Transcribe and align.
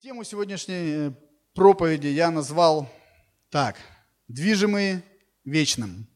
Тему 0.00 0.22
сегодняшней 0.22 1.08
э, 1.08 1.12
проповеди 1.54 2.06
я 2.06 2.30
назвал 2.30 2.88
так. 3.50 3.74
Движимые 4.28 5.02
вечным. 5.44 6.06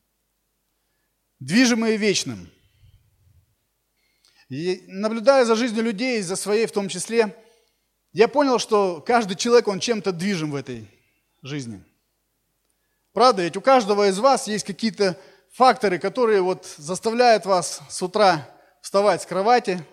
Движимые 1.40 1.96
вечным. 1.96 2.48
И 4.48 4.84
наблюдая 4.86 5.44
за 5.44 5.56
жизнью 5.56 5.82
людей, 5.82 6.22
за 6.22 6.36
своей 6.36 6.66
в 6.66 6.72
том 6.72 6.88
числе, 6.88 7.36
я 8.12 8.28
понял, 8.28 8.60
что 8.60 9.00
каждый 9.00 9.34
человек, 9.34 9.66
он 9.66 9.80
чем-то 9.80 10.12
движим 10.12 10.52
в 10.52 10.54
этой 10.54 10.88
жизни. 11.42 11.82
Правда, 13.12 13.42
ведь 13.42 13.56
у 13.56 13.60
каждого 13.60 14.06
из 14.08 14.20
вас 14.20 14.46
есть 14.46 14.64
какие-то 14.64 15.18
факторы, 15.50 15.98
которые 15.98 16.40
вот 16.40 16.72
заставляют 16.76 17.46
вас 17.46 17.80
с 17.88 18.00
утра 18.00 18.48
вставать 18.80 19.22
с 19.22 19.26
кровати, 19.26 19.84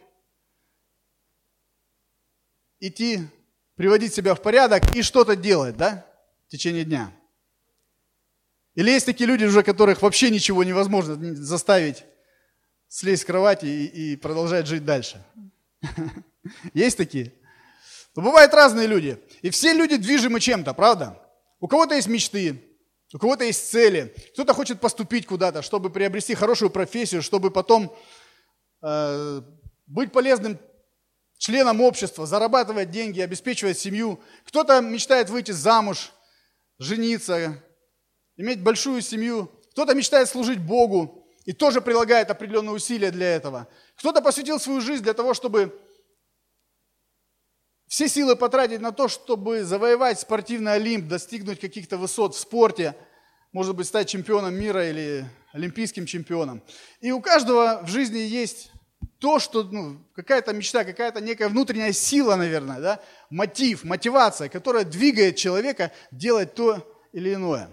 идти 2.80 3.28
приводить 3.80 4.14
себя 4.14 4.36
в 4.36 4.42
порядок 4.42 4.94
и 4.94 5.02
что-то 5.02 5.38
делать, 5.38 5.78
да, 5.78 6.06
в 6.48 6.52
течение 6.52 6.84
дня. 6.84 7.14
Или 8.76 8.92
есть 8.92 9.06
такие 9.06 9.26
люди 9.26 9.46
уже, 9.46 9.64
которых 9.64 10.02
вообще 10.02 10.30
ничего 10.30 10.66
невозможно 10.66 11.16
заставить 11.34 12.04
слезть 12.90 13.22
с 13.22 13.26
кровати 13.26 13.68
и, 13.68 13.86
и 13.86 14.16
продолжать 14.18 14.68
жить 14.68 14.84
дальше. 14.84 15.24
Есть 16.74 16.98
такие? 16.98 17.32
Но 18.18 18.22
бывают 18.22 18.54
разные 18.54 18.86
люди. 18.86 19.18
И 19.42 19.50
все 19.50 19.72
люди 19.72 19.96
движимы 19.96 20.42
чем-то, 20.42 20.74
правда? 20.74 21.18
У 21.62 21.70
кого-то 21.70 21.96
есть 21.96 22.10
мечты, 22.10 22.62
у 23.14 23.18
кого-то 23.18 23.46
есть 23.46 23.72
цели. 23.72 24.14
Кто-то 24.34 24.54
хочет 24.54 24.82
поступить 24.82 25.26
куда-то, 25.26 25.62
чтобы 25.62 25.90
приобрести 25.90 26.36
хорошую 26.36 26.70
профессию, 26.70 27.22
чтобы 27.22 27.50
потом 27.50 27.96
э, 28.82 29.42
быть 29.88 30.12
полезным 30.12 30.60
членом 31.40 31.82
общества, 31.82 32.28
зарабатывать 32.28 32.92
деньги, 32.92 33.22
обеспечивать 33.22 33.80
семью. 33.80 34.20
Кто-то 34.46 34.82
мечтает 34.82 35.30
выйти 35.30 35.52
замуж, 35.52 36.12
жениться, 36.78 37.64
иметь 38.36 38.62
большую 38.62 39.02
семью. 39.02 39.50
Кто-то 39.72 39.96
мечтает 39.96 40.28
служить 40.30 40.60
Богу 40.60 41.26
и 41.46 41.54
тоже 41.54 41.82
прилагает 41.82 42.30
определенные 42.30 42.74
усилия 42.74 43.10
для 43.10 43.36
этого. 43.36 43.68
Кто-то 43.96 44.22
посвятил 44.22 44.60
свою 44.60 44.82
жизнь 44.82 45.02
для 45.02 45.14
того, 45.14 45.34
чтобы 45.34 45.80
все 47.88 48.10
силы 48.10 48.36
потратить 48.36 48.82
на 48.82 48.92
то, 48.92 49.08
чтобы 49.08 49.64
завоевать 49.64 50.20
спортивный 50.20 50.74
Олимп, 50.74 51.08
достигнуть 51.08 51.60
каких-то 51.60 51.98
высот 51.98 52.36
в 52.36 52.40
спорте, 52.40 52.96
может 53.54 53.76
быть, 53.76 53.88
стать 53.88 54.10
чемпионом 54.10 54.54
мира 54.54 54.90
или 54.90 55.26
олимпийским 55.54 56.06
чемпионом. 56.06 56.62
И 57.00 57.12
у 57.12 57.22
каждого 57.22 57.82
в 57.84 57.88
жизни 57.88 58.20
есть 58.20 58.72
то, 59.20 59.40
что 59.40 59.64
ну, 59.64 59.98
какая-то 60.16 60.54
мечта, 60.54 60.84
какая-то 60.86 61.20
некая 61.20 61.50
внутренняя 61.50 61.92
сила, 61.92 62.36
наверное, 62.36 62.80
да, 62.80 63.00
мотив, 63.30 63.84
мотивация, 63.84 64.48
которая 64.50 64.86
двигает 64.86 65.36
человека 65.36 65.92
делать 66.12 66.56
то 66.56 66.86
или 67.12 67.34
иное. 67.34 67.70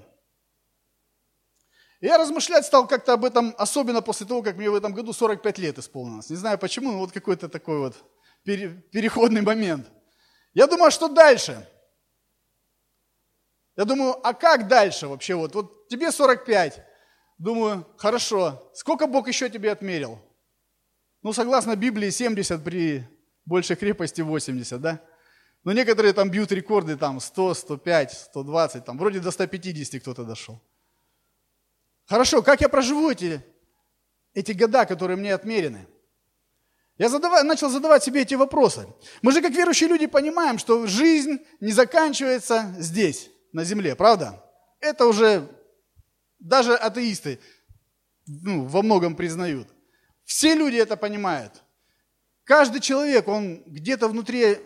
Я 2.01 2.19
размышлять 2.19 2.67
стал 2.67 2.87
как-то 2.87 3.15
об 3.15 3.25
этом, 3.25 3.55
особенно 3.59 4.03
после 4.03 4.27
того, 4.27 4.43
как 4.43 4.57
мне 4.57 4.69
в 4.69 4.75
этом 4.75 4.93
году 4.93 5.13
45 5.13 5.59
лет 5.59 5.79
исполнилось. 5.79 6.29
Не 6.31 6.37
знаю 6.37 6.59
почему, 6.59 6.93
но 6.93 6.99
вот 6.99 7.13
какой-то 7.13 7.49
такой 7.49 7.79
вот 7.79 7.95
переходный 8.45 9.41
момент. 9.41 9.87
Я 10.53 10.67
думаю, 10.67 10.89
а 10.89 10.91
что 10.91 11.09
дальше? 11.09 11.67
Я 13.77 13.85
думаю, 13.85 14.15
а 14.27 14.35
как 14.35 14.69
дальше 14.69 15.07
вообще? 15.07 15.35
Вот, 15.35 15.55
вот 15.55 15.89
тебе 15.89 16.11
45. 16.11 16.85
Думаю, 17.39 17.87
хорошо, 17.99 18.71
сколько 18.75 19.07
Бог 19.07 19.29
еще 19.29 19.49
тебе 19.51 19.71
отмерил? 19.71 20.19
Ну, 21.27 21.33
согласно 21.33 21.75
Библии, 21.75 22.11
70 22.11 22.63
при 22.63 23.05
большей 23.45 23.75
крепости 23.75 24.21
80, 24.21 24.81
да? 24.81 25.01
Но 25.65 25.73
некоторые 25.73 26.13
там 26.13 26.31
бьют 26.31 26.53
рекорды, 26.53 26.97
там 26.97 27.19
100, 27.19 27.55
105, 27.55 28.13
120, 28.13 28.85
там 28.85 28.97
вроде 28.97 29.19
до 29.19 29.33
150 29.33 30.01
кто-то 30.01 30.23
дошел. 30.23 30.63
Хорошо, 32.05 32.43
как 32.43 32.61
я 32.61 32.69
проживу 32.69 33.11
эти, 33.11 33.45
эти 34.35 34.53
года, 34.53 34.87
которые 34.87 35.17
мне 35.17 35.35
отмерены? 35.35 35.89
Я 36.97 37.09
задавай, 37.09 37.43
начал 37.43 37.71
задавать 37.71 38.05
себе 38.05 38.23
эти 38.23 38.35
вопросы. 38.37 38.87
Мы 39.21 39.33
же, 39.33 39.43
как 39.43 39.51
верующие 39.51 39.89
люди, 39.89 40.07
понимаем, 40.07 40.59
что 40.59 40.87
жизнь 40.87 41.41
не 41.59 41.73
заканчивается 41.73 42.73
здесь, 42.79 43.31
на 43.53 43.65
земле, 43.65 43.97
правда? 43.97 44.45
Это 44.79 45.07
уже 45.07 45.51
даже 46.39 46.77
атеисты 46.77 47.41
ну, 48.29 48.67
во 48.67 48.83
многом 48.83 49.17
признают. 49.17 49.73
Все 50.27 50.55
люди 50.55 50.77
это 50.77 50.97
понимают. 50.97 51.63
Каждый 52.45 52.81
человек, 52.81 53.29
он 53.29 53.63
где-то 53.65 54.09
внутри, 54.09 54.59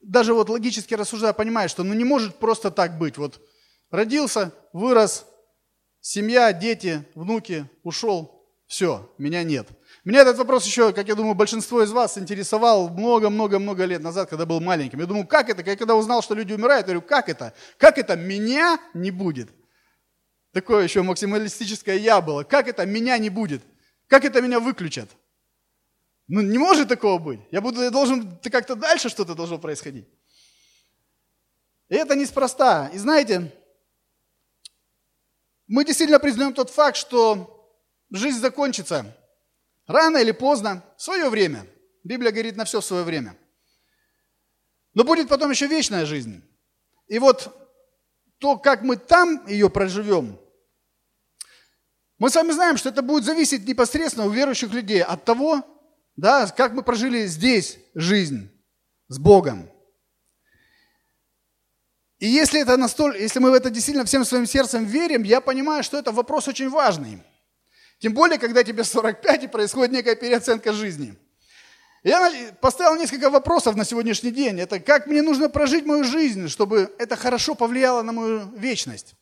даже 0.00 0.34
вот 0.34 0.48
логически 0.48 0.94
рассуждая, 0.94 1.32
понимает, 1.32 1.70
что 1.70 1.82
ну 1.82 1.94
не 1.94 2.04
может 2.04 2.36
просто 2.36 2.70
так 2.70 2.98
быть. 2.98 3.16
Вот 3.16 3.40
родился, 3.90 4.52
вырос, 4.72 5.26
семья, 6.00 6.52
дети, 6.52 7.04
внуки, 7.14 7.68
ушел, 7.82 8.46
все, 8.66 9.10
меня 9.16 9.42
нет. 9.42 9.66
Меня 10.04 10.22
этот 10.22 10.36
вопрос 10.36 10.66
еще, 10.66 10.92
как 10.92 11.08
я 11.08 11.14
думаю, 11.14 11.34
большинство 11.34 11.82
из 11.82 11.90
вас 11.90 12.18
интересовал 12.18 12.90
много-много-много 12.90 13.84
лет 13.86 14.02
назад, 14.02 14.28
когда 14.28 14.44
был 14.46 14.60
маленьким. 14.60 15.00
Я 15.00 15.06
думаю, 15.06 15.26
как 15.26 15.48
это? 15.48 15.62
Я 15.62 15.76
когда 15.76 15.94
узнал, 15.94 16.22
что 16.22 16.34
люди 16.34 16.52
умирают, 16.52 16.86
я 16.86 16.94
говорю, 16.94 17.02
как 17.02 17.28
это? 17.28 17.54
Как 17.78 17.96
это 17.98 18.14
меня 18.14 18.78
не 18.92 19.10
будет? 19.10 19.50
Такое 20.52 20.84
еще 20.84 21.02
максималистическое 21.02 21.96
я 21.96 22.20
было. 22.20 22.44
Как 22.44 22.68
это 22.68 22.84
меня 22.84 23.16
не 23.16 23.30
будет? 23.30 23.62
Как 24.06 24.24
это 24.24 24.40
меня 24.42 24.60
выключат? 24.60 25.08
Ну, 26.28 26.40
не 26.40 26.58
может 26.58 26.88
такого 26.88 27.18
быть. 27.18 27.40
Я, 27.50 27.60
буду, 27.60 27.82
я 27.82 27.90
должен, 27.90 28.36
ты 28.38 28.50
как-то 28.50 28.74
дальше 28.74 29.08
что-то 29.08 29.34
должно 29.34 29.58
происходить. 29.58 30.06
И 31.88 31.94
это 31.94 32.14
неспроста. 32.14 32.88
И 32.94 32.98
знаете, 32.98 33.52
мы 35.66 35.84
действительно 35.84 36.18
признаем 36.18 36.54
тот 36.54 36.70
факт, 36.70 36.96
что 36.96 37.70
жизнь 38.10 38.38
закончится 38.38 39.16
рано 39.86 40.18
или 40.18 40.32
поздно, 40.32 40.82
в 40.96 41.02
свое 41.02 41.28
время. 41.28 41.66
Библия 42.04 42.32
говорит 42.32 42.56
на 42.56 42.64
все 42.64 42.80
в 42.80 42.84
свое 42.84 43.04
время. 43.04 43.36
Но 44.94 45.04
будет 45.04 45.28
потом 45.28 45.50
еще 45.50 45.66
вечная 45.66 46.06
жизнь. 46.06 46.42
И 47.08 47.18
вот 47.18 47.58
то, 48.38 48.58
как 48.58 48.82
мы 48.82 48.96
там 48.96 49.46
ее 49.46 49.70
проживем, 49.70 50.38
мы 52.22 52.30
с 52.30 52.36
вами 52.36 52.52
знаем, 52.52 52.76
что 52.76 52.90
это 52.90 53.02
будет 53.02 53.24
зависеть 53.24 53.66
непосредственно 53.66 54.26
у 54.26 54.30
верующих 54.30 54.72
людей 54.72 55.02
от 55.02 55.24
того, 55.24 55.64
да, 56.14 56.46
как 56.46 56.72
мы 56.72 56.84
прожили 56.84 57.26
здесь 57.26 57.78
жизнь 57.96 58.48
с 59.08 59.18
Богом. 59.18 59.68
И 62.20 62.28
если, 62.28 62.60
это 62.60 62.76
настолько, 62.76 63.18
если 63.18 63.40
мы 63.40 63.50
в 63.50 63.54
это 63.54 63.70
действительно 63.70 64.04
всем 64.04 64.24
своим 64.24 64.46
сердцем 64.46 64.84
верим, 64.84 65.24
я 65.24 65.40
понимаю, 65.40 65.82
что 65.82 65.98
это 65.98 66.12
вопрос 66.12 66.46
очень 66.46 66.70
важный. 66.70 67.20
Тем 67.98 68.14
более, 68.14 68.38
когда 68.38 68.62
тебе 68.62 68.84
45 68.84 69.42
и 69.42 69.48
происходит 69.48 69.90
некая 69.90 70.14
переоценка 70.14 70.72
жизни. 70.72 71.18
Я 72.04 72.30
поставил 72.60 72.96
несколько 73.00 73.30
вопросов 73.30 73.74
на 73.74 73.84
сегодняшний 73.84 74.30
день. 74.30 74.60
Это 74.60 74.78
как 74.78 75.08
мне 75.08 75.22
нужно 75.22 75.48
прожить 75.48 75.84
мою 75.84 76.04
жизнь, 76.04 76.46
чтобы 76.46 76.94
это 77.00 77.16
хорошо 77.16 77.56
повлияло 77.56 78.02
на 78.02 78.12
мою 78.12 78.48
вечность. 78.54 79.16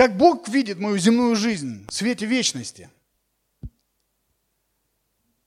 Как 0.00 0.16
Бог 0.16 0.48
видит 0.48 0.78
мою 0.78 0.96
земную 0.96 1.36
жизнь 1.36 1.84
в 1.86 1.92
свете 1.92 2.24
вечности? 2.24 2.88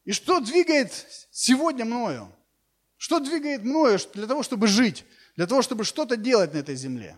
И 0.06 0.12
что 0.12 0.40
двигает 0.42 0.92
сегодня 1.32 1.86
мною? 1.86 2.32
Что 2.98 3.20
двигает 3.20 3.64
мною 3.64 3.98
для 4.14 4.28
того, 4.28 4.44
чтобы 4.44 4.68
жить, 4.68 5.06
для 5.36 5.48
того, 5.48 5.64
чтобы 5.64 5.84
что-то 5.84 6.18
делать 6.18 6.54
на 6.54 6.60
этой 6.60 6.76
земле? 6.76 7.18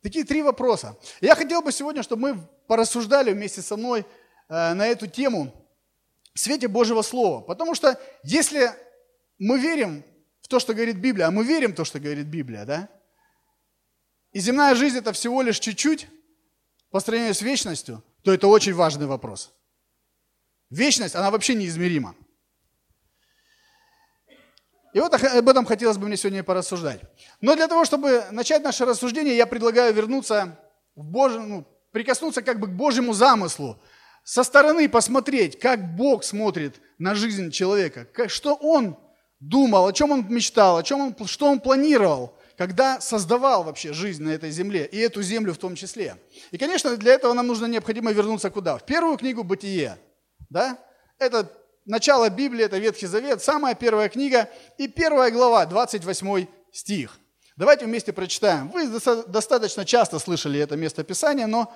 Такие 0.00 0.24
три 0.24 0.40
вопроса. 0.40 0.96
Я 1.20 1.34
хотел 1.34 1.60
бы 1.60 1.70
сегодня, 1.70 2.02
чтобы 2.02 2.32
мы 2.32 2.40
порассуждали 2.66 3.30
вместе 3.30 3.60
со 3.60 3.76
мной 3.76 4.06
э, 4.48 4.72
на 4.72 4.86
эту 4.86 5.06
тему 5.06 5.52
в 6.32 6.40
свете 6.40 6.66
Божьего 6.66 7.02
Слова. 7.02 7.42
Потому 7.42 7.74
что 7.74 8.00
если 8.22 8.70
мы 9.38 9.60
верим 9.60 10.02
в 10.40 10.48
то, 10.48 10.60
что 10.60 10.72
говорит 10.72 10.96
Библия, 10.96 11.26
а 11.26 11.30
мы 11.30 11.44
верим 11.44 11.74
в 11.74 11.76
то, 11.76 11.84
что 11.84 12.00
говорит 12.00 12.26
Библия, 12.26 12.64
да? 12.64 12.88
И 14.32 14.40
земная 14.40 14.74
жизнь 14.74 14.96
это 14.96 15.12
всего 15.12 15.42
лишь 15.42 15.58
чуть-чуть, 15.58 16.08
по 16.90 17.00
сравнению 17.00 17.34
с 17.34 17.42
вечностью, 17.42 18.02
то 18.22 18.32
это 18.32 18.46
очень 18.48 18.74
важный 18.74 19.06
вопрос. 19.06 19.52
Вечность, 20.70 21.14
она 21.14 21.30
вообще 21.30 21.54
неизмерима. 21.54 22.14
И 24.94 25.00
вот 25.00 25.12
об 25.14 25.48
этом 25.48 25.64
хотелось 25.66 25.98
бы 25.98 26.06
мне 26.06 26.16
сегодня 26.16 26.42
порассуждать. 26.42 27.00
Но 27.40 27.54
для 27.54 27.68
того, 27.68 27.84
чтобы 27.84 28.24
начать 28.30 28.62
наше 28.62 28.84
рассуждение, 28.84 29.36
я 29.36 29.46
предлагаю 29.46 29.94
вернуться 29.94 30.58
в 30.96 31.04
Божий, 31.04 31.40
ну, 31.40 31.66
прикоснуться 31.92 32.42
как 32.42 32.58
бы 32.58 32.66
к 32.66 32.70
Божьему 32.70 33.12
замыслу, 33.12 33.80
со 34.24 34.42
стороны 34.42 34.88
посмотреть, 34.88 35.58
как 35.58 35.94
Бог 35.94 36.24
смотрит 36.24 36.80
на 36.98 37.14
жизнь 37.14 37.50
человека, 37.50 38.06
что 38.28 38.54
Он 38.54 38.98
думал, 39.40 39.86
о 39.86 39.92
чем 39.92 40.10
Он 40.10 40.26
мечтал, 40.28 40.76
о 40.78 40.82
чем 40.82 41.00
он, 41.00 41.26
что 41.26 41.46
Он 41.46 41.60
планировал, 41.60 42.34
когда 42.58 43.00
создавал 43.00 43.62
вообще 43.62 43.92
жизнь 43.92 44.24
на 44.24 44.30
этой 44.30 44.50
земле, 44.50 44.84
и 44.84 44.98
эту 44.98 45.22
землю 45.22 45.54
в 45.54 45.58
том 45.58 45.76
числе. 45.76 46.20
И, 46.50 46.58
конечно, 46.58 46.96
для 46.96 47.14
этого 47.14 47.32
нам 47.32 47.46
нужно 47.46 47.66
необходимо 47.66 48.10
вернуться 48.10 48.50
куда? 48.50 48.76
В 48.78 48.84
первую 48.84 49.16
книгу 49.16 49.44
«Бытие». 49.44 49.96
Да? 50.50 50.76
Это 51.18 51.50
начало 51.84 52.28
Библии, 52.28 52.64
это 52.64 52.78
Ветхий 52.78 53.06
Завет, 53.06 53.42
самая 53.42 53.76
первая 53.76 54.08
книга 54.08 54.50
и 54.76 54.88
первая 54.88 55.30
глава, 55.30 55.66
28 55.66 56.46
стих. 56.72 57.16
Давайте 57.56 57.84
вместе 57.84 58.12
прочитаем. 58.12 58.68
Вы 58.70 58.88
достаточно 59.28 59.84
часто 59.84 60.18
слышали 60.18 60.58
это 60.58 60.76
местописание, 60.76 61.46
но 61.46 61.72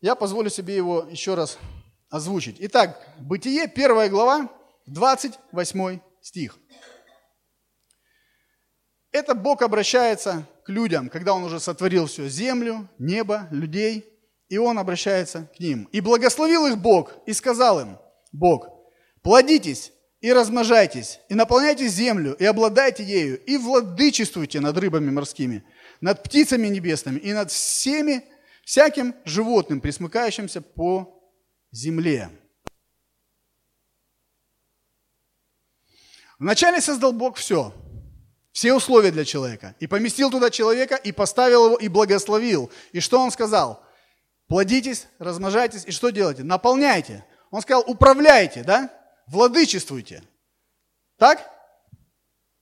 я 0.00 0.16
позволю 0.16 0.50
себе 0.50 0.74
его 0.74 1.06
еще 1.08 1.34
раз 1.34 1.58
озвучить. 2.10 2.56
Итак, 2.58 3.00
Бытие, 3.18 3.68
первая 3.68 4.08
глава, 4.08 4.48
28 4.86 6.00
стих. 6.22 6.58
Это 9.16 9.34
Бог 9.34 9.62
обращается 9.62 10.46
к 10.62 10.68
людям, 10.68 11.08
когда 11.08 11.32
Он 11.32 11.42
уже 11.42 11.58
сотворил 11.58 12.04
все, 12.04 12.28
землю, 12.28 12.86
небо, 12.98 13.48
людей, 13.50 14.04
и 14.50 14.58
Он 14.58 14.78
обращается 14.78 15.50
к 15.56 15.58
ним. 15.58 15.88
«И 15.90 16.02
благословил 16.02 16.66
их 16.66 16.76
Бог, 16.76 17.14
и 17.24 17.32
сказал 17.32 17.80
им, 17.80 17.96
Бог, 18.30 18.68
плодитесь 19.22 19.90
и 20.20 20.30
размножайтесь, 20.30 21.20
и 21.30 21.34
наполняйте 21.34 21.88
землю, 21.88 22.34
и 22.34 22.44
обладайте 22.44 23.04
ею, 23.04 23.42
и 23.42 23.56
владычествуйте 23.56 24.60
над 24.60 24.76
рыбами 24.76 25.08
морскими, 25.10 25.64
над 26.02 26.22
птицами 26.22 26.66
небесными, 26.66 27.18
и 27.18 27.32
над 27.32 27.50
всеми, 27.50 28.22
всяким 28.66 29.14
животным, 29.24 29.80
присмыкающимся 29.80 30.60
по 30.60 31.22
земле». 31.72 32.28
Вначале 36.38 36.82
создал 36.82 37.14
Бог 37.14 37.38
все– 37.38 37.72
все 38.56 38.72
условия 38.72 39.10
для 39.10 39.26
человека. 39.26 39.74
И 39.80 39.86
поместил 39.86 40.30
туда 40.30 40.48
человека, 40.48 40.94
и 40.94 41.12
поставил 41.12 41.66
его, 41.66 41.76
и 41.76 41.88
благословил. 41.88 42.70
И 42.92 43.00
что 43.00 43.20
он 43.20 43.30
сказал? 43.30 43.84
Плодитесь, 44.48 45.08
размножайтесь, 45.18 45.84
и 45.84 45.90
что 45.90 46.08
делайте? 46.08 46.42
Наполняйте. 46.42 47.26
Он 47.50 47.60
сказал, 47.60 47.84
управляйте, 47.86 48.64
да? 48.64 48.90
Владычествуйте. 49.26 50.22
Так? 51.18 51.46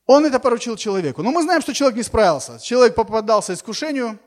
Он 0.06 0.26
это 0.26 0.40
поручил 0.40 0.76
человеку. 0.76 1.22
Но 1.22 1.30
мы 1.30 1.44
знаем, 1.44 1.62
что 1.62 1.72
человек 1.72 1.96
не 1.96 2.02
справился. 2.02 2.58
Человек 2.58 2.96
попадался 2.96 3.54
искушению. 3.54 4.18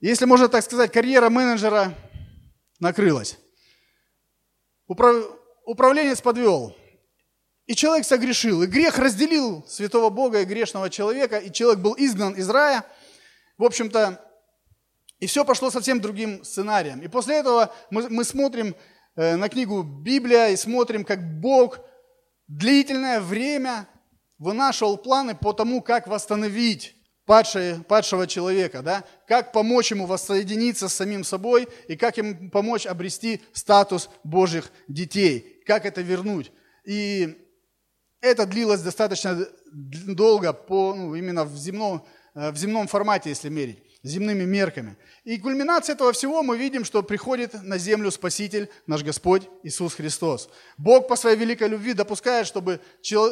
Если 0.00 0.24
можно 0.24 0.48
так 0.48 0.64
сказать, 0.64 0.90
карьера 0.90 1.28
менеджера 1.28 1.92
накрылась. 2.80 3.36
Управ... 4.86 5.16
Управленец 5.66 6.22
подвел. 6.22 6.74
И 7.66 7.74
человек 7.74 8.04
согрешил, 8.04 8.62
и 8.62 8.66
грех 8.66 8.98
разделил 8.98 9.64
святого 9.66 10.10
Бога 10.10 10.40
и 10.40 10.44
грешного 10.44 10.90
человека, 10.90 11.38
и 11.38 11.50
человек 11.50 11.80
был 11.80 11.94
изгнан 11.96 12.34
из 12.34 12.48
рая. 12.50 12.84
В 13.56 13.64
общем-то, 13.64 14.20
и 15.18 15.26
все 15.26 15.44
пошло 15.44 15.70
совсем 15.70 16.00
другим 16.00 16.44
сценарием. 16.44 17.00
И 17.00 17.08
после 17.08 17.36
этого 17.36 17.72
мы, 17.90 18.10
мы 18.10 18.24
смотрим 18.24 18.74
э, 19.16 19.36
на 19.36 19.48
книгу 19.48 19.82
Библия 19.82 20.48
и 20.48 20.56
смотрим, 20.56 21.04
как 21.04 21.40
Бог 21.40 21.78
длительное 22.48 23.20
время 23.20 23.88
вынашивал 24.36 24.98
планы 24.98 25.34
по 25.34 25.54
тому, 25.54 25.80
как 25.80 26.06
восстановить 26.06 26.94
падшее, 27.24 27.82
падшего 27.88 28.26
человека, 28.26 28.82
да? 28.82 29.04
как 29.26 29.52
помочь 29.52 29.90
ему 29.90 30.04
воссоединиться 30.04 30.90
с 30.90 30.94
самим 30.94 31.24
собой 31.24 31.68
и 31.88 31.96
как 31.96 32.18
ему 32.18 32.50
помочь 32.50 32.84
обрести 32.86 33.40
статус 33.54 34.10
Божьих 34.22 34.70
детей, 34.88 35.62
как 35.66 35.86
это 35.86 36.02
вернуть. 36.02 36.52
И 36.84 37.43
это 38.24 38.46
длилось 38.46 38.80
достаточно 38.80 39.46
долго, 39.70 40.52
по, 40.52 40.94
ну, 40.94 41.14
именно 41.14 41.44
в 41.44 41.56
земном, 41.56 42.04
э, 42.34 42.50
в 42.50 42.56
земном 42.56 42.86
формате, 42.86 43.28
если 43.28 43.50
мерить, 43.50 43.82
земными 44.02 44.44
мерками. 44.44 44.96
И 45.24 45.38
кульминация 45.38 45.94
этого 45.94 46.12
всего 46.12 46.42
мы 46.42 46.56
видим, 46.56 46.84
что 46.84 47.02
приходит 47.02 47.62
на 47.62 47.76
землю 47.76 48.10
Спаситель, 48.10 48.70
наш 48.86 49.02
Господь 49.02 49.42
Иисус 49.62 49.94
Христос. 49.94 50.48
Бог 50.78 51.06
по 51.06 51.16
своей 51.16 51.36
великой 51.36 51.68
любви 51.68 51.92
допускает, 51.92 52.46
чтобы 52.46 52.80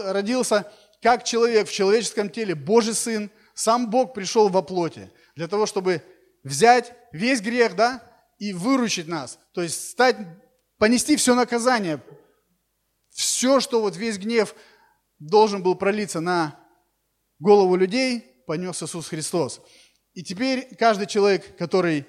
родился 0.04 0.70
как 1.02 1.24
человек 1.24 1.68
в 1.68 1.72
человеческом 1.72 2.30
теле, 2.30 2.54
Божий 2.54 2.94
Сын, 2.94 3.30
сам 3.54 3.90
Бог 3.90 4.14
пришел 4.14 4.48
во 4.48 4.62
плоти, 4.62 5.10
для 5.36 5.48
того, 5.48 5.66
чтобы 5.66 6.02
взять 6.44 6.92
весь 7.12 7.40
грех, 7.40 7.76
да, 7.76 8.02
и 8.38 8.52
выручить 8.52 9.08
нас, 9.08 9.38
то 9.52 9.62
есть 9.62 9.90
стать, 9.90 10.16
понести 10.78 11.16
все 11.16 11.34
наказание, 11.34 12.00
все, 13.10 13.60
что 13.60 13.80
вот 13.80 13.96
весь 13.96 14.18
гнев 14.18 14.54
должен 15.28 15.62
был 15.62 15.74
пролиться 15.74 16.20
на 16.20 16.58
голову 17.38 17.76
людей, 17.76 18.44
понес 18.46 18.82
Иисус 18.82 19.08
Христос. 19.08 19.60
И 20.14 20.22
теперь 20.22 20.74
каждый 20.76 21.06
человек, 21.06 21.56
который, 21.56 22.06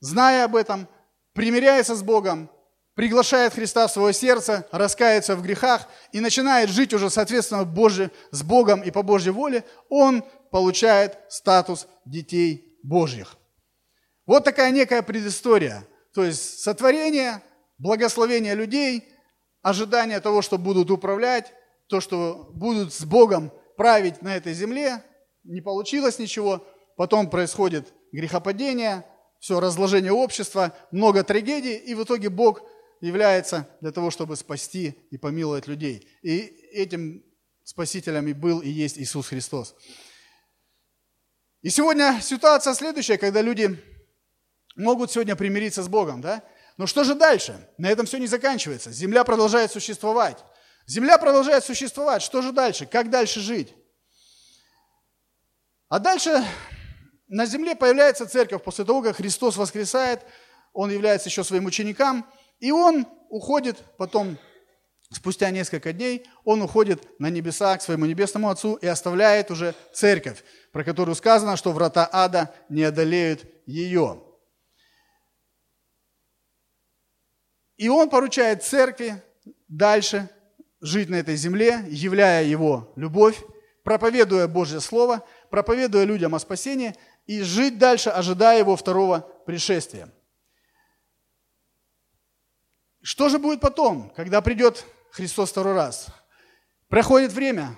зная 0.00 0.44
об 0.44 0.56
этом, 0.56 0.88
примиряется 1.32 1.94
с 1.94 2.02
Богом, 2.02 2.50
приглашает 2.94 3.54
Христа 3.54 3.86
в 3.86 3.92
свое 3.92 4.12
сердце, 4.12 4.66
раскается 4.72 5.36
в 5.36 5.42
грехах 5.42 5.88
и 6.12 6.20
начинает 6.20 6.70
жить 6.70 6.92
уже 6.92 7.08
соответственно 7.08 7.64
Божье, 7.64 8.10
с 8.30 8.42
Богом 8.42 8.82
и 8.82 8.90
по 8.90 9.02
Божьей 9.02 9.32
воле, 9.32 9.64
он 9.88 10.24
получает 10.50 11.18
статус 11.28 11.86
детей 12.04 12.78
Божьих. 12.82 13.36
Вот 14.26 14.44
такая 14.44 14.70
некая 14.70 15.02
предыстория. 15.02 15.86
То 16.12 16.24
есть 16.24 16.60
сотворение, 16.60 17.42
благословение 17.78 18.54
людей, 18.54 19.08
ожидание 19.62 20.20
того, 20.20 20.42
что 20.42 20.58
будут 20.58 20.90
управлять, 20.90 21.52
то, 21.90 22.00
что 22.00 22.50
будут 22.54 22.94
с 22.94 23.04
Богом 23.04 23.52
править 23.76 24.22
на 24.22 24.36
этой 24.36 24.54
земле, 24.54 25.04
не 25.42 25.60
получилось 25.60 26.18
ничего, 26.18 26.64
потом 26.96 27.28
происходит 27.28 27.92
грехопадение, 28.12 29.04
все 29.40 29.58
разложение 29.58 30.12
общества, 30.12 30.74
много 30.92 31.24
трагедий, 31.24 31.76
и 31.76 31.94
в 31.94 32.04
итоге 32.04 32.28
Бог 32.28 32.62
является 33.00 33.68
для 33.80 33.90
того, 33.90 34.10
чтобы 34.10 34.36
спасти 34.36 34.94
и 35.10 35.18
помиловать 35.18 35.66
людей. 35.66 36.06
И 36.22 36.38
этим 36.72 37.24
спасителем 37.64 38.28
и 38.28 38.34
был 38.34 38.60
и 38.60 38.68
есть 38.68 38.98
Иисус 38.98 39.28
Христос. 39.28 39.74
И 41.62 41.70
сегодня 41.70 42.20
ситуация 42.22 42.74
следующая, 42.74 43.18
когда 43.18 43.42
люди 43.42 43.82
могут 44.76 45.10
сегодня 45.10 45.34
примириться 45.34 45.82
с 45.82 45.88
Богом, 45.88 46.20
да? 46.20 46.44
Но 46.76 46.86
что 46.86 47.02
же 47.04 47.14
дальше? 47.14 47.68
На 47.78 47.90
этом 47.90 48.06
все 48.06 48.18
не 48.18 48.26
заканчивается. 48.26 48.92
Земля 48.92 49.24
продолжает 49.24 49.72
существовать. 49.72 50.38
Земля 50.90 51.18
продолжает 51.18 51.64
существовать. 51.64 52.20
Что 52.20 52.42
же 52.42 52.50
дальше? 52.50 52.84
Как 52.84 53.10
дальше 53.10 53.38
жить? 53.38 53.72
А 55.88 56.00
дальше 56.00 56.44
на 57.28 57.46
земле 57.46 57.76
появляется 57.76 58.26
церковь 58.26 58.60
после 58.64 58.84
того, 58.84 59.00
как 59.00 59.14
Христос 59.14 59.56
воскресает, 59.56 60.26
он 60.72 60.90
является 60.90 61.28
еще 61.28 61.44
своим 61.44 61.66
ученикам, 61.66 62.28
и 62.58 62.72
он 62.72 63.06
уходит 63.28 63.76
потом, 63.98 64.36
спустя 65.12 65.50
несколько 65.50 65.92
дней, 65.92 66.26
он 66.42 66.60
уходит 66.60 67.20
на 67.20 67.30
небеса 67.30 67.78
к 67.78 67.82
своему 67.82 68.06
небесному 68.06 68.50
Отцу 68.50 68.74
и 68.74 68.88
оставляет 68.88 69.52
уже 69.52 69.76
церковь, 69.92 70.42
про 70.72 70.82
которую 70.82 71.14
сказано, 71.14 71.56
что 71.56 71.70
врата 71.70 72.10
ада 72.10 72.52
не 72.68 72.82
одолеют 72.82 73.44
ее. 73.64 74.24
И 77.76 77.88
он 77.88 78.10
поручает 78.10 78.64
церкви 78.64 79.22
дальше 79.68 80.28
жить 80.80 81.08
на 81.08 81.16
этой 81.16 81.36
земле, 81.36 81.84
являя 81.88 82.44
Его 82.44 82.92
любовь, 82.96 83.42
проповедуя 83.82 84.46
Божье 84.46 84.80
Слово, 84.80 85.24
проповедуя 85.50 86.04
людям 86.04 86.34
о 86.34 86.38
спасении 86.38 86.94
и 87.26 87.42
жить 87.42 87.78
дальше, 87.78 88.10
ожидая 88.10 88.58
Его 88.58 88.76
второго 88.76 89.20
пришествия. 89.46 90.12
Что 93.02 93.28
же 93.28 93.38
будет 93.38 93.60
потом, 93.60 94.10
когда 94.14 94.40
придет 94.40 94.84
Христос 95.10 95.50
второй 95.50 95.74
раз? 95.74 96.08
Проходит 96.88 97.32
время, 97.32 97.76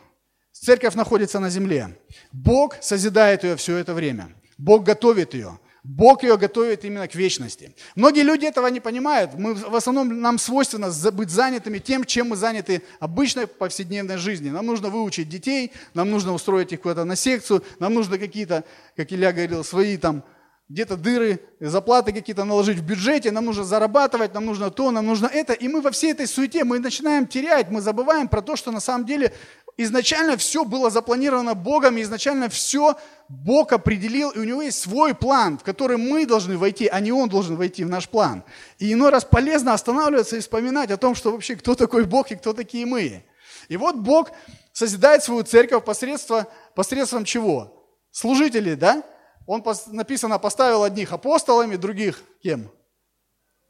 церковь 0.53 0.95
находится 0.95 1.39
на 1.39 1.49
земле. 1.49 1.99
Бог 2.33 2.77
созидает 2.81 3.45
ее 3.45 3.57
все 3.57 3.77
это 3.77 3.95
время. 3.95 4.35
Бог 4.59 4.85
готовит 4.85 5.35
ее. 5.35 5.59
Бог 5.85 6.23
ее 6.23 6.39
готовит 6.39 6.85
именно 6.85 7.09
к 7.09 7.15
вечности. 7.17 7.75
Многие 7.97 8.23
люди 8.23 8.47
этого 8.47 8.69
не 8.69 8.79
понимают. 8.79 9.33
Мы, 9.35 9.55
в 9.55 9.75
основном 9.75 10.21
нам 10.21 10.39
свойственно 10.39 10.93
быть 11.11 11.31
занятыми 11.31 11.79
тем, 11.79 12.05
чем 12.05 12.29
мы 12.29 12.37
заняты 12.37 12.83
обычной 13.01 13.49
повседневной 13.49 14.17
жизни. 14.17 14.51
Нам 14.51 14.67
нужно 14.67 14.91
выучить 14.91 15.29
детей, 15.29 15.73
нам 15.95 16.09
нужно 16.09 16.35
устроить 16.35 16.73
их 16.73 16.83
куда-то 16.83 17.05
на 17.05 17.17
секцию, 17.17 17.65
нам 17.81 17.95
нужно 17.95 18.17
какие-то, 18.17 18.63
как 18.97 19.13
Илья 19.13 19.33
говорил, 19.33 19.65
свои 19.65 19.97
там 19.97 20.23
где-то 20.69 20.97
дыры, 20.97 21.41
заплаты 21.61 22.13
какие-то 22.13 22.45
наложить 22.45 22.79
в 22.79 22.87
бюджете, 22.87 23.31
нам 23.31 23.45
нужно 23.45 23.65
зарабатывать, 23.65 24.33
нам 24.33 24.47
нужно 24.47 24.71
то, 24.71 24.91
нам 24.91 25.05
нужно 25.05 25.27
это. 25.27 25.53
И 25.53 25.69
мы 25.69 25.83
во 25.83 25.91
всей 25.91 26.13
этой 26.13 26.27
суете, 26.27 26.65
мы 26.65 26.79
начинаем 26.79 27.27
терять, 27.27 27.71
мы 27.71 27.81
забываем 27.81 28.29
про 28.29 28.41
то, 28.41 28.57
что 28.57 28.71
на 28.71 28.81
самом 28.81 29.05
деле 29.05 29.35
изначально 29.77 30.37
все 30.37 30.65
было 30.65 30.91
запланировано 30.91 31.55
Богом, 31.55 31.97
и 31.97 32.03
изначально 32.03 32.49
все 32.49 32.97
Бог 33.29 33.73
определил, 33.73 34.31
и 34.31 34.39
у 34.39 34.45
него 34.45 34.63
есть 34.63 34.81
свой 34.81 35.15
план, 35.15 35.59
в 35.59 35.63
который 35.63 35.97
мы 35.97 36.27
должны 36.27 36.59
войти, 36.59 36.87
а 36.87 37.01
не 37.01 37.13
он 37.13 37.29
должен 37.29 37.57
войти 37.57 37.85
в 37.85 37.89
наш 37.89 38.09
план. 38.09 38.45
И 38.79 38.93
иной 38.93 39.11
раз 39.11 39.25
полезно 39.25 39.73
останавливаться 39.73 40.37
и 40.37 40.41
вспоминать 40.41 40.91
о 40.91 40.97
том, 40.97 41.15
что 41.15 41.33
вообще 41.33 41.57
кто 41.57 41.75
такой 41.75 42.05
Бог 42.05 42.31
и 42.31 42.37
кто 42.37 42.53
такие 42.53 42.87
мы. 42.87 43.25
И 43.69 43.77
вот 43.77 43.97
Бог 43.97 44.31
созидает 44.73 45.23
свою 45.23 45.43
церковь 45.45 45.85
посредством, 45.85 46.47
посредством 46.75 47.25
чего? 47.25 47.87
Служителей, 48.11 48.77
да? 48.77 49.03
Он, 49.47 49.65
написано, 49.89 50.39
поставил 50.39 50.83
одних 50.83 51.13
апостолами, 51.13 51.77
других 51.77 52.23
кем? 52.43 52.71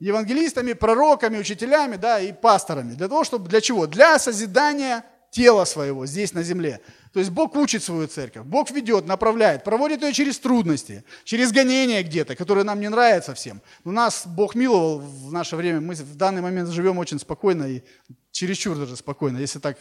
евангелистами, 0.03 0.73
пророками, 0.73 1.39
учителями, 1.39 1.95
да, 1.95 2.19
и 2.19 2.33
пасторами. 2.33 2.95
Для 2.95 3.07
того, 3.07 3.23
чтобы, 3.23 3.49
для 3.49 3.61
чего? 3.61 3.87
Для 3.87 4.19
созидания 4.19 5.05
тела 5.33 5.65
своего 5.65 6.07
здесь 6.07 6.35
на 6.35 6.43
земле. 6.43 6.81
То 7.13 7.19
есть 7.19 7.33
Бог 7.33 7.57
учит 7.57 7.83
свою 7.83 8.07
церковь, 8.07 8.45
Бог 8.45 8.71
ведет, 8.71 9.07
направляет, 9.07 9.65
проводит 9.65 10.03
ее 10.03 10.13
через 10.13 10.39
трудности, 10.39 11.05
через 11.25 11.53
гонения 11.53 12.03
где-то, 12.03 12.37
которые 12.37 12.65
нам 12.65 12.81
не 12.81 12.89
нравятся 12.89 13.35
всем. 13.35 13.61
Но 13.85 13.93
нас 13.93 14.23
Бог 14.27 14.55
миловал 14.55 14.99
в 14.99 15.33
наше 15.33 15.57
время, 15.57 15.81
мы 15.81 15.95
в 15.95 16.17
данный 16.17 16.43
момент 16.43 16.69
живем 16.69 16.99
очень 16.99 17.19
спокойно 17.19 17.65
и 17.65 17.83
чересчур 18.31 18.77
даже 18.77 18.95
спокойно, 18.97 19.39
если 19.39 19.59
так 19.59 19.79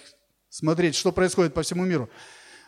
смотреть, 0.50 0.96
что 0.96 1.12
происходит 1.12 1.53
по 1.53 1.62
всему 1.62 1.84
миру. 1.84 2.10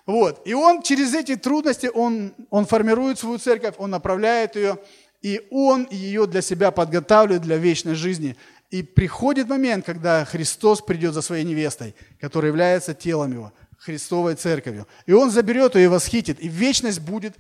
Вот. 0.06 0.42
И 0.46 0.54
он 0.54 0.82
через 0.82 1.14
эти 1.14 1.38
трудности, 1.38 1.90
он, 1.94 2.34
он 2.50 2.66
формирует 2.66 3.18
свою 3.18 3.38
церковь, 3.38 3.76
он 3.78 3.92
направляет 3.92 4.58
ее, 4.58 4.78
и 5.22 5.42
он 5.52 5.88
ее 5.90 6.28
для 6.28 6.42
себя 6.42 6.72
подготавливает 6.72 7.42
для 7.42 7.56
вечной 7.56 7.96
жизни. 7.96 8.36
И 8.74 8.82
приходит 8.82 9.48
момент, 9.48 9.86
когда 9.86 10.26
Христос 10.26 10.82
придет 10.82 11.14
за 11.14 11.22
своей 11.22 11.44
невестой, 11.44 11.94
которая 12.20 12.50
является 12.50 12.96
телом 12.96 13.32
его– 13.32 13.54
Христовой 13.78 14.34
церковью. 14.34 14.88
И 15.06 15.12
Он 15.12 15.30
заберет 15.30 15.76
ее 15.76 15.84
и 15.84 15.88
восхитит, 15.88 16.42
и 16.42 16.48
вечность 16.48 17.00
будет 17.00 17.36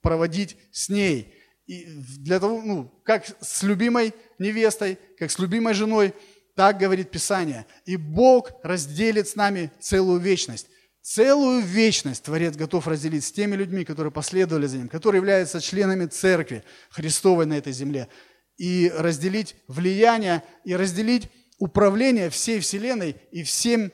проводить 0.00 0.56
с 0.70 0.88
ней. 0.88 1.34
И 1.66 1.86
для 2.20 2.38
того, 2.38 2.62
ну, 2.62 2.92
как 3.02 3.26
с 3.40 3.64
любимой 3.64 4.14
невестой, 4.38 4.96
как 5.18 5.32
с 5.32 5.40
любимой 5.40 5.74
женой, 5.74 6.14
так 6.54 6.78
говорит 6.78 7.10
Писание. 7.10 7.66
И 7.84 7.96
Бог 7.96 8.52
разделит 8.62 9.26
с 9.26 9.34
нами 9.34 9.72
целую 9.80 10.20
вечность. 10.20 10.68
Целую 11.02 11.62
вечность 11.62 12.22
Творец 12.22 12.54
готов 12.54 12.86
разделить 12.86 13.24
с 13.24 13.32
теми 13.32 13.56
людьми, 13.56 13.84
которые 13.84 14.12
последовали 14.12 14.68
за 14.68 14.76
Ним, 14.76 14.88
которые 14.88 15.18
являются 15.18 15.60
членами 15.60 16.06
Церкви 16.06 16.62
Христовой 16.90 17.46
на 17.46 17.54
этой 17.54 17.72
земле. 17.72 18.06
И 18.56 18.90
разделить 18.94 19.56
влияние, 19.68 20.42
и 20.64 20.74
разделить 20.74 21.28
управление 21.58 22.30
всей 22.30 22.60
Вселенной 22.60 23.16
и 23.30 23.42
всем 23.42 23.92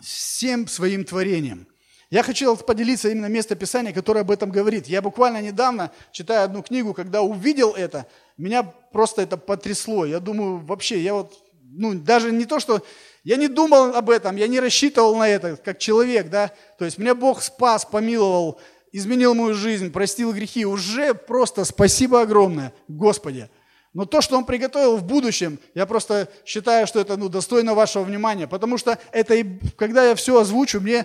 всем 0.00 0.68
своим 0.68 1.04
творением. 1.04 1.66
Я 2.10 2.22
хочу 2.22 2.54
поделиться 2.56 3.08
именно 3.08 3.26
место 3.26 3.56
Писания, 3.56 3.92
которое 3.92 4.20
об 4.20 4.30
этом 4.30 4.50
говорит. 4.50 4.86
Я 4.86 5.02
буквально 5.02 5.42
недавно, 5.42 5.90
читая 6.12 6.44
одну 6.44 6.62
книгу, 6.62 6.94
когда 6.94 7.22
увидел 7.22 7.72
это, 7.72 8.06
меня 8.36 8.62
просто 8.62 9.22
это 9.22 9.36
потрясло. 9.36 10.04
Я 10.06 10.20
думаю, 10.20 10.58
вообще, 10.58 11.00
я 11.00 11.14
вот, 11.14 11.34
ну, 11.62 11.94
даже 11.94 12.30
не 12.30 12.44
то, 12.44 12.60
что... 12.60 12.82
Я 13.24 13.34
не 13.34 13.48
думал 13.48 13.96
об 13.96 14.08
этом, 14.08 14.36
я 14.36 14.46
не 14.46 14.60
рассчитывал 14.60 15.16
на 15.16 15.28
это, 15.28 15.56
как 15.56 15.80
человек, 15.80 16.30
да. 16.30 16.52
То 16.78 16.84
есть 16.84 16.96
меня 16.96 17.12
Бог 17.12 17.42
спас, 17.42 17.84
помиловал, 17.84 18.60
изменил 18.96 19.34
мою 19.34 19.54
жизнь, 19.54 19.92
простил 19.92 20.32
грехи. 20.32 20.64
Уже 20.64 21.12
просто 21.12 21.64
спасибо 21.64 22.22
огромное, 22.22 22.72
Господи. 22.88 23.50
Но 23.92 24.06
то, 24.06 24.20
что 24.20 24.38
Он 24.38 24.44
приготовил 24.44 24.96
в 24.96 25.04
будущем, 25.04 25.58
я 25.74 25.86
просто 25.86 26.28
считаю, 26.44 26.86
что 26.86 27.00
это 27.00 27.16
ну, 27.16 27.28
достойно 27.28 27.74
вашего 27.74 28.04
внимания. 28.04 28.46
Потому 28.46 28.78
что 28.78 28.98
это, 29.12 29.36
когда 29.76 30.08
я 30.08 30.14
все 30.14 30.40
озвучу, 30.40 30.80
мне 30.80 31.00
э, 31.00 31.04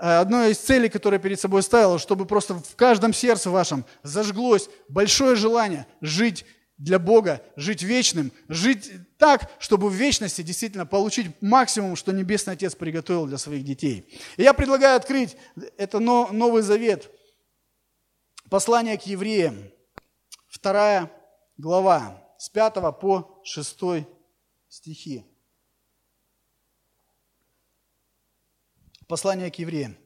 одно 0.00 0.44
из 0.46 0.58
целей, 0.58 0.88
которое 0.88 1.18
перед 1.18 1.40
собой 1.40 1.62
ставил, 1.62 1.98
чтобы 1.98 2.26
просто 2.26 2.54
в 2.54 2.74
каждом 2.76 3.12
сердце 3.12 3.50
вашем 3.50 3.84
зажглось 4.02 4.68
большое 4.88 5.36
желание 5.36 5.86
жить 6.00 6.44
для 6.78 6.98
Бога, 6.98 7.42
жить 7.56 7.82
вечным, 7.82 8.32
жить 8.48 8.90
так, 9.18 9.52
чтобы 9.60 9.88
в 9.88 9.92
вечности 9.92 10.42
действительно 10.42 10.86
получить 10.86 11.28
максимум, 11.40 11.94
что 11.94 12.10
Небесный 12.10 12.54
Отец 12.54 12.74
приготовил 12.74 13.26
для 13.26 13.38
своих 13.38 13.64
детей. 13.64 14.06
И 14.36 14.42
я 14.42 14.52
предлагаю 14.52 14.96
открыть 14.96 15.36
это 15.76 16.00
Новый 16.00 16.62
Завет, 16.62 17.10
послание 18.50 18.98
к 18.98 19.02
евреям, 19.02 19.70
вторая 20.48 21.10
глава, 21.56 22.22
с 22.36 22.48
5 22.50 22.74
по 23.00 23.40
6 23.44 23.78
стихи. 24.68 25.24
Послание 29.06 29.50
к 29.50 29.56
евреям. 29.56 29.96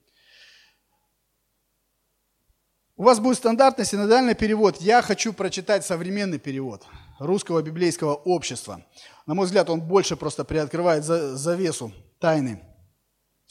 У 2.97 3.03
вас 3.03 3.19
будет 3.19 3.39
стандартный 3.39 3.85
синодальный 3.85 4.35
перевод. 4.35 4.77
Я 4.81 5.03
хочу 5.03 5.33
прочитать 5.33 5.85
современный 5.85 6.39
перевод 6.39 6.87
русского 7.19 7.61
библейского 7.61 8.15
общества. 8.15 8.87
На 9.27 9.35
мой 9.35 9.47
взгляд, 9.47 9.69
он 9.69 9.81
больше 9.81 10.17
просто 10.17 10.45
приоткрывает 10.45 11.05
завесу 11.05 11.93
тайны 12.21 12.63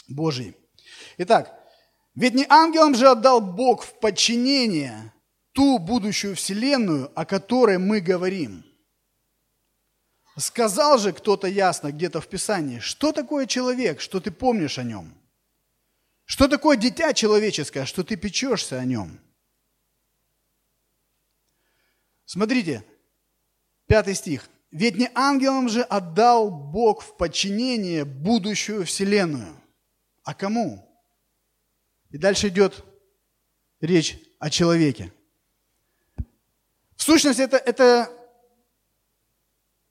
Божьей. 0.07 0.55
Итак, 1.17 1.62
ведь 2.15 2.33
не 2.33 2.45
ангелам 2.49 2.95
же 2.95 3.07
отдал 3.09 3.41
Бог 3.41 3.83
в 3.83 3.99
подчинение 3.99 5.13
ту 5.51 5.79
будущую 5.79 6.35
вселенную, 6.35 7.11
о 7.15 7.25
которой 7.25 7.77
мы 7.77 7.99
говорим– 7.99 8.65
Сказал 10.37 10.97
же 10.97 11.13
кто-то 11.13 11.47
ясно 11.47 11.91
где-то 11.91 12.19
в 12.19 12.27
Писании, 12.27 12.79
что 12.79 13.11
такое 13.11 13.45
человек, 13.45 14.01
что 14.01 14.19
ты 14.19 14.31
помнишь 14.31 14.79
о 14.79 14.83
нем? 14.83 15.13
Что 16.25 16.47
такое 16.47 16.75
дитя 16.75 17.13
человеческое, 17.13 17.85
что 17.85 18.03
ты 18.03 18.15
печешься 18.15 18.79
о 18.79 18.85
нем? 18.85 19.19
Смотрите, 22.25 22.83
пятый 23.85 24.15
стих. 24.15 24.49
Ведь 24.71 24.95
не 24.95 25.11
ангелам 25.13 25.69
же 25.69 25.83
отдал 25.83 26.49
Бог 26.49 27.03
в 27.03 27.15
подчинение 27.15 28.03
будущую 28.03 28.85
вселенную. 28.85 29.55
А 30.23 30.33
кому? 30.33 30.92
И 32.13 32.17
дальше 32.17 32.49
идет 32.49 32.85
речь 33.81 34.19
о 34.37 34.51
человеке. 34.51 35.11
В 36.95 37.01
сущности, 37.01 37.41
это, 37.41 37.57
это 37.57 38.09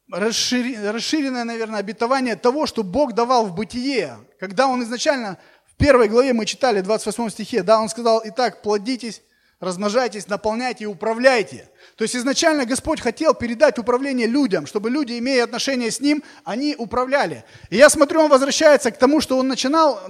расширенное, 0.09 1.43
наверное, 1.43 1.81
обетование 1.81 2.37
того, 2.37 2.67
что 2.67 2.85
Бог 2.85 3.15
давал 3.15 3.47
в 3.47 3.55
бытие. 3.57 4.19
Когда 4.39 4.69
Он 4.69 4.85
изначально, 4.85 5.37
в 5.67 5.75
первой 5.75 6.09
главе 6.09 6.33
мы 6.33 6.47
читали, 6.47 6.81
28 6.81 7.29
стихе, 7.31 7.65
да, 7.65 7.81
Он 7.81 7.89
сказал, 7.89 8.23
итак, 8.25 8.63
плодитесь, 8.63 9.21
размножайтесь, 9.63 10.27
наполняйте 10.27 10.85
и 10.85 10.87
управляйте. 10.89 11.71
То 11.97 12.03
есть 12.03 12.17
изначально 12.17 12.67
Господь 12.67 13.01
хотел 13.01 13.33
передать 13.33 13.79
управление 13.79 14.27
людям, 14.27 14.67
чтобы 14.67 14.91
люди, 14.91 15.17
имея 15.19 15.45
отношение 15.45 15.93
с 15.93 16.01
Ним, 16.01 16.25
они 16.43 16.75
управляли. 16.77 17.45
И 17.71 17.77
я 17.77 17.89
смотрю, 17.89 18.23
он 18.23 18.31
возвращается 18.31 18.91
к 18.91 18.99
тому, 18.99 19.21
что 19.21 19.39
он 19.39 19.47
начинал, 19.47 20.01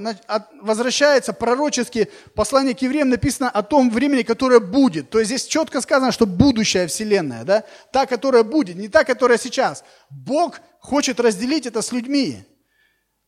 возвращается 0.62 1.34
пророчески, 1.34 2.08
послание 2.34 2.74
к 2.74 2.80
евреям 2.80 3.10
написано 3.10 3.50
о 3.50 3.62
том 3.62 3.90
времени, 3.90 4.22
которое 4.22 4.58
будет. 4.58 5.10
То 5.10 5.18
есть 5.18 5.28
здесь 5.28 5.44
четко 5.44 5.82
сказано, 5.82 6.12
что 6.12 6.24
будущая 6.26 6.86
вселенная, 6.86 7.44
да, 7.44 7.64
та, 7.92 8.06
которая 8.06 8.44
будет, 8.44 8.76
не 8.76 8.88
та, 8.88 9.04
которая 9.04 9.36
сейчас. 9.36 9.84
Бог 10.08 10.60
хочет 10.80 11.20
разделить 11.20 11.66
это 11.66 11.82
с 11.82 11.92
людьми. 11.92 12.42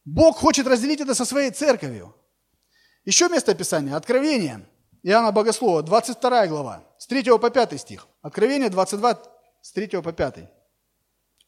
Бог 0.06 0.38
хочет 0.38 0.66
разделить 0.66 1.02
это 1.02 1.14
со 1.14 1.26
своей 1.26 1.50
церковью. 1.50 2.16
Еще 3.04 3.28
место 3.28 3.54
Писания, 3.54 3.94
Откровение– 3.94 4.66
Иоанна 5.06 5.32
Богослова, 5.32 5.82
22 5.82 6.46
глава, 6.46 6.82
с 6.96 7.06
3 7.06 7.38
по 7.38 7.50
5 7.50 7.78
стих. 7.78 8.08
Откровение 8.22 8.70
22, 8.70 9.18
с 9.60 9.72
3 9.72 10.00
по 10.00 10.12
5. 10.12 10.48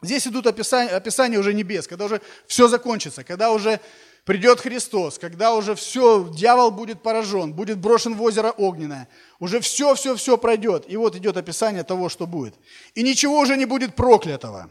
Здесь 0.02 0.26
идут 0.26 0.46
описания, 0.46 0.90
описания 0.90 1.38
уже 1.38 1.54
небес, 1.54 1.88
когда 1.88 2.04
уже 2.04 2.20
все 2.46 2.68
закончится, 2.68 3.24
когда 3.24 3.50
уже 3.50 3.80
придет 4.26 4.60
Христос, 4.60 5.18
когда 5.18 5.54
уже 5.54 5.74
все, 5.74 6.28
дьявол 6.28 6.70
будет 6.70 7.02
поражен, 7.02 7.54
будет 7.54 7.78
брошен 7.78 8.14
в 8.14 8.22
озеро 8.22 8.50
огненное, 8.50 9.08
уже 9.40 9.60
все-все-все 9.60 10.36
пройдет. 10.36 10.84
И 10.86 10.98
вот 10.98 11.16
идет 11.16 11.38
описание 11.38 11.82
того, 11.82 12.10
что 12.10 12.26
будет. 12.26 12.54
И 12.94 13.02
ничего 13.02 13.38
уже 13.38 13.56
не 13.56 13.64
будет 13.64 13.94
проклятого. 13.94 14.70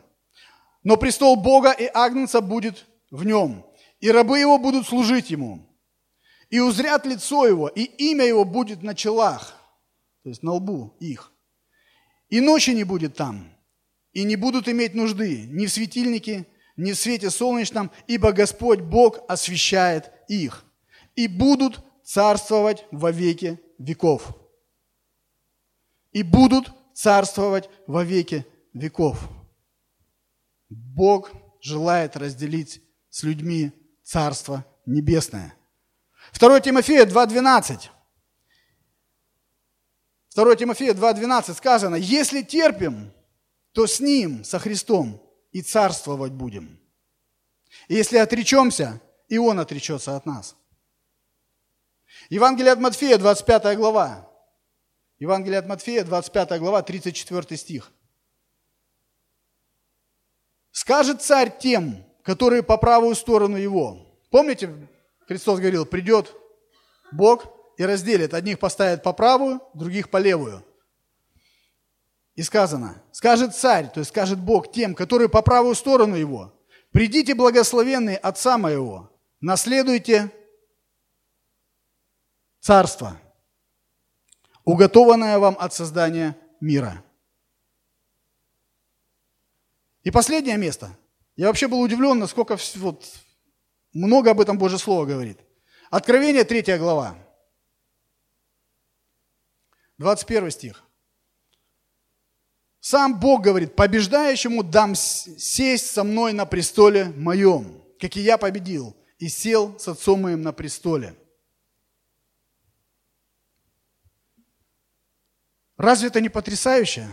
Но 0.84 0.96
престол 0.98 1.38
Бога 1.38 1.72
и 1.72 1.90
Агнца 1.92 2.40
будет 2.40 2.86
в 3.10 3.26
нем, 3.26 3.66
и 4.00 4.12
рабы 4.12 4.38
его 4.38 4.60
будут 4.60 4.88
служить 4.88 5.32
ему 5.32 5.68
и 6.56 6.60
узрят 6.62 7.06
лицо 7.06 7.46
его, 7.46 7.68
и 7.68 7.84
имя 7.84 8.24
его 8.24 8.46
будет 8.46 8.82
на 8.82 8.96
челах, 8.96 9.58
то 10.24 10.30
есть 10.30 10.42
на 10.42 10.54
лбу 10.54 10.96
их. 11.02 11.34
И 12.30 12.40
ночи 12.40 12.70
не 12.70 12.86
будет 12.86 13.14
там, 13.14 13.52
и 14.14 14.24
не 14.24 14.38
будут 14.38 14.70
иметь 14.70 14.96
нужды 14.96 15.48
ни 15.52 15.66
в 15.66 15.72
светильнике, 15.74 16.48
ни 16.78 16.94
в 16.94 16.96
свете 16.98 17.30
солнечном, 17.30 17.92
ибо 18.08 18.32
Господь 18.32 18.80
Бог 18.80 19.20
освещает 19.28 20.14
их. 20.30 20.64
И 21.18 21.28
будут 21.28 21.84
царствовать 22.06 22.86
во 22.90 23.12
веки 23.12 23.60
веков. 23.78 24.34
И 26.14 26.24
будут 26.24 26.72
царствовать 26.94 27.70
во 27.86 28.06
веки 28.06 28.46
веков. 28.72 29.28
Бог 30.70 31.32
желает 31.60 32.16
разделить 32.16 32.82
с 33.10 33.24
людьми 33.24 33.74
Царство 34.04 34.66
Небесное– 34.86 35.54
2 36.38 36.60
Тимофея 36.60 37.06
2.12. 37.06 37.90
2 40.36 40.56
Тимофея 40.56 40.94
2.12 40.94 41.54
сказано, 41.54 41.96
если 41.96 42.42
терпим, 42.42 43.14
то 43.72 43.88
с 43.88 44.00
Ним, 44.00 44.44
со 44.44 44.60
Христом, 44.60 45.22
и 45.52 45.62
царствовать 45.62 46.34
будем. 46.34 46.80
И 47.88 47.96
если 47.96 48.18
отречемся, 48.18 49.02
и 49.30 49.38
Он 49.38 49.60
отречется 49.60 50.16
от 50.16 50.26
нас. 50.26 50.58
Евангелие 52.30 52.74
от 52.74 52.80
Матфея, 52.80 53.18
25 53.18 53.78
глава. 53.78 54.30
Евангелие 55.20 55.60
от 55.60 55.68
Матфея, 55.68 56.04
25 56.04 56.60
глава, 56.60 56.82
34 56.82 57.58
стих. 57.58 57.92
Скажет 60.72 61.22
царь 61.22 61.58
тем, 61.58 62.04
которые 62.24 62.62
по 62.62 62.78
правую 62.78 63.16
сторону 63.16 63.56
его. 63.56 64.06
Помните, 64.30 64.70
Христос 65.28 65.60
говорил, 65.60 65.86
придет 65.86 66.34
Бог 67.12 67.46
и 67.78 67.86
разделит. 67.86 68.34
Одних 68.34 68.60
поставит 68.60 69.04
по 69.04 69.14
правую, 69.14 69.62
других 69.74 70.10
по 70.10 70.18
левую. 70.18 70.64
И 72.36 72.44
сказано, 72.44 73.02
скажет 73.12 73.56
царь, 73.56 73.90
то 73.92 74.00
есть 74.02 74.10
скажет 74.10 74.40
Бог 74.40 74.72
тем, 74.72 74.94
которые 74.94 75.30
по 75.30 75.42
правую 75.42 75.74
сторону 75.74 76.16
его, 76.16 76.54
придите 76.92 77.34
благословенные 77.34 78.18
Отца 78.18 78.58
моего, 78.58 79.10
наследуйте 79.40 80.32
царство, 82.60 83.20
уготованное 84.66 85.40
вам 85.40 85.56
от 85.60 85.74
создания 85.74 86.38
мира. 86.60 87.04
И 90.04 90.12
последнее 90.12 90.58
место. 90.58 90.96
Я 91.36 91.48
вообще 91.48 91.68
был 91.68 91.82
удивлен, 91.82 92.20
насколько 92.20 92.58
вот, 92.76 93.06
много 93.96 94.32
об 94.32 94.42
этом 94.42 94.58
Божье 94.58 94.78
Слово 94.78 95.06
говорит. 95.06 95.40
Откровение, 95.90 96.44
3 96.44 96.78
глава. 96.78 97.18
21 99.98 100.52
стих. 100.52 100.84
Сам 102.82 103.20
Бог 103.20 103.42
говорит, 103.42 103.76
побеждающему 103.76 104.62
дам 104.62 104.94
сесть 104.94 105.88
со 105.88 106.04
мной 106.04 106.34
на 106.34 106.46
престоле 106.46 107.06
моем, 107.06 107.82
как 108.00 108.16
и 108.18 108.22
я 108.22 108.38
победил, 108.38 108.96
и 109.18 109.28
сел 109.28 109.80
с 109.80 109.88
отцом 109.88 110.22
моим 110.22 110.42
на 110.42 110.52
престоле. 110.52 111.16
Разве 115.78 116.10
это 116.10 116.22
не 116.22 116.30
потрясающе? 116.30 117.08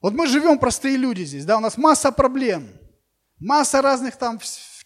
Вот 0.00 0.14
мы 0.14 0.26
живем 0.26 0.58
простые 0.58 0.96
люди 0.96 1.22
здесь, 1.22 1.44
да, 1.44 1.58
у 1.58 1.60
нас 1.60 1.76
масса 1.76 2.10
проблем, 2.10 2.68
масса 3.38 3.82
разных 3.82 4.16
там 4.16 4.40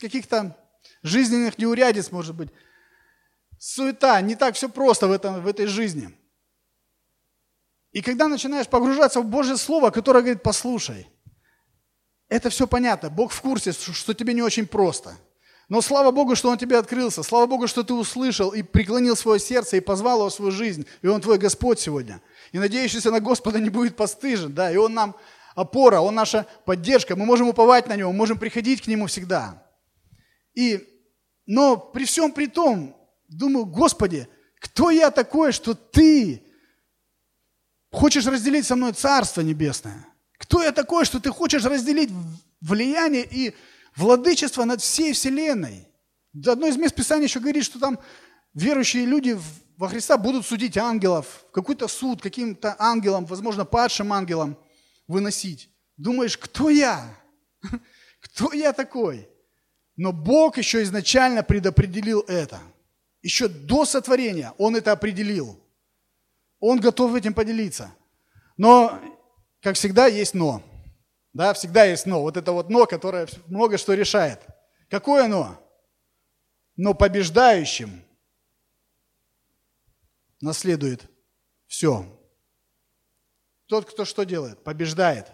каких-то 0.07 0.57
жизненных 1.03 1.59
неурядиц, 1.59 2.13
может 2.13 2.35
быть, 2.35 2.51
суета, 3.59 4.21
не 4.21 4.37
так 4.37 4.55
все 4.55 4.69
просто 4.69 5.09
в, 5.09 5.13
этом, 5.13 5.43
в 5.43 5.47
этой 5.47 5.67
жизни– 5.67 6.17
и 7.95 8.03
когда 8.03 8.27
начинаешь 8.27 8.67
погружаться 8.67 9.21
в 9.21 9.25
Божье 9.25 9.57
Слово, 9.57 9.91
которое 9.91 10.19
говорит, 10.19 10.43
послушай, 10.43 11.07
это 12.29 12.51
все 12.51 12.67
понятно, 12.67 13.09
Бог 13.09 13.31
в 13.31 13.41
курсе, 13.41 13.71
что 13.73 14.15
тебе 14.15 14.35
не 14.35 14.43
очень 14.43 14.67
просто. 14.67 15.15
Но 15.69 15.81
слава 15.81 16.11
Богу, 16.11 16.35
что 16.35 16.51
Он 16.51 16.59
тебе 16.59 16.77
открылся, 16.77 17.23
слава 17.23 17.47
Богу, 17.47 17.69
что 17.69 17.85
ты 17.85 17.95
услышал 17.95 18.51
и 18.51 18.63
преклонил 18.63 19.17
свое 19.17 19.39
сердце 19.39 19.77
и 19.77 19.81
позвал 19.81 20.19
его 20.19 20.29
в 20.29 20.35
свою 20.35 20.51
жизнь, 20.51 20.87
и 21.03 21.07
Он 21.07 21.21
твой 21.21 21.39
Господь 21.39 21.79
сегодня. 21.79 22.21
И 22.51 22.59
надеющийся 22.59 23.13
на 23.13 23.21
Господа 23.21 23.61
не 23.61 23.71
будет 23.71 23.97
постыжен, 23.97 24.53
да, 24.53 24.73
и 24.73 24.77
Он 24.77 24.93
нам 24.93 25.15
опора, 25.55 26.01
Он 26.01 26.17
наша 26.17 26.49
поддержка, 26.65 27.15
мы 27.15 27.25
можем 27.25 27.49
уповать 27.49 27.87
на 27.87 27.95
Него, 27.95 28.11
мы 28.11 28.19
можем 28.19 28.39
приходить 28.39 28.83
к 28.83 28.89
Нему 28.89 29.07
всегда. 29.07 29.64
И, 30.55 30.87
но 31.47 31.77
при 31.77 32.05
всем 32.05 32.33
при 32.33 32.47
том, 32.47 32.97
думаю, 33.29 33.67
Господи, 33.67 34.29
кто 34.61 34.91
я 34.91 35.11
такой, 35.11 35.53
что 35.53 35.75
Ты 35.75 36.45
Хочешь 37.95 38.27
разделить 38.27 38.67
со 38.67 38.75
мной 38.75 38.93
Царство 38.93 39.41
Небесное? 39.41 40.05
Кто 40.39 40.61
я 40.65 40.73
такой, 40.73 41.05
что 41.05 41.21
ты 41.21 41.31
хочешь 41.31 41.65
разделить 41.65 42.11
влияние 42.61 43.25
и 43.31 43.55
владычество 43.95 44.65
над 44.65 44.83
всей 44.83 45.13
Вселенной? 45.13 45.87
Одно 46.45 46.67
из 46.67 46.77
мест 46.77 46.97
Писания 46.97 47.29
еще 47.29 47.39
говорит, 47.39 47.65
что 47.65 47.79
там 47.79 48.01
верующие 48.53 49.07
люди 49.07 49.39
во 49.77 49.89
Христа 49.89 50.19
будут 50.19 50.45
судить 50.45 50.77
ангелов, 50.77 51.45
какой-то 51.53 51.87
суд 51.87 52.21
каким-то 52.21 52.75
ангелам, 52.81 53.27
возможно, 53.27 53.65
падшим 53.65 54.13
ангелам 54.13 54.59
выносить. 55.07 55.71
Думаешь, 55.97 56.37
кто 56.37 56.71
я? 56.71 57.17
Кто 58.21 58.53
я 58.53 58.73
такой? 58.73 59.29
Но 59.97 60.13
Бог 60.13 60.59
еще 60.59 60.83
изначально 60.83 61.43
предопределил 61.43 62.21
это. 62.23 62.61
Еще 63.23 63.49
до 63.49 63.85
сотворения 63.85 64.53
Он 64.59 64.77
это 64.77 64.93
определил. 64.93 65.61
Он 66.61 66.81
готов 66.81 67.15
этим 67.15 67.35
поделиться. 67.35 67.95
Но, 68.57 68.99
как 69.61 69.77
всегда, 69.77 70.07
есть 70.07 70.35
но. 70.35 70.63
Да, 71.33 71.53
всегда 71.55 71.85
есть 71.85 72.07
но. 72.07 72.21
Вот 72.21 72.37
это 72.37 72.53
вот 72.53 72.71
но, 72.71 72.87
которое 72.87 73.29
много 73.47 73.79
что 73.79 73.95
решает. 73.95 74.41
Какое 74.89 75.29
но? 75.29 75.61
Но 76.77 76.95
побеждающим 76.95 78.03
наследует 80.41 81.03
все. 81.67 82.07
Тот, 83.67 83.91
кто 83.91 84.05
что 84.05 84.25
делает? 84.25 84.63
Побеждает. 84.63 85.33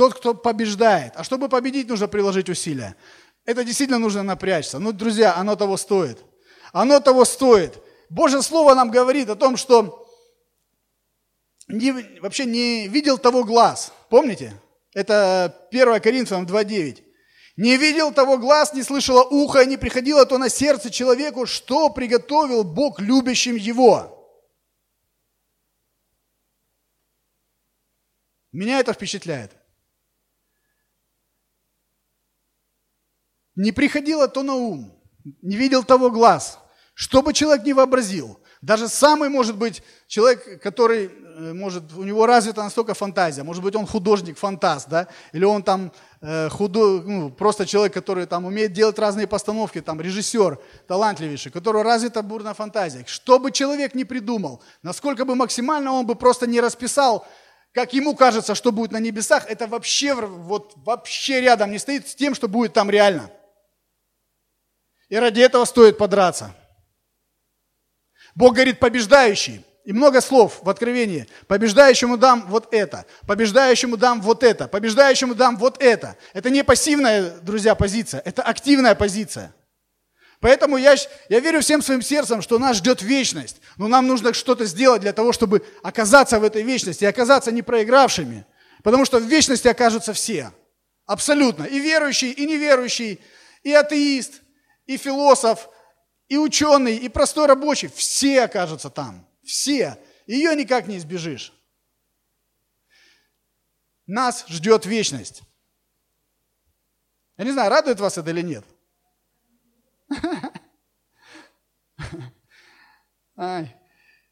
Тот, 0.00 0.14
кто 0.14 0.32
побеждает. 0.32 1.12
А 1.16 1.24
чтобы 1.24 1.50
победить, 1.50 1.86
нужно 1.86 2.08
приложить 2.08 2.48
усилия. 2.48 2.96
Это 3.44 3.64
действительно 3.64 3.98
нужно 3.98 4.22
напрячься. 4.22 4.78
Ну, 4.78 4.92
друзья, 4.92 5.36
оно 5.36 5.56
того 5.56 5.76
стоит. 5.76 6.24
Оно 6.72 7.00
того 7.00 7.26
стоит. 7.26 7.74
Божье 8.08 8.40
Слово 8.40 8.74
нам 8.74 8.90
говорит 8.90 9.28
о 9.28 9.36
том, 9.36 9.58
что 9.58 10.08
не, 11.68 11.92
вообще 12.20 12.46
не 12.46 12.88
видел 12.88 13.18
того 13.18 13.44
глаз. 13.44 13.92
Помните? 14.08 14.54
Это 14.94 15.54
1 15.70 16.00
Коринфянам 16.00 16.46
2.9. 16.46 17.02
Не 17.58 17.76
видел 17.76 18.10
того 18.10 18.38
глаз, 18.38 18.72
не 18.72 18.82
слышало 18.82 19.22
ухо, 19.24 19.66
не 19.66 19.76
приходило 19.76 20.24
то 20.24 20.38
на 20.38 20.48
сердце 20.48 20.88
человеку, 20.88 21.44
что 21.44 21.90
приготовил 21.90 22.64
Бог 22.64 23.00
любящим 23.00 23.56
его. 23.56 24.16
Меня 28.50 28.80
это 28.80 28.94
впечатляет. 28.94 29.59
Не 33.60 33.72
приходило 33.72 34.26
то 34.26 34.42
на 34.42 34.54
ум, 34.54 34.90
не 35.42 35.54
видел 35.54 35.84
того 35.84 36.10
глаз, 36.10 36.58
что 36.94 37.20
бы 37.20 37.34
человек 37.34 37.66
ни 37.66 37.74
вообразил, 37.74 38.40
даже 38.62 38.88
самый, 38.88 39.28
может 39.28 39.58
быть, 39.58 39.82
человек, 40.06 40.62
который, 40.62 41.10
э, 41.10 41.52
может, 41.52 41.92
у 41.92 42.02
него 42.04 42.24
развита 42.24 42.62
настолько 42.62 42.94
фантазия, 42.94 43.42
может 43.42 43.62
быть, 43.62 43.76
он 43.76 43.86
художник, 43.86 44.38
фантаст, 44.38 44.88
да, 44.88 45.08
или 45.34 45.44
он 45.44 45.62
там 45.62 45.92
э, 46.22 46.48
худой, 46.48 47.02
ну, 47.02 47.28
просто 47.28 47.66
человек, 47.66 47.92
который 47.92 48.24
там 48.24 48.46
умеет 48.46 48.72
делать 48.72 48.98
разные 48.98 49.26
постановки, 49.26 49.82
там, 49.82 50.00
режиссер 50.00 50.58
талантливейший, 50.86 51.50
у 51.50 51.52
которого 51.52 51.84
развита 51.84 52.22
бурная 52.22 52.54
фантазия. 52.54 53.04
Что 53.06 53.38
бы 53.38 53.50
человек 53.50 53.94
ни 53.94 54.04
придумал, 54.04 54.62
насколько 54.82 55.26
бы 55.26 55.34
максимально 55.34 55.92
он 55.92 56.06
бы 56.06 56.14
просто 56.14 56.46
не 56.46 56.62
расписал, 56.62 57.26
как 57.74 57.92
ему 57.92 58.16
кажется, 58.16 58.54
что 58.54 58.72
будет 58.72 58.90
на 58.90 59.00
небесах, 59.00 59.44
это 59.50 59.66
вообще, 59.66 60.14
вот, 60.14 60.72
вообще 60.76 61.42
рядом 61.42 61.70
не 61.70 61.78
стоит 61.78 62.08
с 62.08 62.14
тем, 62.14 62.34
что 62.34 62.48
будет 62.48 62.72
там 62.72 62.88
реально. 62.88 63.30
И 65.10 65.16
ради 65.16 65.40
этого 65.40 65.66
стоит 65.66 65.98
подраться. 65.98 66.54
Бог 68.34 68.54
говорит 68.54 68.78
побеждающий. 68.78 69.64
И 69.84 69.92
много 69.92 70.20
слов 70.20 70.60
в 70.62 70.68
Откровении. 70.68 71.26
Побеждающему 71.48 72.16
дам 72.16 72.46
вот 72.48 72.72
это, 72.72 73.06
побеждающему 73.26 73.96
дам 73.96 74.20
вот 74.20 74.44
это, 74.44 74.68
побеждающему 74.68 75.34
дам 75.34 75.56
вот 75.56 75.82
это. 75.82 76.16
Это 76.32 76.48
не 76.48 76.62
пассивная, 76.62 77.38
друзья, 77.40 77.74
позиция, 77.74 78.22
это 78.24 78.42
активная 78.42 78.94
позиция. 78.94 79.54
Поэтому 80.38 80.76
я, 80.76 80.94
я 81.28 81.40
верю 81.40 81.60
всем 81.60 81.82
своим 81.82 82.02
сердцем, 82.02 82.40
что 82.40 82.58
нас 82.58 82.76
ждет 82.76 83.02
вечность. 83.02 83.60
Но 83.76 83.88
нам 83.88 84.06
нужно 84.06 84.32
что-то 84.32 84.64
сделать 84.64 85.00
для 85.02 85.12
того, 85.12 85.32
чтобы 85.32 85.64
оказаться 85.82 86.38
в 86.38 86.44
этой 86.44 86.62
вечности 86.62 87.04
и 87.04 87.06
оказаться 87.06 87.50
не 87.50 87.62
проигравшими. 87.62 88.46
Потому 88.82 89.04
что 89.04 89.18
в 89.18 89.24
вечности 89.24 89.68
окажутся 89.68 90.12
все. 90.12 90.52
Абсолютно. 91.04 91.64
И 91.64 91.78
верующий, 91.78 92.30
и 92.30 92.46
неверующий, 92.46 93.20
и 93.62 93.72
атеист, 93.72 94.40
и 94.90 94.96
философ, 94.96 95.68
и 96.26 96.36
ученый, 96.36 96.96
и 96.96 97.08
простой 97.08 97.46
рабочий, 97.46 97.86
все 97.86 98.42
окажутся 98.42 98.90
там. 98.90 99.24
Все. 99.44 99.96
Ее 100.26 100.56
никак 100.56 100.88
не 100.88 100.96
избежишь. 100.96 101.52
Нас 104.08 104.44
ждет 104.48 104.86
вечность. 104.86 105.42
Я 107.36 107.44
не 107.44 107.52
знаю, 107.52 107.70
радует 107.70 108.00
вас 108.00 108.18
это 108.18 108.30
или 108.30 108.42
нет. 108.42 108.64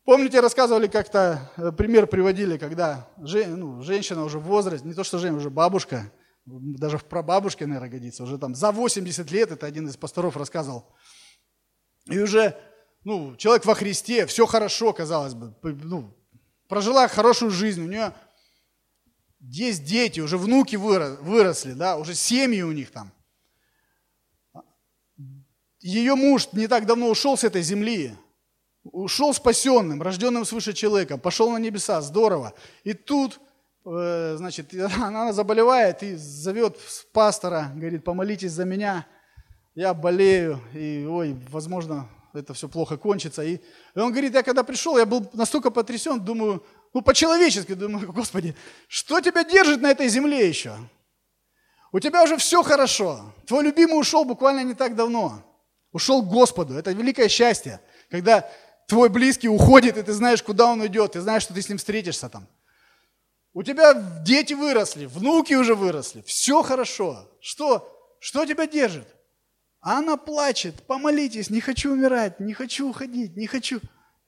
Помните, 0.05 0.41
рассказывали 0.41 0.89
как-то, 0.89 1.53
э, 1.57 1.71
пример 1.71 2.09
приводили, 2.09 2.59
когда 2.59 3.09
ну, 3.17 3.83
женщина 3.83 4.25
уже 4.25 4.41
в 4.41 4.45
возрасте, 4.45 4.89
не 4.89 4.95
то 4.95 5.05
что 5.05 5.19
женщина, 5.19 5.39
уже 5.39 5.51
бабушка, 5.51 6.11
даже 6.49 6.99
в 6.99 7.05
прабабушке, 7.05 7.67
наверное, 7.67 7.91
годится, 7.91 8.25
уже 8.25 8.39
там 8.39 8.55
за 8.55 8.73
80 8.73 9.31
лет, 9.31 9.51
это 9.51 9.67
один 9.67 9.89
из 9.89 9.97
пасторов 9.97 10.37
рассказывал, 10.37 10.93
и 12.07 12.19
уже 12.19 12.57
ну, 13.05 13.37
человек 13.37 13.65
во 13.65 13.75
Христе, 13.75 14.27
все 14.27 14.47
хорошо, 14.47 14.93
казалось 14.93 15.35
бы, 15.35 15.55
ну, 15.63 16.15
прожила 16.69 17.09
хорошую 17.09 17.51
жизнь, 17.51 17.83
у 17.83 17.89
нее 17.89 18.13
есть 19.41 19.85
дети, 19.85 20.21
уже 20.21 20.37
внуки 20.37 20.77
выросли, 20.77 21.73
да, 21.73 21.97
уже 21.97 22.15
семьи 22.15 22.63
у 22.63 22.73
них 22.73 22.91
там. 22.91 23.13
Ее 25.81 26.17
муж 26.17 26.49
не 26.53 26.67
так 26.67 26.87
давно 26.87 27.09
ушел 27.09 27.37
с 27.37 27.45
этой 27.45 27.63
земли, 27.63 28.17
ушел 28.83 29.33
спасенным, 29.33 30.03
рожденным 30.03 30.45
свыше 30.45 30.73
человеком, 30.73 31.21
пошел 31.21 31.51
на 31.51 31.59
небеса, 31.59 32.01
здорово. 32.03 32.53
И 32.83 32.95
тут 32.95 33.41
значит, 34.37 34.75
она 35.01 35.33
заболевает 35.33 36.03
и 36.03 36.15
зовет 36.15 36.79
пастора, 37.13 37.73
говорит, 37.75 38.05
помолитесь 38.05 38.53
за 38.53 38.65
меня, 38.65 39.07
я 39.75 39.95
болею, 39.95 40.61
и, 40.75 41.07
ой, 41.09 41.37
возможно, 41.51 42.09
это 42.35 42.55
все 42.55 42.69
плохо 42.69 42.97
кончится. 42.97 43.43
И, 43.43 43.55
и 43.95 43.99
он 43.99 44.11
говорит, 44.11 44.35
я 44.35 44.43
когда 44.43 44.63
пришел, 44.63 44.99
я 44.99 45.07
был 45.07 45.29
настолько 45.33 45.71
потрясен, 45.71 46.21
думаю, 46.21 46.65
ну, 46.95 47.03
по-человечески, 47.03 47.75
думаю, 47.75 48.13
Господи, 48.13 48.55
что 48.89 49.21
тебя 49.21 49.45
держит 49.45 49.81
на 49.81 49.91
этой 49.91 50.09
земле 50.09 50.49
еще? 50.49 50.77
У 51.93 52.01
тебя 52.01 52.23
уже 52.23 52.37
все 52.37 52.63
хорошо. 52.63 53.33
Твой 53.47 53.65
любимый 53.65 53.99
ушел 53.99 54.25
буквально 54.25 54.63
не 54.63 54.75
так 54.75 54.95
давно. 54.95 55.43
Ушел 55.93 56.23
к 56.23 56.29
Господу. 56.29 56.75
Это 56.75 56.93
великое 56.93 57.29
счастье, 57.29 57.81
когда 58.11 58.49
твой 58.87 59.09
близкий 59.09 59.49
уходит, 59.49 59.97
и 59.97 60.03
ты 60.03 60.13
знаешь, 60.13 60.43
куда 60.43 60.67
он 60.67 60.85
идет, 60.87 61.13
ты 61.13 61.21
знаешь, 61.21 61.43
что 61.43 61.55
ты 61.55 61.63
с 61.63 61.69
ним 61.69 61.79
встретишься 61.79 62.29
там. 62.29 62.47
У 63.59 63.65
тебя 63.65 63.93
дети 64.25 64.55
выросли, 64.55 65.07
внуки 65.07 65.55
уже 65.55 65.75
выросли, 65.75 66.23
все 66.23 66.63
хорошо. 66.63 67.29
Что? 67.41 68.17
Что 68.21 68.47
тебя 68.47 68.69
держит? 68.69 69.09
А 69.81 69.99
она 69.99 70.17
плачет, 70.17 70.87
помолитесь, 70.87 71.51
не 71.51 71.61
хочу 71.61 71.91
умирать, 71.91 72.39
не 72.39 72.55
хочу 72.55 72.89
уходить, 72.89 73.37
не 73.37 73.49
хочу. 73.49 73.81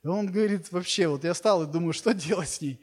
И 0.02 0.08
он 0.08 0.26
говорит, 0.32 0.72
вообще, 0.72 1.06
вот 1.06 1.22
я 1.22 1.32
стал 1.34 1.62
и 1.62 1.70
думаю, 1.70 1.92
что 1.92 2.12
делать 2.12 2.48
с 2.48 2.60
ней? 2.60 2.80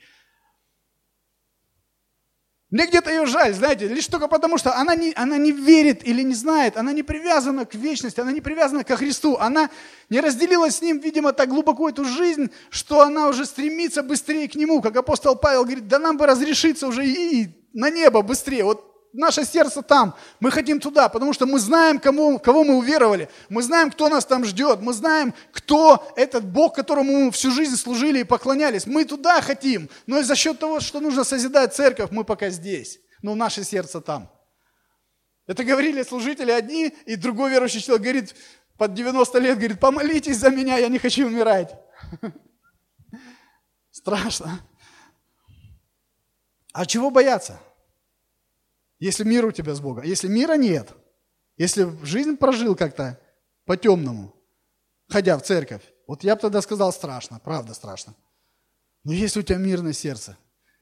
Мне 2.70 2.86
где-то 2.86 3.10
ее 3.10 3.26
жаль, 3.26 3.54
знаете, 3.54 3.88
лишь 3.88 4.08
только 4.08 4.28
потому, 4.28 4.58
что 4.58 4.76
она 4.76 4.94
не, 4.94 5.14
она 5.16 5.38
не 5.38 5.54
верит 5.54 6.06
или 6.06 6.22
не 6.22 6.34
знает, 6.34 6.76
она 6.76 6.92
не 6.92 7.02
привязана 7.02 7.66
к 7.66 7.76
вечности, 7.76 8.20
она 8.20 8.34
не 8.34 8.42
привязана 8.42 8.84
ко 8.84 8.98
Христу, 8.98 9.38
она 9.38 9.70
не 10.10 10.20
разделила 10.20 10.70
с 10.70 10.82
Ним, 10.82 11.00
видимо, 11.00 11.32
так 11.32 11.48
глубоко 11.48 11.88
эту 11.88 12.04
жизнь, 12.04 12.52
что 12.70 13.02
она 13.02 13.30
уже 13.30 13.46
стремится 13.46 14.04
быстрее 14.04 14.50
к 14.50 14.56
Нему, 14.56 14.82
как 14.82 14.98
апостол 14.98 15.38
Павел 15.38 15.64
говорит, 15.64 15.88
да 15.88 15.98
нам 15.98 16.18
бы 16.18 16.26
разрешиться 16.26 16.88
уже 16.88 17.08
и 17.08 17.48
на 17.72 17.90
небо 17.90 18.22
быстрее. 18.22 18.66
Вот 18.66 18.97
наше 19.18 19.44
сердце 19.44 19.82
там, 19.82 20.16
мы 20.40 20.52
хотим 20.52 20.80
туда, 20.80 21.10
потому 21.10 21.34
что 21.34 21.46
мы 21.46 21.60
знаем, 21.60 22.00
кому, 22.00 22.40
кого 22.40 22.64
мы 22.64 22.78
уверовали, 22.78 23.30
мы 23.50 23.62
знаем, 23.64 23.92
кто 23.92 24.08
нас 24.08 24.26
там 24.26 24.46
ждет, 24.46 24.80
мы 24.82 24.94
знаем, 24.94 25.34
кто 25.52 26.08
этот 26.16 26.46
Бог, 26.46 26.76
которому 26.76 27.26
мы 27.26 27.32
всю 27.32 27.52
жизнь 27.52 27.76
служили 27.76 28.20
и 28.20 28.24
поклонялись. 28.24 28.86
Мы 28.86 29.06
туда 29.06 29.42
хотим, 29.42 29.90
но 30.06 30.22
за 30.22 30.36
счет 30.36 30.60
того, 30.60 30.80
что 30.80 31.00
нужно 31.00 31.24
созидать 31.24 31.76
церковь, 31.76 32.12
мы 32.12 32.24
пока 32.24 32.50
здесь, 32.50 33.00
но 33.22 33.36
наше 33.36 33.64
сердце 33.64 34.00
там. 34.00 34.32
Это 35.48 35.64
говорили 35.64 36.04
служители 36.04 36.52
одни, 36.52 36.94
и 37.06 37.16
другой 37.16 37.52
верующий 37.52 37.82
человек 37.82 38.04
говорит, 38.04 38.36
под 38.78 38.94
90 38.94 39.40
лет, 39.40 39.58
говорит, 39.58 39.80
помолитесь 39.80 40.38
за 40.38 40.52
меня, 40.52 40.78
я 40.78 40.88
не 40.88 41.00
хочу 41.00 41.26
умирать. 41.26 41.74
Страшно. 43.92 44.60
А 46.72 46.86
чего 46.86 47.10
бояться? 47.10 47.60
Если 49.00 49.24
мир 49.24 49.46
у 49.46 49.52
тебя 49.52 49.76
с 49.76 49.80
Богом. 49.80 50.04
Если 50.04 50.28
мира 50.28 50.56
нет, 50.56 50.90
если 51.56 51.88
жизнь 52.04 52.38
прожил 52.38 52.76
как-то 52.76 53.20
по-темному, 53.66 54.36
ходя 55.08 55.38
в 55.38 55.44
церковь, 55.44 55.84
вот 56.08 56.24
я 56.24 56.36
бы 56.36 56.42
тогда 56.42 56.62
сказал 56.62 56.92
страшно, 56.92 57.40
правда 57.44 57.74
страшно. 57.74 58.16
Но 59.04 59.14
если 59.14 59.40
у 59.40 59.44
тебя 59.44 59.58
мирное 59.58 59.94
сердце, 59.94 60.38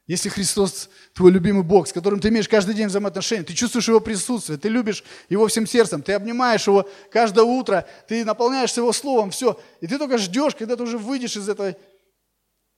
если 0.08 0.30
Христос 0.30 0.90
твой 1.14 1.32
любимый 1.32 1.64
Бог, 1.64 1.88
с 1.88 1.94
которым 1.94 2.20
ты 2.20 2.30
имеешь 2.30 2.48
каждый 2.48 2.76
день 2.76 2.88
взаимоотношения, 2.88 3.44
ты 3.44 3.54
чувствуешь 3.54 3.88
Его 3.88 4.00
присутствие, 4.00 4.60
ты 4.60 4.70
любишь 4.70 5.04
Его 5.30 5.48
всем 5.48 5.66
сердцем, 5.66 6.04
ты 6.04 6.14
обнимаешь 6.14 6.68
Его 6.68 6.88
каждое 7.12 7.44
утро, 7.44 7.88
ты 8.08 8.24
наполняешься 8.24 8.82
Его 8.82 8.94
Словом, 8.94 9.32
все. 9.32 9.60
И 9.82 9.88
ты 9.88 9.98
только 9.98 10.20
ждешь, 10.20 10.56
когда 10.56 10.76
ты 10.76 10.84
уже 10.84 11.00
выйдешь 11.00 11.38
из 11.38 11.50
этой 11.50 11.76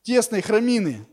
тесной 0.03 0.41
храмины, 0.41 1.05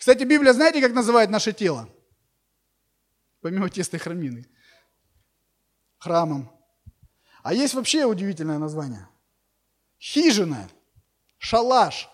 Кстати, 0.00 0.24
Библия, 0.24 0.54
знаете, 0.54 0.80
как 0.80 0.94
называет 0.94 1.28
наше 1.28 1.52
тело? 1.52 1.86
Помимо 3.42 3.68
тесной 3.68 3.98
храмины. 3.98 4.46
Храмом. 5.98 6.50
А 7.42 7.52
есть 7.52 7.74
вообще 7.74 8.06
удивительное 8.06 8.56
название. 8.56 9.06
Хижина, 10.00 10.70
шалаш. 11.36 12.08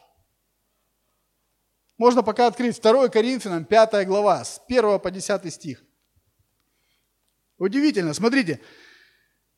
Можно 1.97 2.25
пока 2.25 2.49
открыть 2.49 2.83
2 2.83 3.09
Коринфянам, 3.09 3.65
5 3.65 4.05
глава, 4.09 4.45
с 4.45 4.61
1 4.67 4.99
по 4.99 5.09
10 5.13 5.55
стих. 5.55 5.85
Удивительно, 7.57 8.15
смотрите, 8.15 8.61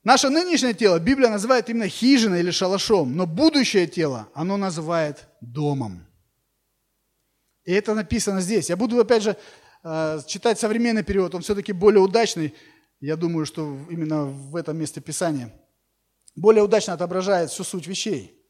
наше 0.04 0.28
нынешнее 0.28 0.74
тело 0.74 0.98
Библия 1.00 1.30
называет 1.30 1.70
именно 1.70 1.88
хижиной 1.88 2.40
или 2.40 2.50
шалашом, 2.50 3.16
но 3.16 3.24
будущее 3.24 3.86
тело 3.86 4.28
оно 4.34 4.58
называет 4.58 5.26
домом. 5.40 6.07
И 7.68 7.72
это 7.72 7.92
написано 7.92 8.40
здесь. 8.40 8.70
Я 8.70 8.78
буду, 8.78 8.98
опять 8.98 9.22
же, 9.22 9.36
э, 9.84 10.20
читать 10.26 10.58
современный 10.58 11.02
перевод, 11.02 11.34
он 11.34 11.42
все-таки 11.42 11.72
более 11.72 12.00
удачный. 12.00 12.54
Я 12.98 13.14
думаю, 13.14 13.44
что 13.44 13.76
именно 13.90 14.24
в 14.24 14.56
этом 14.56 14.78
месте 14.78 15.02
Писания. 15.02 15.52
Более 16.34 16.62
удачно 16.62 16.94
отображает 16.94 17.50
всю 17.50 17.64
суть 17.64 17.86
вещей. 17.86 18.42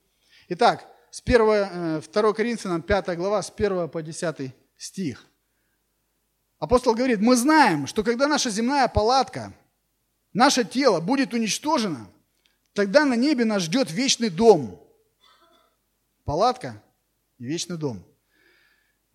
Итак, 0.51 0.87
с 1.11 1.21
1, 1.21 2.01
2 2.01 2.33
Коринфянам 2.33 2.81
5 2.81 3.17
глава, 3.17 3.43
с 3.43 3.51
1 3.51 3.89
по 3.89 4.03
10 4.03 4.55
стих. 4.77 5.27
Апостол 6.61 6.95
говорит, 6.95 7.19
мы 7.19 7.35
знаем, 7.35 7.89
что 7.89 8.05
когда 8.05 8.29
наша 8.29 8.51
земная 8.51 8.87
палатка, 8.87 9.53
наше 10.33 10.63
тело 10.63 11.01
будет 11.01 11.35
уничтожено, 11.35 12.09
тогда 12.73 13.05
на 13.05 13.15
небе 13.15 13.45
нас 13.45 13.65
ждет 13.65 13.91
вечный 13.91 14.31
дом. 14.31 14.81
Палатка 16.25 16.81
и 17.39 17.47
вечный 17.47 17.77
дом. 17.77 18.08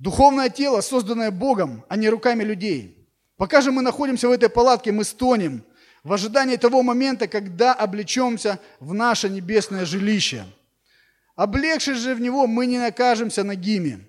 Духовное 0.03 0.49
тело, 0.49 0.81
созданное 0.81 1.31
Богом, 1.31 1.85
а 1.87 1.95
не 1.95 2.09
руками 2.09 2.43
людей. 2.43 3.07
Пока 3.37 3.61
же 3.61 3.71
мы 3.71 3.81
находимся 3.81 4.27
в 4.27 4.33
этой 4.33 4.49
палатке, 4.49 4.91
мы 4.91 5.05
стонем 5.05 5.63
в 6.03 6.11
ожидании 6.11 6.57
того 6.57 6.83
момента, 6.83 7.29
когда 7.29 7.73
облечемся 7.73 8.59
в 8.81 8.93
наше 8.93 9.29
небесное 9.29 9.85
жилище. 9.85 10.43
Облегшись 11.37 11.99
же 11.99 12.15
в 12.15 12.19
него, 12.19 12.47
мы 12.47 12.65
не 12.65 12.79
накажемся 12.79 13.45
ногими. 13.45 14.05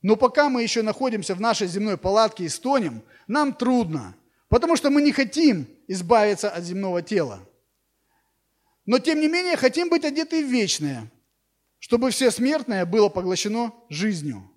Но 0.00 0.16
пока 0.16 0.48
мы 0.48 0.62
еще 0.62 0.80
находимся 0.80 1.34
в 1.34 1.42
нашей 1.42 1.66
земной 1.66 1.98
палатке 1.98 2.44
и 2.44 2.48
стонем, 2.48 3.02
нам 3.26 3.52
трудно, 3.52 4.14
потому 4.48 4.76
что 4.76 4.88
мы 4.88 5.02
не 5.02 5.12
хотим 5.12 5.66
избавиться 5.88 6.48
от 6.48 6.64
земного 6.64 7.02
тела. 7.02 7.40
Но 8.86 8.98
тем 8.98 9.20
не 9.20 9.28
менее 9.28 9.58
хотим 9.58 9.90
быть 9.90 10.06
одеты 10.06 10.42
в 10.42 10.48
вечное, 10.48 11.12
чтобы 11.80 12.12
все 12.12 12.30
смертное 12.30 12.86
было 12.86 13.10
поглощено 13.10 13.74
жизнью. 13.90 14.50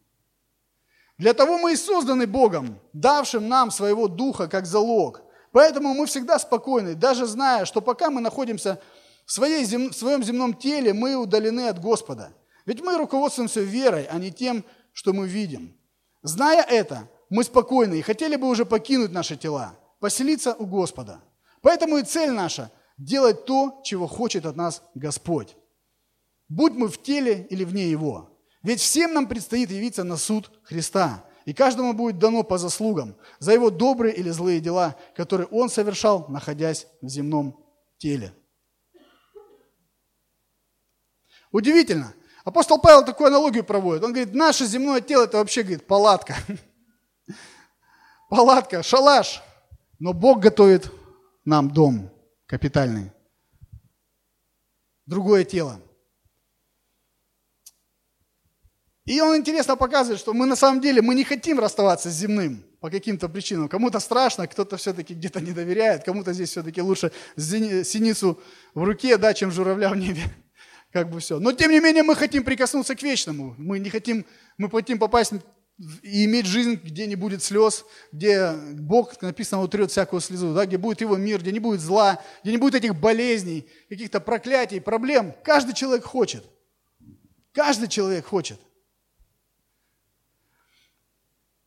Для 1.22 1.36
того 1.36 1.60
мы 1.60 1.74
и 1.74 1.76
созданы 1.76 2.26
Богом, 2.26 2.80
давшим 2.94 3.48
нам 3.48 3.70
своего 3.70 4.08
Духа 4.08 4.48
как 4.48 4.66
залог. 4.66 5.22
Поэтому 5.52 5.94
мы 5.94 6.08
всегда 6.08 6.40
спокойны, 6.40 6.96
даже 6.96 7.28
зная, 7.28 7.66
что 7.66 7.80
пока 7.80 8.10
мы 8.10 8.22
находимся 8.22 8.82
в, 9.28 9.32
своей 9.32 9.64
зем... 9.64 9.92
в 9.92 9.96
своем 9.96 10.24
земном 10.24 10.56
теле, 10.56 10.94
мы 10.94 11.16
удалены 11.16 11.68
от 11.68 11.80
Господа. 11.80 12.34
Ведь 12.66 12.82
мы 12.82 12.98
руководствуемся 12.98 13.62
верой, 13.62 14.08
а 14.10 14.18
не 14.18 14.32
тем, 14.32 14.66
что 14.94 15.14
мы 15.14 15.28
видим. 15.28 15.78
Зная 16.24 16.64
это, 16.64 17.08
мы 17.30 17.44
спокойны 17.44 18.00
и 18.00 18.02
хотели 18.02 18.36
бы 18.36 18.48
уже 18.48 18.66
покинуть 18.66 19.12
наши 19.12 19.38
тела, 19.38 19.76
поселиться 20.00 20.56
у 20.56 20.66
Господа. 20.66 21.22
Поэтому 21.62 21.98
и 21.98 22.04
цель 22.04 22.32
наша– 22.32 22.72
делать 22.98 23.46
то, 23.46 23.80
чего 23.84 24.08
хочет 24.08 24.48
от 24.48 24.56
нас 24.56 24.82
Господь. 24.96 25.56
Будь 26.50 26.74
мы 26.74 26.88
в 26.88 27.00
теле 27.00 27.46
или 27.52 27.64
вне 27.64 27.92
Его– 27.92 28.28
ведь 28.64 28.80
всем 28.80 29.14
нам 29.14 29.28
предстоит 29.28 29.72
явиться 29.72 30.04
на 30.04 30.18
суд 30.18 30.52
Христа, 30.64 31.26
и 31.46 31.54
каждому 31.54 31.94
будет 31.94 32.20
дано 32.20 32.44
по 32.44 32.58
заслугам 32.58 33.16
за 33.40 33.54
его 33.54 33.72
добрые 33.72 34.16
или 34.16 34.30
злые 34.30 34.60
дела, 34.60 34.96
которые 35.16 35.48
он 35.48 35.70
совершал, 35.70 36.28
находясь 36.28 36.88
в 37.02 37.10
земном 37.10 37.66
теле. 37.98 38.34
Удивительно. 41.52 42.14
Апостол 42.44 42.80
Павел 42.80 43.06
такую 43.06 43.28
аналогию 43.28 43.64
проводит. 43.64 44.04
Он 44.04 44.14
говорит, 44.14 44.34
наше 44.34 44.66
земное 44.66 45.02
тело 45.02 45.26
это 45.26 45.38
вообще, 45.38 45.62
говорит, 45.62 45.86
палатка. 45.86 46.36
Палатка, 48.30 48.82
шалаш. 48.82 49.44
Но 50.00 50.14
Бог 50.14 50.40
готовит 50.40 50.92
нам 51.46 51.70
дом 51.70 52.10
капитальный. 52.48 53.12
Другое 55.06 55.44
тело. 55.44 55.80
И 59.06 59.20
он 59.20 59.38
интересно 59.38 59.76
показывает, 59.76 60.20
что 60.20 60.34
мы 60.34 60.46
на 60.46 60.56
самом 60.56 60.80
деле 60.80 61.02
мы 61.02 61.16
не 61.16 61.24
хотим 61.24 61.60
расставаться 61.60 62.10
с 62.12 62.14
земным 62.14 62.64
по 62.80 62.90
каким-то 62.90 63.30
причинам. 63.30 63.68
Кому-то 63.68 64.00
страшно, 64.00 64.48
кто-то 64.48 64.78
все-таки 64.78 65.16
где-то 65.16 65.42
не 65.42 65.54
доверяет, 65.54 66.04
кому-то 66.04 66.34
здесь 66.34 66.50
все-таки 66.50 66.82
лучше 66.82 67.12
синицу 67.36 68.40
в 68.76 68.84
руке, 68.84 69.18
да, 69.18 69.34
чем 69.34 69.52
журавля 69.52 69.90
в 69.90 69.96
небе. 69.96 70.22
Как 70.92 71.10
бы 71.10 71.20
все. 71.20 71.40
Но 71.40 71.52
тем 71.52 71.72
не 71.72 71.80
менее 71.80 72.04
мы 72.04 72.16
хотим 72.16 72.44
прикоснуться 72.44 72.96
к 72.96 73.02
вечному. 73.02 73.56
Мы 73.58 73.80
не 73.80 73.90
хотим, 73.90 74.26
мы 74.58 74.70
хотим 74.70 75.00
попасть 75.00 75.34
и 76.04 76.26
иметь 76.26 76.46
жизнь, 76.46 76.80
где 76.84 77.08
не 77.08 77.16
будет 77.16 77.42
слез, 77.42 77.86
где 78.12 78.52
Бог, 78.74 79.20
написано, 79.22 79.64
утрет 79.64 79.90
всякую 79.90 80.22
слезу, 80.22 80.54
да, 80.54 80.68
где 80.68 80.78
будет 80.78 81.02
Его 81.02 81.18
мир, 81.18 81.42
где 81.42 81.52
не 81.52 81.60
будет 81.60 81.80
зла, 81.80 82.22
где 82.44 82.52
не 82.52 82.58
будет 82.58 82.76
этих 82.76 82.96
болезней, 82.96 83.68
каких-то 83.90 84.20
проклятий, 84.20 84.80
проблем. 84.80 85.34
Каждый 85.44 85.74
человек 85.74 86.06
хочет. 86.06 86.44
Каждый 87.52 87.88
человек 87.88 88.28
хочет. 88.28 88.60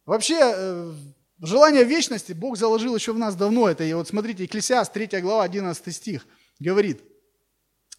Вообще, 0.07 0.39
э, 0.41 0.93
желание 1.41 1.85
вечности 1.85 2.33
Бог 2.33 2.57
заложил 2.57 2.95
еще 2.95 3.13
в 3.13 3.19
нас 3.19 3.35
давно. 3.37 3.69
Это, 3.69 3.85
и 3.85 3.93
вот 3.95 4.09
смотрите, 4.09 4.45
Екклесиас, 4.45 4.89
3 4.91 5.21
глава, 5.21 5.45
11 5.45 5.95
стих, 5.95 6.27
говорит, 6.59 7.03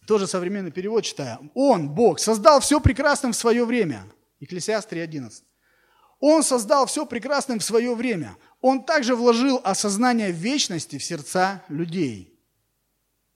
тоже 0.06 0.26
современный 0.26 0.70
перевод 0.70 1.04
читаю. 1.04 1.50
Он, 1.54 1.88
Бог, 1.88 2.20
создал 2.20 2.60
все 2.60 2.80
прекрасным 2.80 3.32
в 3.32 3.36
свое 3.36 3.64
время. 3.64 4.04
Екклесиас 4.38 4.86
3.11. 4.86 5.42
Он 6.20 6.42
создал 6.42 6.86
все 6.86 7.04
прекрасным 7.04 7.58
в 7.58 7.64
свое 7.64 7.94
время. 7.94 8.36
Он 8.60 8.84
также 8.84 9.14
вложил 9.14 9.60
осознание 9.64 10.30
вечности 10.30 10.98
в 10.98 11.04
сердца 11.04 11.62
людей. 11.68 12.38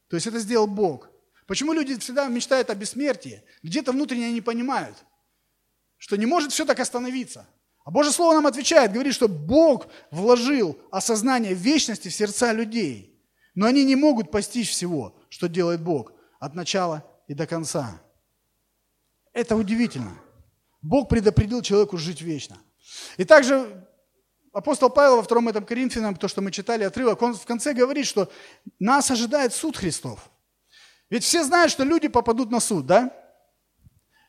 То 0.08 0.16
есть 0.16 0.26
это 0.26 0.38
сделал 0.38 0.66
Бог. 0.66 1.10
Почему 1.46 1.72
люди 1.72 1.98
всегда 1.98 2.28
мечтают 2.28 2.70
о 2.70 2.74
бессмертии? 2.74 3.42
Где-то 3.62 3.92
внутренне 3.92 4.28
они 4.28 4.40
понимают, 4.40 4.96
что 5.98 6.16
не 6.16 6.26
может 6.26 6.52
все 6.52 6.64
так 6.64 6.78
остановиться. 6.80 7.46
А 7.84 7.90
Божье 7.90 8.12
Слово 8.12 8.34
нам 8.34 8.46
отвечает, 8.46 8.92
говорит, 8.92 9.14
что 9.14 9.28
Бог 9.28 9.86
вложил 10.10 10.78
осознание 10.90 11.54
вечности 11.54 12.08
в 12.08 12.14
сердца 12.14 12.52
людей. 12.52 13.18
Но 13.54 13.66
они 13.66 13.84
не 13.84 13.96
могут 13.96 14.30
постичь 14.30 14.70
всего, 14.70 15.16
что 15.28 15.48
делает 15.48 15.82
Бог 15.82 16.12
от 16.38 16.54
начала 16.54 17.04
и 17.26 17.34
до 17.34 17.46
конца. 17.46 18.00
Это 19.32 19.56
удивительно. 19.56 20.12
Бог 20.82 21.08
предопределил 21.08 21.62
человеку 21.62 21.96
жить 21.96 22.20
вечно. 22.20 22.58
И 23.16 23.24
также 23.24 23.86
апостол 24.52 24.90
Павел 24.90 25.16
во 25.16 25.22
втором 25.22 25.48
этом 25.48 25.64
Коринфянам, 25.64 26.16
то, 26.16 26.28
что 26.28 26.40
мы 26.40 26.50
читали 26.50 26.84
отрывок, 26.84 27.20
он 27.22 27.34
в 27.34 27.44
конце 27.44 27.72
говорит, 27.72 28.06
что 28.06 28.30
нас 28.78 29.10
ожидает 29.10 29.52
суд 29.52 29.76
Христов. 29.76 30.30
Ведь 31.08 31.24
все 31.24 31.44
знают, 31.44 31.72
что 31.72 31.84
люди 31.84 32.08
попадут 32.08 32.50
на 32.50 32.60
суд, 32.60 32.86
да? 32.86 33.12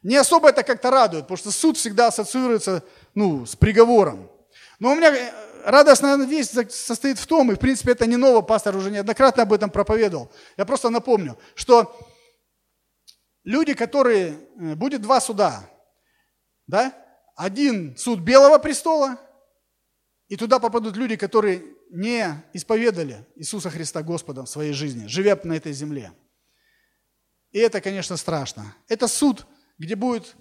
Не 0.04 0.16
особо 0.16 0.50
это 0.50 0.64
как-то 0.64 0.90
радует, 0.90 1.24
потому 1.24 1.38
что 1.38 1.52
суд 1.52 1.78
всегда 1.78 2.08
ассоциируется 2.08 2.84
ну, 3.14 3.46
с 3.46 3.56
приговором. 3.56 4.32
Но 4.80 4.92
у 4.92 4.96
меня 4.96 5.16
э, 5.16 5.32
радостная 5.64 6.18
весть 6.18 6.72
состоит 6.72 7.20
в 7.20 7.28
том, 7.28 7.52
и 7.52 7.56
в 7.56 7.60
принципе 7.60 7.92
это 7.92 8.08
не 8.08 8.18
ново, 8.18 8.42
пастор 8.42 8.76
уже 8.76 8.90
неоднократно 8.90 9.44
об 9.44 9.54
этом 9.54 9.70
проповедовал. 9.70 10.32
Я 10.58 10.66
просто 10.66 10.90
напомню, 10.90 11.38
что 11.54 11.96
люди, 13.44 13.74
которые... 13.74 14.40
Э, 14.60 14.76
будет 14.76 15.02
два 15.02 15.22
суда, 15.22 15.70
да? 16.66 16.94
Один 17.36 17.96
суд 17.96 18.20
Белого 18.20 18.58
престола, 18.58 19.20
и 20.28 20.36
туда 20.36 20.60
попадут 20.60 20.96
люди, 20.96 21.16
которые 21.16 21.64
не 21.92 22.44
исповедали 22.54 23.28
Иисуса 23.36 23.70
Христа 23.70 24.02
Господом 24.02 24.46
в 24.46 24.50
своей 24.50 24.74
жизни, 24.74 25.06
живя 25.08 25.38
на 25.44 25.54
этой 25.54 25.74
земле. 25.74 26.14
И 27.52 27.60
это, 27.60 27.82
конечно, 27.82 28.16
страшно. 28.16 28.74
Это 28.88 29.08
суд, 29.08 29.46
где 29.82 29.96
будет 29.96 30.36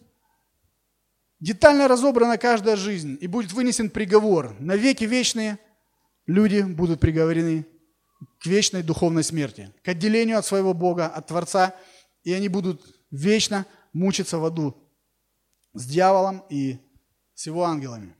детально 1.41 1.89
разобрана 1.89 2.37
каждая 2.37 2.77
жизнь, 2.77 3.17
и 3.23 3.27
будет 3.27 3.53
вынесен 3.53 3.89
приговор. 3.89 4.55
На 4.61 4.77
веки 4.77 5.05
вечные 5.05 5.59
люди 6.27 6.61
будут 6.61 7.01
приговорены 7.01 7.67
к 8.39 8.45
вечной 8.45 8.83
духовной 8.83 9.25
смерти, 9.25 9.73
к 9.83 9.89
отделению 9.89 10.39
от 10.39 10.45
своего 10.45 10.75
Бога, 10.75 11.07
от 11.07 11.29
Творца, 11.29 11.75
и 12.23 12.35
они 12.35 12.51
будут 12.51 12.85
вечно 13.11 13.65
мучиться 13.95 14.37
в 14.37 14.45
аду 14.45 14.77
с 15.73 15.87
дьяволом 15.87 16.45
и 16.51 16.79
с 17.33 17.47
его 17.47 17.65
ангелами. 17.65 18.15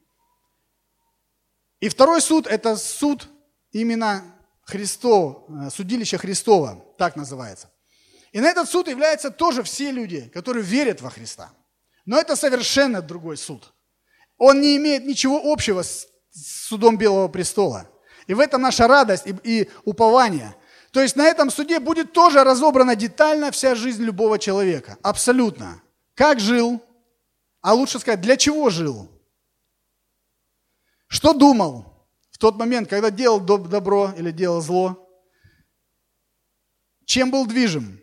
И 1.81 1.91
второй 1.91 2.23
суд– 2.23 2.47
это 2.49 2.77
суд 2.77 3.29
именно 3.73 4.25
Христов, 4.63 5.45
э, 5.51 5.69
судилище 5.69 6.17
Христова, 6.17 6.83
так 6.97 7.15
называется. 7.15 7.71
И 8.33 8.41
на 8.41 8.49
этот 8.49 8.69
суд 8.69 8.89
являются 8.89 9.31
тоже 9.31 9.63
все 9.63 9.91
люди, 9.91 10.29
которые 10.33 10.63
верят 10.63 11.01
во 11.01 11.11
Христа. 11.11 11.51
Но 12.07 12.19
это 12.19 12.37
совершенно 12.37 13.03
другой 13.03 13.37
суд. 13.37 13.73
Он 14.39 14.61
не 14.61 14.77
имеет 14.77 15.05
ничего 15.05 15.41
общего 15.53 15.83
с 15.83 16.07
судом 16.31 16.97
Белого 16.97 17.29
престола. 17.29 17.91
И 18.27 18.35
в 18.35 18.41
этом 18.41 18.63
наша 18.63 18.87
радость 18.87 19.27
и, 19.27 19.35
и 19.43 19.71
упование. 19.85 20.55
То 20.93 21.01
есть 21.01 21.17
на 21.17 21.27
этом 21.27 21.51
суде 21.51 21.81
будет 21.81 22.13
тоже 22.13 22.45
разобрана 22.45 22.95
детально 22.95 23.51
вся 23.51 23.75
жизнь 23.75 24.03
любого 24.03 24.39
человека. 24.39 24.97
Абсолютно. 25.03 25.83
Как 26.15 26.41
жил, 26.41 26.81
а 27.61 27.75
лучше 27.75 27.99
сказать, 27.99 28.21
для 28.21 28.37
чего 28.37 28.71
жил. 28.71 29.11
Что 31.09 31.33
думал 31.33 32.09
в 32.31 32.39
тот 32.39 32.57
момент, 32.57 32.89
когда 32.89 33.11
делал 33.11 33.41
добро 33.41 34.13
или 34.17 34.31
делал 34.31 34.61
зло. 34.61 35.09
Чем 37.05 37.33
был 37.33 37.47
движим 37.47 38.01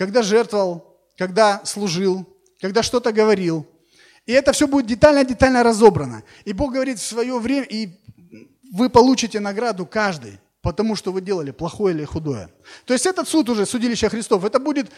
когда 0.00 0.22
жертвовал, 0.22 0.98
когда 1.18 1.60
служил, 1.66 2.26
когда 2.58 2.82
что-то 2.82 3.12
говорил. 3.12 3.66
И 4.24 4.32
это 4.32 4.52
все 4.52 4.66
будет 4.66 4.86
детально-детально 4.86 5.62
разобрано. 5.62 6.22
И 6.46 6.54
Бог 6.54 6.72
говорит 6.72 6.98
в 6.98 7.06
свое 7.06 7.38
время, 7.38 7.66
и 7.66 7.90
вы 8.72 8.88
получите 8.88 9.40
награду 9.40 9.84
каждый, 9.84 10.40
потому 10.62 10.96
что 10.96 11.12
вы 11.12 11.20
делали 11.20 11.50
плохое 11.50 11.94
или 11.94 12.06
худое. 12.06 12.48
То 12.86 12.94
есть 12.94 13.04
этот 13.04 13.28
суд 13.28 13.50
уже, 13.50 13.66
судилище 13.66 14.08
Христов, 14.08 14.46
это 14.46 14.58
будет 14.58 14.90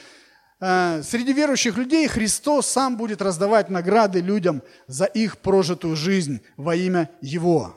э, 0.60 1.02
среди 1.02 1.32
верующих 1.32 1.76
людей 1.76 2.06
Христос 2.06 2.68
сам 2.68 2.96
будет 2.96 3.20
раздавать 3.22 3.70
награды 3.70 4.20
людям 4.20 4.62
за 4.86 5.06
их 5.06 5.38
прожитую 5.38 5.96
жизнь 5.96 6.42
во 6.56 6.76
имя 6.76 7.10
Его. 7.20 7.74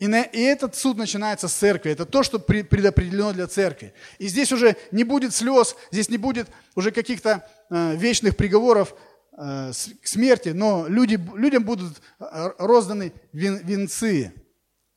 И, 0.00 0.06
этот 0.06 0.74
суд 0.74 0.96
начинается 0.96 1.46
с 1.46 1.52
церкви. 1.52 1.92
Это 1.92 2.06
то, 2.06 2.22
что 2.22 2.38
предопределено 2.38 3.34
для 3.34 3.46
церкви. 3.46 3.92
И 4.18 4.28
здесь 4.28 4.50
уже 4.50 4.76
не 4.92 5.04
будет 5.04 5.34
слез, 5.34 5.76
здесь 5.92 6.08
не 6.08 6.16
будет 6.16 6.48
уже 6.74 6.90
каких-то 6.90 7.46
э, 7.68 7.96
вечных 7.96 8.34
приговоров 8.34 8.94
э, 9.36 9.72
к 10.02 10.06
смерти, 10.08 10.48
но 10.48 10.86
люди, 10.88 11.20
людям 11.36 11.64
будут 11.64 12.00
э, 12.18 12.50
розданы 12.58 13.12
вен, 13.34 13.58
венцы. 13.58 14.32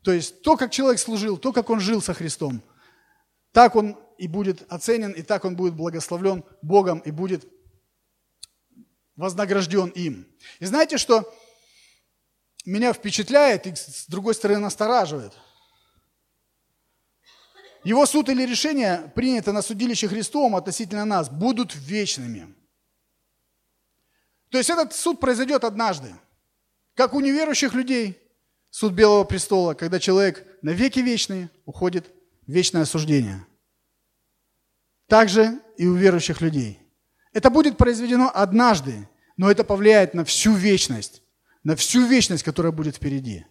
То 0.04 0.14
есть 0.14 0.42
то, 0.42 0.56
как 0.56 0.72
человек 0.72 1.00
служил, 1.00 1.38
то, 1.38 1.52
как 1.52 1.70
он 1.70 1.82
жил 1.82 2.02
со 2.02 2.14
Христом, 2.14 2.62
так 3.52 3.76
он 3.76 3.98
и 4.18 4.30
будет 4.30 4.64
оценен, 4.70 5.12
и 5.12 5.22
так 5.22 5.44
он 5.44 5.58
будет 5.58 5.74
благословлен 5.74 6.46
Богом 6.62 7.00
и 7.00 7.12
будет 7.12 7.46
вознагражден 9.18 9.90
им. 9.90 10.28
И 10.62 10.66
знаете, 10.66 10.98
что 10.98 11.30
меня 12.66 12.94
впечатляет 12.94 13.68
и, 13.68 13.76
с 13.76 14.06
другой 14.08 14.36
стороны, 14.36 14.60
настораживает. 14.60 15.34
Его 17.84 18.06
суд 18.06 18.30
или 18.30 18.46
решение, 18.46 19.12
принято 19.16 19.52
на 19.52 19.62
судилище 19.62 20.08
Христовом 20.08 20.56
относительно 20.56 21.04
нас, 21.04 21.30
будут 21.30 21.76
вечными. 21.76 22.54
То 24.50 24.58
есть 24.58 24.70
этот 24.70 24.94
суд 24.94 25.20
произойдет 25.20 25.64
однажды. 25.64 26.14
Как 26.94 27.14
у 27.14 27.20
неверующих 27.20 27.74
людей, 27.74 28.18
суд 28.70 28.94
Белого 28.94 29.26
престола, 29.26 29.74
когда 29.74 30.00
человек 30.00 30.48
на 30.62 30.70
веки 30.70 31.00
вечные 31.00 31.50
уходит 31.66 32.08
в 32.48 32.52
вечное 32.52 32.84
осуждение. 32.84 33.46
Также 35.08 35.60
и 35.78 35.86
у 35.88 35.96
верующих 35.96 36.40
людей. 36.40 36.80
Это 37.34 37.50
будет 37.50 37.78
произведено 37.78 38.32
однажды, 38.34 39.10
но 39.36 39.52
это 39.52 39.64
повлияет 39.64 40.14
на 40.14 40.24
всю 40.24 40.54
вечность 40.54 41.23
на 41.64 41.76
всю 41.76 42.06
вечность, 42.06 42.44
которая 42.44 42.72
будет 42.72 42.96
впереди. 42.96 43.46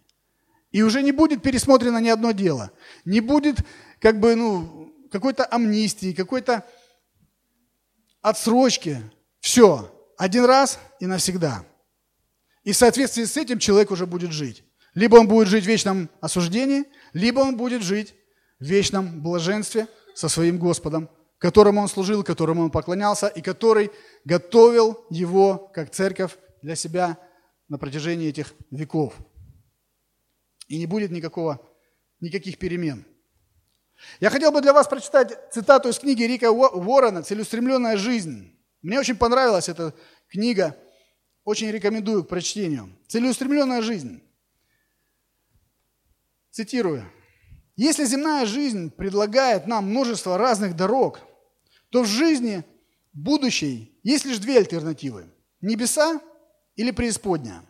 И 0.70 0.82
уже 0.82 1.02
не 1.02 1.12
будет 1.12 1.42
пересмотрено 1.42 1.98
ни 1.98 2.08
одно 2.08 2.32
дело. 2.32 2.72
Не 3.04 3.20
будет 3.20 3.58
как 4.00 4.20
бы, 4.20 4.34
ну, 4.34 4.92
какой-то 5.10 5.44
амнистии, 5.44 6.12
какой-то 6.12 6.66
отсрочки. 8.22 9.02
Все. 9.40 9.90
Один 10.16 10.44
раз 10.44 10.78
и 11.00 11.06
навсегда. 11.06 11.64
И 12.64 12.72
в 12.72 12.76
соответствии 12.76 13.24
с 13.24 13.36
этим 13.36 13.58
человек 13.58 13.90
уже 13.90 14.06
будет 14.06 14.32
жить. 14.32 14.64
Либо 14.94 15.16
он 15.16 15.26
будет 15.26 15.48
жить 15.48 15.64
в 15.64 15.68
вечном 15.68 16.10
осуждении, 16.20 16.84
либо 17.12 17.40
он 17.40 17.56
будет 17.56 17.82
жить 17.82 18.14
в 18.60 18.64
вечном 18.64 19.22
блаженстве 19.22 19.88
со 20.14 20.28
своим 20.28 20.58
Господом, 20.58 21.08
которому 21.38 21.80
он 21.80 21.88
служил, 21.88 22.22
которому 22.22 22.62
он 22.62 22.70
поклонялся, 22.70 23.26
и 23.26 23.40
который 23.40 23.90
готовил 24.24 25.04
его, 25.10 25.70
как 25.74 25.90
церковь, 25.90 26.36
для 26.60 26.76
себя 26.76 27.18
на 27.72 27.78
протяжении 27.78 28.28
этих 28.28 28.52
веков. 28.70 29.14
И 30.68 30.76
не 30.78 30.84
будет 30.84 31.10
никакого, 31.10 31.66
никаких 32.20 32.58
перемен. 32.58 33.06
Я 34.20 34.28
хотел 34.28 34.52
бы 34.52 34.60
для 34.60 34.74
вас 34.74 34.86
прочитать 34.86 35.38
цитату 35.50 35.88
из 35.88 35.98
книги 35.98 36.22
Рика 36.22 36.50
Уоррена 36.50 37.22
«Целеустремленная 37.22 37.96
жизнь». 37.96 38.54
Мне 38.82 39.00
очень 39.00 39.16
понравилась 39.16 39.70
эта 39.70 39.94
книга, 40.28 40.76
очень 41.44 41.70
рекомендую 41.70 42.24
к 42.24 42.28
прочтению. 42.28 42.94
«Целеустремленная 43.08 43.80
жизнь». 43.80 44.22
Цитирую. 46.50 47.10
«Если 47.74 48.04
земная 48.04 48.44
жизнь 48.44 48.90
предлагает 48.90 49.66
нам 49.66 49.88
множество 49.88 50.36
разных 50.36 50.76
дорог, 50.76 51.20
то 51.88 52.02
в 52.02 52.06
жизни 52.06 52.64
будущей 53.14 53.98
есть 54.02 54.26
лишь 54.26 54.40
две 54.40 54.58
альтернативы– 54.58 55.32
небеса 55.62 56.20
или 56.76 56.90
преисподняя. 56.90 57.62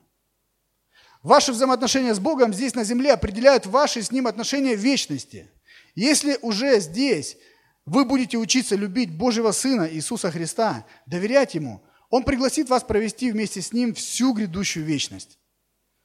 Ваши 1.23 1.53
взаимоотношения 1.53 2.15
с 2.15 2.19
Богом 2.19 2.53
здесь 2.53 2.75
на 2.75 2.85
земле 2.85 3.13
определяют 3.13 3.67
ваши 3.67 4.03
с 4.03 4.11
Ним 4.11 4.27
отношения 4.27 4.77
в 4.77 4.81
вечности. 4.81 5.49
Если 5.95 6.39
уже 6.43 6.81
здесь 6.81 7.37
вы 7.85 8.05
будете 8.05 8.39
учиться 8.39 8.75
любить 8.75 9.13
Божьего 9.13 9.53
Сына 9.53 9.89
Иисуса 9.93 10.31
Христа, 10.31 10.87
доверять 11.07 11.55
Ему, 11.55 11.83
Он 12.11 12.25
пригласит 12.25 12.69
вас 12.69 12.83
провести 12.83 13.31
вместе 13.31 13.63
с 13.63 13.73
Ним 13.73 13.95
всю 13.95 14.33
грядущую 14.33 14.85
вечность. 14.85 15.39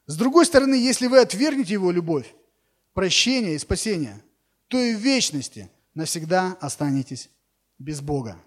С 0.05 0.15
другой 0.15 0.45
стороны, 0.45 0.75
если 0.75 1.07
вы 1.07 1.19
отвергнете 1.19 1.73
Его 1.73 1.91
любовь, 1.91 2.33
прощение 2.93 3.55
и 3.55 3.59
спасение, 3.59 4.23
то 4.67 4.79
и 4.79 4.93
в 4.93 4.99
вечности 4.99 5.69
навсегда 5.93 6.57
останетесь 6.61 7.29
без 7.79 8.01
Бога. 8.01 8.41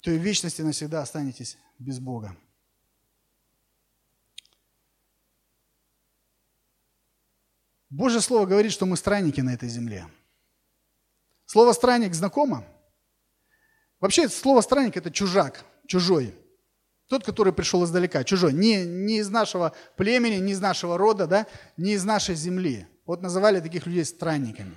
То 0.00 0.10
и 0.10 0.18
в 0.18 0.22
вечности 0.22 0.62
навсегда 0.62 1.02
останетесь 1.02 1.58
без 1.78 1.98
Бога. 1.98 2.36
Божье 7.90 8.20
Слово 8.20 8.46
говорит, 8.46 8.72
что 8.72 8.86
мы 8.86 8.96
странники 8.96 9.40
на 9.40 9.52
этой 9.52 9.68
земле. 9.68 10.06
Слово 11.44 11.72
«странник» 11.72 12.14
знакомо? 12.14 12.64
Вообще, 13.98 14.28
слово 14.28 14.60
«странник»– 14.60 14.96
это 14.98 15.10
чужак, 15.10 15.64
чужой. 15.88 16.32
Тот, 17.08 17.24
который 17.24 17.52
пришел 17.52 17.84
издалека, 17.84 18.22
чужой. 18.22 18.52
Не, 18.52 18.84
не 18.86 19.18
из 19.18 19.28
нашего 19.28 19.74
племени, 19.96 20.36
не 20.36 20.52
из 20.52 20.60
нашего 20.60 20.96
рода, 20.96 21.26
да, 21.26 21.48
не 21.76 21.94
из 21.94 22.04
нашей 22.04 22.36
земли. 22.36 22.86
Вот 23.04 23.20
называли 23.20 23.58
таких 23.58 23.86
людей 23.86 24.04
странниками. 24.04 24.76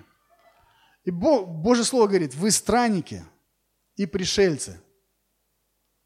И 1.03 1.11
Бог, 1.11 1.47
Божье 1.47 1.83
Слово 1.83 2.07
говорит, 2.07 2.33
вы 2.33 2.49
странники 2.49 3.23
и 3.95 4.07
пришельцы. 4.07 4.81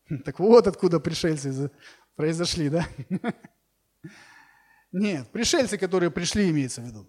Так 0.26 0.40
вот 0.40 0.68
откуда 0.68 1.00
пришельцы 1.00 1.72
произошли, 2.16 2.70
да? 2.70 2.88
Нет, 4.92 5.30
пришельцы, 5.32 5.78
которые 5.78 6.12
пришли, 6.12 6.50
имеется 6.50 6.82
в 6.82 6.86
виду. 6.86 7.08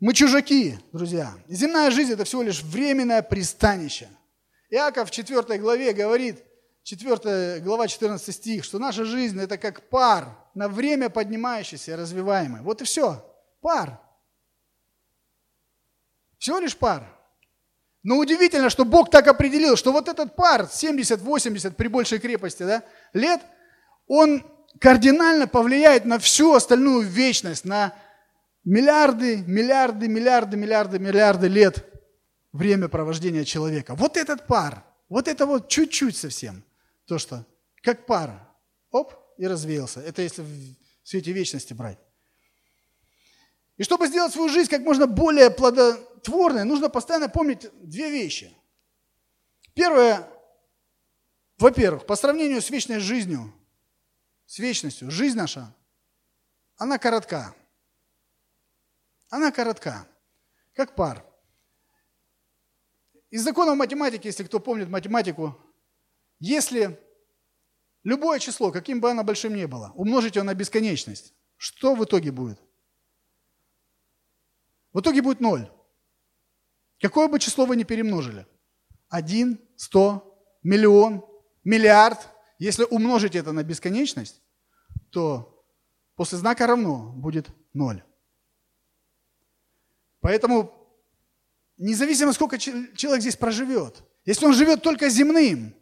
Мы 0.00 0.14
чужаки, 0.14 0.78
друзья. 0.92 1.32
Земная 1.46 1.90
жизнь– 1.90 2.12
это 2.14 2.24
всего 2.24 2.42
лишь 2.42 2.62
временное 2.62 3.22
пристанище. 3.22 4.08
Иаков 4.68 5.10
в 5.10 5.12
4 5.12 5.58
главе 5.58 5.92
говорит, 5.92 6.42
4 6.82 7.60
глава 7.60 7.86
14 7.86 8.34
стих, 8.34 8.64
что 8.64 8.80
наша 8.80 9.04
жизнь– 9.04 9.38
это 9.40 9.58
как 9.58 9.88
пар, 9.90 10.36
на 10.54 10.68
время 10.68 11.08
поднимающийся 11.08 11.92
и 11.92 11.94
развиваемый. 11.94 12.62
Вот 12.62 12.82
и 12.82 12.84
все. 12.84 13.24
Пар. 13.60 14.00
Всего 16.38 16.58
лишь 16.58 16.76
пар. 16.76 17.06
Но 18.02 18.16
удивительно, 18.16 18.68
что 18.68 18.84
Бог 18.84 19.10
так 19.10 19.28
определил, 19.28 19.76
что 19.76 19.92
вот 19.92 20.08
этот 20.08 20.34
пар 20.34 20.62
70-80 20.62 21.74
при 21.74 21.88
большей 21.88 22.18
крепости 22.18 22.64
да, 22.64 22.82
лет, 23.12 23.40
он 24.08 24.44
кардинально 24.80 25.46
повлияет 25.46 26.04
на 26.04 26.18
всю 26.18 26.54
остальную 26.54 27.02
вечность, 27.02 27.64
на 27.64 27.94
миллиарды, 28.64 29.44
миллиарды, 29.46 30.08
миллиарды, 30.08 30.56
миллиарды, 30.56 30.98
миллиарды 30.98 31.48
лет 31.48 31.84
время 32.52 32.88
провождения 32.88 33.44
человека. 33.44 33.94
Вот 33.94 34.16
этот 34.16 34.46
пар, 34.46 34.84
вот 35.08 35.28
это 35.28 35.46
вот 35.46 35.68
чуть-чуть 35.68 36.16
совсем, 36.16 36.64
то, 37.06 37.18
что 37.18 37.46
как 37.82 38.06
пар, 38.06 38.48
оп, 38.90 39.14
и 39.38 39.46
развеялся. 39.46 40.00
Это 40.00 40.22
если 40.22 40.42
в 40.42 41.08
свете 41.08 41.32
вечности 41.32 41.72
брать. 41.72 41.98
И 43.76 43.82
чтобы 43.82 44.06
сделать 44.06 44.32
свою 44.32 44.48
жизнь 44.48 44.70
как 44.70 44.82
можно 44.82 45.06
более 45.06 45.50
плодотворной, 45.50 46.11
нужно 46.64 46.88
постоянно 46.88 47.28
помнить 47.28 47.68
две 47.82 48.10
вещи. 48.10 48.56
Первое, 49.74 50.28
во-первых, 51.58 52.06
по 52.06 52.16
сравнению 52.16 52.60
с 52.60 52.70
вечной 52.70 52.98
жизнью, 52.98 53.52
с 54.46 54.58
вечностью. 54.58 55.10
Жизнь 55.10 55.36
наша, 55.36 55.74
она 56.76 56.98
коротка. 56.98 57.54
Она 59.30 59.50
коротка, 59.50 60.06
как 60.74 60.94
пар. 60.94 61.24
Из 63.30 63.42
законов 63.42 63.76
математики, 63.76 64.26
если 64.26 64.44
кто 64.44 64.60
помнит 64.60 64.90
математику, 64.90 65.58
если 66.38 67.00
любое 68.04 68.38
число, 68.38 68.70
каким 68.70 69.00
бы 69.00 69.10
оно 69.10 69.24
большим 69.24 69.54
ни 69.54 69.64
было, 69.64 69.92
умножить 69.94 70.36
его 70.36 70.44
на 70.44 70.54
бесконечность, 70.54 71.32
что 71.56 71.94
в 71.94 72.04
итоге 72.04 72.30
будет? 72.30 72.60
В 74.92 75.00
итоге 75.00 75.22
будет 75.22 75.40
ноль. 75.40 75.70
Какое 77.02 77.26
бы 77.26 77.40
число 77.40 77.66
вы 77.66 77.74
ни 77.74 77.82
перемножили? 77.82 78.46
Один, 79.08 79.58
сто, 79.76 80.40
миллион, 80.62 81.24
миллиард. 81.64 82.28
Если 82.60 82.84
умножить 82.84 83.34
это 83.34 83.50
на 83.50 83.64
бесконечность, 83.64 84.40
то 85.10 85.66
после 86.14 86.38
знака 86.38 86.64
равно 86.64 87.12
будет 87.16 87.48
ноль. 87.74 88.04
Поэтому 90.20 90.72
независимо, 91.76 92.32
сколько 92.32 92.56
человек 92.56 93.20
здесь 93.20 93.36
проживет, 93.36 94.04
если 94.24 94.46
он 94.46 94.54
живет 94.54 94.82
только 94.82 95.08
земным, 95.08 95.74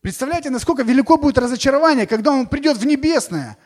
представляете, 0.00 0.50
насколько 0.50 0.84
велико 0.84 1.16
будет 1.16 1.38
разочарование, 1.38 2.06
когда 2.06 2.30
он 2.30 2.46
придет 2.46 2.76
в 2.76 2.86
небесное, 2.86 3.58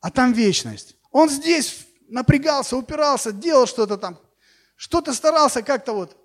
а 0.00 0.10
там 0.10 0.32
вечность. 0.32 0.96
Он 1.12 1.28
здесь 1.28 1.86
напрягался, 2.08 2.76
упирался, 2.76 3.30
делал 3.30 3.66
что-то 3.66 3.96
там, 3.96 4.18
что-то 4.74 5.14
старался 5.14 5.62
как-то 5.62 5.92
вот, 5.92 6.16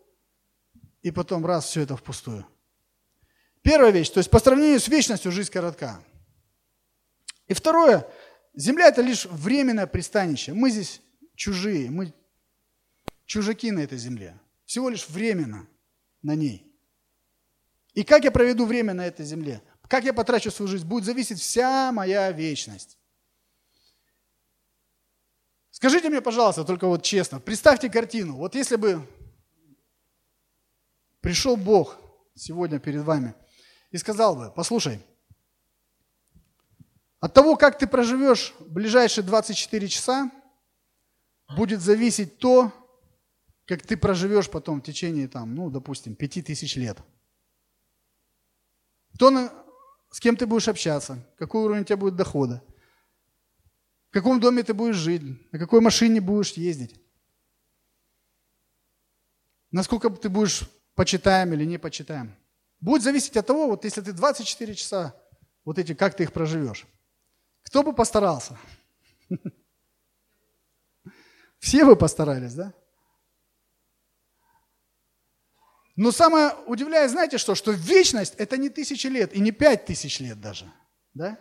и 1.05 1.11
потом 1.11 1.45
раз, 1.45 1.65
все 1.65 1.81
это 1.81 1.95
впустую. 1.95 2.47
Первая 3.61 3.91
вещь, 3.91 4.09
то 4.09 4.17
есть 4.17 4.31
по 4.31 4.39
сравнению 4.39 4.79
с 4.79 4.87
вечностью 4.87 5.31
жизнь 5.31 5.51
коротка. 5.51 6.03
И 7.45 7.53
второе, 7.53 8.07
земля 8.55 8.87
это 8.87 9.03
лишь 9.03 9.27
временное 9.27 9.85
пристанище. 9.85 10.53
Мы 10.53 10.71
здесь 10.71 11.01
чужие, 11.35 11.91
мы 11.91 12.11
чужаки 13.27 13.69
на 13.69 13.81
этой 13.81 13.99
земле. 13.99 14.35
Всего 14.65 14.89
лишь 14.89 15.07
временно 15.07 15.67
на 16.23 16.33
ней. 16.33 16.75
И 17.93 18.03
как 18.03 18.23
я 18.23 18.31
проведу 18.31 18.65
время 18.65 18.95
на 18.95 19.05
этой 19.05 19.27
земле, 19.27 19.61
как 19.87 20.05
я 20.05 20.13
потрачу 20.13 20.49
свою 20.49 20.67
жизнь, 20.67 20.87
будет 20.87 21.05
зависеть 21.05 21.39
вся 21.39 21.91
моя 21.91 22.31
вечность. 22.31 22.97
Скажите 25.69 26.09
мне, 26.09 26.19
пожалуйста, 26.19 26.63
только 26.63 26.87
вот 26.87 27.03
честно, 27.03 27.39
представьте 27.39 27.91
картину. 27.91 28.37
Вот 28.37 28.55
если 28.55 28.75
бы 28.75 29.07
пришел 31.25 31.57
Бог 31.57 31.97
сегодня 32.35 32.77
перед 32.77 33.01
вами 33.01 33.33
и 33.89 33.97
сказал 33.97 34.35
бы, 34.35 34.53
послушай, 34.55 35.03
от 37.19 37.33
того, 37.33 37.55
как 37.55 37.79
ты 37.79 37.87
проживешь 37.87 38.53
ближайшие 38.59 39.23
24 39.23 39.87
часа, 39.87 40.31
будет 41.57 41.81
зависеть 41.81 42.37
то, 42.37 42.71
как 43.65 43.81
ты 43.81 43.97
проживешь 43.97 44.51
потом 44.51 44.81
в 44.81 44.83
течение, 44.83 45.27
там, 45.27 45.55
ну, 45.55 45.71
допустим, 45.71 46.15
5000 46.15 46.75
лет. 46.75 46.99
То, 49.17 49.31
с 50.11 50.19
кем 50.19 50.37
ты 50.37 50.45
будешь 50.45 50.67
общаться, 50.67 51.27
какой 51.39 51.63
уровень 51.63 51.81
у 51.81 51.85
тебя 51.85 51.97
будет 51.97 52.15
дохода, 52.15 52.63
в 54.09 54.13
каком 54.13 54.39
доме 54.39 54.61
ты 54.61 54.75
будешь 54.75 54.97
жить, 54.97 55.23
на 55.51 55.57
какой 55.57 55.81
машине 55.81 56.21
будешь 56.21 56.51
ездить, 56.51 57.01
насколько 59.71 60.11
ты 60.11 60.29
будешь 60.29 60.69
почитаем 60.95 61.53
или 61.53 61.65
не 61.65 61.77
почитаем. 61.77 62.35
Будет 62.79 63.03
зависеть 63.03 63.37
от 63.37 63.45
того, 63.47 63.67
вот 63.67 63.83
если 63.85 64.01
ты 64.01 64.11
24 64.13 64.75
часа, 64.75 65.15
вот 65.63 65.77
эти, 65.79 65.93
как 65.93 66.15
ты 66.15 66.23
их 66.23 66.33
проживешь. 66.33 66.85
Кто 67.63 67.83
бы 67.83 67.93
постарался? 67.93 68.57
Все 71.59 71.85
бы 71.85 71.95
постарались, 71.95 72.53
да? 72.53 72.73
Но 75.95 76.11
самое 76.11 76.53
удивляет, 76.67 77.11
знаете 77.11 77.37
что? 77.37 77.55
Что 77.55 77.71
вечность– 77.71 78.35
это 78.37 78.57
не 78.57 78.69
тысячи 78.69 79.07
лет 79.07 79.33
и 79.33 79.39
не 79.39 79.51
пять 79.51 79.85
тысяч 79.85 80.19
лет 80.19 80.39
даже. 80.41 80.71
Да? 81.13 81.39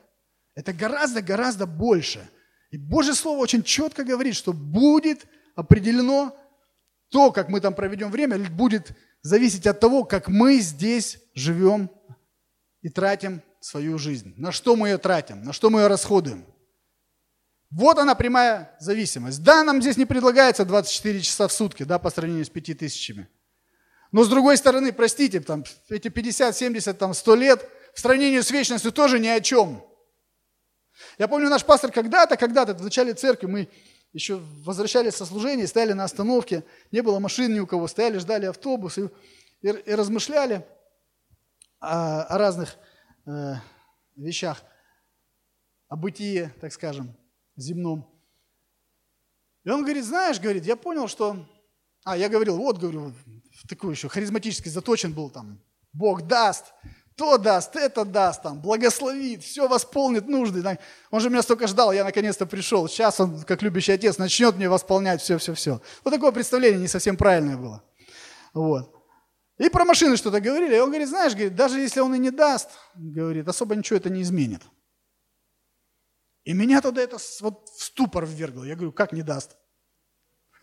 Это 0.55 0.73
гораздо-гораздо 0.73 1.67
больше. 1.67 2.29
И 2.71 2.79
Божье 2.79 3.15
Слово 3.15 3.39
очень 3.39 3.65
четко 3.65 4.05
говорит, 4.05 4.37
что 4.37 4.53
будет 4.53 5.27
определено 5.57 6.37
то, 7.11 7.33
как 7.33 7.49
мы 7.49 7.61
там 7.61 7.75
проведем 7.75 8.11
время, 8.11 8.39
будет 8.51 8.97
зависеть 9.25 9.67
от 9.67 9.81
того, 9.81 10.05
как 10.05 10.29
мы 10.29 10.59
здесь 10.59 11.19
живем 11.35 11.91
и 12.83 12.91
тратим 12.91 13.43
свою 13.59 13.99
жизнь. 13.99 14.35
На 14.37 14.53
что 14.53 14.77
мы 14.77 14.91
ее 14.91 14.99
тратим, 14.99 15.43
на 15.43 15.53
что 15.53 15.71
мы 15.71 15.81
ее 15.81 15.87
расходуем. 15.89 16.47
Вот 17.71 17.99
она 17.99 18.15
прямая 18.15 18.77
зависимость. 18.79 19.43
Да, 19.43 19.65
нам 19.65 19.81
здесь 19.81 19.97
не 19.97 20.05
предлагается 20.05 20.65
24 20.65 21.23
часа 21.23 21.49
в 21.49 21.53
сутки, 21.53 21.83
да, 21.83 21.99
по 21.99 22.11
сравнению 22.11 22.45
с 22.45 22.51
5 22.51 22.79
тысячами. 22.79 23.29
Но 24.13 24.23
с 24.23 24.29
другой 24.29 24.59
стороны, 24.59 24.93
простите, 24.93 25.41
там, 25.41 25.65
эти 25.89 26.09
50, 26.09 26.55
70, 26.55 26.97
там, 26.97 27.15
100 27.15 27.35
лет 27.35 27.69
в 27.95 28.01
сравнении 28.01 28.39
с 28.39 28.51
вечностью 28.51 28.93
тоже 28.93 29.19
ни 29.19 29.27
о 29.27 29.41
чем. 29.41 29.83
Я 31.19 31.27
помню, 31.27 31.49
наш 31.49 31.65
пастор 31.65 31.91
когда-то, 31.91 32.37
когда-то, 32.37 32.75
в 32.75 32.83
начале 32.83 33.15
церкви, 33.15 33.47
мы 33.47 33.69
еще 34.15 34.37
возвращались 34.37 35.17
со 35.17 35.27
служения, 35.27 35.67
стояли 35.67 35.93
на 35.93 36.05
остановке, 36.05 36.65
не 36.93 37.03
было 37.03 37.19
машин 37.19 37.53
ни 37.53 37.59
у 37.59 37.67
кого, 37.67 37.89
стояли, 37.89 38.19
ждали 38.19 38.47
автобус 38.47 38.97
и, 38.97 39.11
и, 39.61 39.69
и 39.69 39.95
размышляли 39.95 40.65
о, 41.81 42.23
о 42.23 42.39
разных 42.39 42.77
э, 43.27 43.55
вещах, 44.15 44.63
о 45.89 45.97
бытии, 45.97 46.49
так 46.61 46.73
скажем, 46.73 47.15
земном. 47.57 48.09
И 49.65 49.71
он 49.71 49.83
говорит, 49.83 50.05
знаешь, 50.05 50.41
говорит, 50.41 50.65
я 50.65 50.77
понял, 50.77 51.09
что... 51.09 51.45
А, 52.05 52.17
я 52.17 52.29
говорил, 52.29 52.59
вот, 52.59 52.79
говорю, 52.79 53.15
такой 53.69 53.95
еще 53.95 54.09
харизматически 54.09 54.69
заточен 54.69 55.13
был 55.13 55.31
там, 55.31 55.59
Бог 55.93 56.23
даст, 56.23 56.73
то 57.17 57.39
даст, 57.39 57.77
это 57.77 58.05
даст, 58.05 58.43
там, 58.43 58.61
благословит, 58.61 59.43
все 59.45 59.69
восполнит 59.69 60.27
нужды. 60.27 60.63
Он 61.11 61.21
же 61.21 61.31
меня 61.31 61.43
столько 61.43 61.69
ждал, 61.69 61.93
я 61.93 62.03
наконец-то 62.05 62.45
пришел. 62.45 62.89
Сейчас 62.89 63.21
он, 63.21 63.43
как 63.43 63.63
любящий 63.63 63.93
отец, 63.93 64.19
начнет 64.19 64.57
мне 64.57 64.69
восполнять 64.69 65.23
все-все-все. 65.23 65.81
Вот 66.03 66.11
такое 66.11 66.33
представление 66.33 66.81
не 66.81 66.89
совсем 66.89 67.17
правильное 67.17 67.57
было. 67.57 67.85
Вот. 68.53 68.93
И 69.59 69.69
про 69.69 69.85
машины 69.85 70.17
что-то 70.17 70.41
говорили. 70.41 70.75
И 70.77 70.81
он 70.81 70.89
говорит, 70.89 71.09
знаешь, 71.09 71.35
говорит, 71.35 71.55
даже 71.55 71.79
если 71.79 72.01
он 72.01 72.15
и 72.15 72.19
не 72.19 72.31
даст, 72.31 72.71
говорит, 72.95 73.47
особо 73.47 73.77
ничего 73.77 73.97
это 73.97 74.11
не 74.11 74.23
изменит. 74.23 74.63
И 76.43 76.53
меня 76.53 76.81
тогда 76.81 77.01
это 77.03 77.19
вот 77.41 77.69
в 77.69 77.85
ступор 77.85 78.27
ввергло. 78.27 78.65
Я 78.65 78.75
говорю, 78.75 78.93
как 78.93 79.13
не 79.13 79.23
даст? 79.23 79.57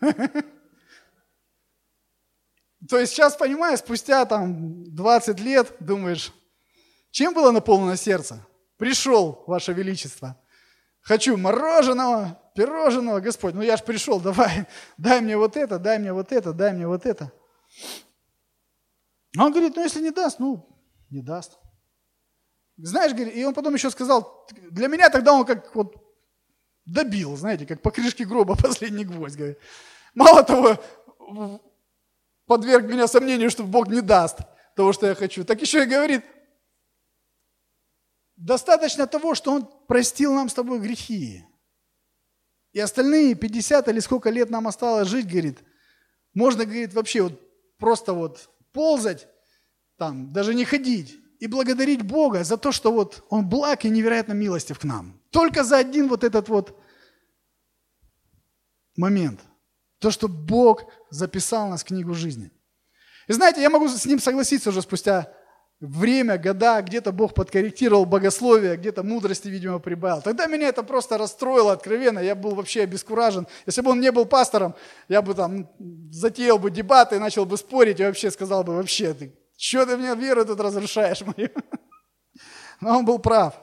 То 2.88 2.98
есть 2.98 3.12
сейчас, 3.12 3.36
понимаешь, 3.36 3.78
спустя 3.78 4.26
там 4.26 4.84
20 4.94 5.40
лет 5.40 5.74
думаешь, 5.80 6.32
чем 7.12 7.34
было 7.34 7.52
наполнено 7.52 7.96
сердце? 7.96 8.44
Пришел, 8.78 9.44
Ваше 9.46 9.72
Величество. 9.72 10.36
Хочу 11.02 11.36
мороженого, 11.36 12.40
пирожного, 12.54 13.20
Господь. 13.20 13.54
Ну 13.54 13.62
я 13.62 13.76
ж 13.76 13.84
пришел, 13.84 14.18
давай, 14.18 14.66
дай 14.96 15.20
мне 15.20 15.36
вот 15.36 15.56
это, 15.56 15.78
дай 15.78 15.98
мне 15.98 16.12
вот 16.12 16.32
это, 16.32 16.52
дай 16.52 16.72
мне 16.72 16.86
вот 16.88 17.06
это. 17.06 17.32
Он 19.38 19.50
говорит, 19.50 19.76
ну 19.76 19.82
если 19.82 20.00
не 20.00 20.10
даст, 20.10 20.38
ну 20.38 20.66
не 21.10 21.22
даст. 21.22 21.58
Знаешь, 22.76 23.12
говорит, 23.12 23.36
и 23.36 23.44
он 23.44 23.54
потом 23.54 23.74
еще 23.74 23.90
сказал, 23.90 24.46
для 24.70 24.88
меня 24.88 25.10
тогда 25.10 25.34
он 25.34 25.44
как 25.44 25.74
вот 25.74 25.94
добил, 26.84 27.36
знаете, 27.36 27.66
как 27.66 27.82
по 27.82 27.90
крышке 27.90 28.24
гроба 28.24 28.56
последний 28.62 29.04
гвоздь. 29.04 29.36
Говорит. 29.36 29.58
Мало 30.14 30.42
того, 30.42 30.80
подверг 32.46 32.86
меня 32.86 33.06
сомнению, 33.06 33.50
что 33.50 33.64
Бог 33.64 33.88
не 33.88 34.00
даст 34.00 34.38
того, 34.76 34.92
что 34.92 35.06
я 35.06 35.14
хочу. 35.14 35.44
Так 35.44 35.60
еще 35.60 35.82
и 35.82 35.86
говорит, 35.86 36.24
достаточно 38.42 39.06
того, 39.06 39.34
что 39.34 39.52
Он 39.52 39.68
простил 39.86 40.34
нам 40.34 40.48
с 40.48 40.54
тобой 40.54 40.80
грехи. 40.80 41.44
И 42.72 42.80
остальные 42.80 43.34
50 43.34 43.88
или 43.88 44.00
сколько 44.00 44.30
лет 44.30 44.50
нам 44.50 44.66
осталось 44.66 45.08
жить, 45.08 45.28
говорит, 45.28 45.58
можно, 46.34 46.64
говорит, 46.64 46.94
вообще 46.94 47.22
вот 47.22 47.40
просто 47.78 48.12
вот 48.14 48.50
ползать, 48.72 49.28
там, 49.96 50.32
даже 50.32 50.54
не 50.54 50.64
ходить, 50.64 51.18
и 51.38 51.46
благодарить 51.46 52.02
Бога 52.02 52.44
за 52.44 52.56
то, 52.56 52.72
что 52.72 52.92
вот 52.92 53.24
Он 53.28 53.48
благ 53.48 53.84
и 53.84 53.90
невероятно 53.90 54.32
милостив 54.32 54.78
к 54.78 54.84
нам. 54.84 55.20
Только 55.30 55.64
за 55.64 55.76
один 55.76 56.08
вот 56.08 56.24
этот 56.24 56.48
вот 56.48 56.80
момент. 58.96 59.40
То, 59.98 60.10
что 60.10 60.28
Бог 60.28 60.84
записал 61.10 61.68
нас 61.68 61.82
в 61.82 61.86
книгу 61.86 62.14
жизни. 62.14 62.50
И 63.28 63.32
знаете, 63.32 63.60
я 63.60 63.70
могу 63.70 63.88
с 63.88 64.06
ним 64.06 64.18
согласиться 64.18 64.70
уже 64.70 64.82
спустя 64.82 65.32
время, 65.86 66.38
года, 66.38 66.80
где-то 66.80 67.12
Бог 67.12 67.34
подкорректировал 67.34 68.06
богословие, 68.06 68.76
где-то 68.76 69.02
мудрости, 69.02 69.48
видимо, 69.48 69.78
прибавил. 69.78 70.22
Тогда 70.22 70.46
меня 70.46 70.68
это 70.68 70.82
просто 70.82 71.18
расстроило 71.18 71.72
откровенно, 71.72 72.20
я 72.20 72.34
был 72.34 72.54
вообще 72.54 72.82
обескуражен. 72.82 73.46
Если 73.66 73.80
бы 73.80 73.90
он 73.90 74.00
не 74.00 74.10
был 74.12 74.24
пастором, 74.24 74.74
я 75.08 75.20
бы 75.22 75.34
там 75.34 75.68
затеял 76.10 76.58
бы 76.58 76.70
дебаты, 76.70 77.18
начал 77.18 77.44
бы 77.44 77.56
спорить 77.56 78.00
и 78.00 78.04
вообще 78.04 78.30
сказал 78.30 78.64
бы, 78.64 78.74
вообще, 78.74 79.12
ты, 79.12 79.34
что 79.56 79.84
ты 79.84 79.96
мне 79.96 80.14
веру 80.14 80.44
тут 80.44 80.60
разрушаешь 80.60 81.22
мою? 81.36 81.50
Но 82.80 82.98
он 82.98 83.04
был 83.04 83.18
прав. 83.18 83.54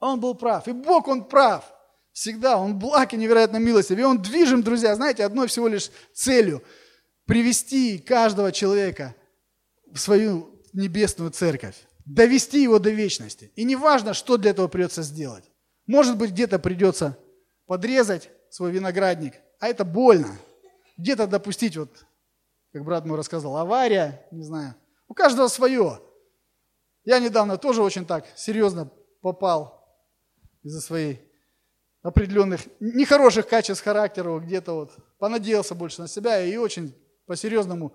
Он 0.00 0.20
был 0.20 0.34
прав. 0.34 0.66
И 0.68 0.72
Бог, 0.72 1.08
Он 1.08 1.24
прав. 1.24 1.64
Всегда. 2.12 2.58
Он 2.58 2.78
благ 2.78 3.14
и 3.14 3.16
невероятно 3.16 3.56
милостив. 3.56 3.98
И 3.98 4.02
Он 4.02 4.20
движим, 4.20 4.62
друзья, 4.62 4.94
знаете, 4.94 5.24
одной 5.24 5.48
всего 5.48 5.68
лишь 5.68 5.90
целью– 6.12 6.62
привести 7.26 7.98
каждого 7.98 8.52
человека 8.52 9.14
в 9.92 9.98
свою 9.98 10.53
небесную 10.74 11.30
церковь, 11.30 11.76
довести 12.04 12.62
его 12.62 12.78
до 12.78 12.90
вечности. 12.90 13.50
И 13.56 13.64
не 13.64 13.76
важно, 13.76 14.12
что 14.12 14.36
для 14.36 14.50
этого 14.50 14.68
придется 14.68 15.02
сделать. 15.02 15.44
Может 15.86 16.18
быть, 16.18 16.32
где-то 16.32 16.58
придется 16.58 17.16
подрезать 17.66 18.30
свой 18.50 18.72
виноградник, 18.72 19.34
а 19.60 19.68
это 19.68 19.84
больно. 19.84 20.36
Где-то 20.96 21.26
допустить, 21.26 21.76
вот, 21.76 21.90
как 22.72 22.84
брат 22.84 23.06
мой 23.06 23.18
рассказал, 23.18 23.56
авария, 23.56 24.26
не 24.30 24.42
знаю. 24.42 24.74
У 25.08 25.14
каждого 25.14 25.48
свое. 25.48 26.00
Я 27.04 27.18
недавно 27.18 27.56
тоже 27.56 27.82
очень 27.82 28.06
так 28.06 28.26
серьезно 28.36 28.90
попал 29.20 29.82
из-за 30.62 30.80
своей 30.80 31.20
определенных 32.02 32.60
нехороших 32.80 33.48
качеств 33.48 33.82
характера, 33.82 34.38
где-то 34.38 34.74
вот 34.74 34.92
понадеялся 35.18 35.74
больше 35.74 36.02
на 36.02 36.08
себя 36.08 36.42
и 36.42 36.56
очень 36.56 36.94
по-серьезному 37.26 37.94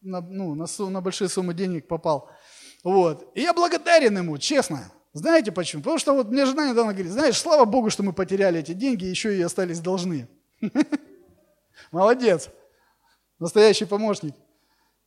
на, 0.00 0.20
ну, 0.20 0.54
на, 0.54 0.66
на 0.78 1.00
большие 1.00 1.28
суммы 1.28 1.54
денег 1.54 1.86
попал. 1.86 2.30
Вот. 2.84 3.30
И 3.34 3.42
я 3.42 3.52
благодарен 3.54 4.16
ему, 4.16 4.38
честно. 4.38 4.92
Знаете 5.12 5.52
почему? 5.52 5.82
Потому 5.82 5.98
что 5.98 6.14
вот 6.14 6.28
мне 6.28 6.46
жена 6.46 6.70
недавно 6.70 6.92
говорит, 6.92 7.12
знаешь, 7.12 7.38
слава 7.38 7.64
Богу, 7.64 7.90
что 7.90 8.02
мы 8.02 8.12
потеряли 8.12 8.60
эти 8.60 8.72
деньги, 8.72 9.04
еще 9.04 9.36
и 9.36 9.42
остались 9.42 9.80
должны. 9.80 10.28
Молодец. 11.92 12.48
Настоящий 13.38 13.84
помощник. 13.84 14.34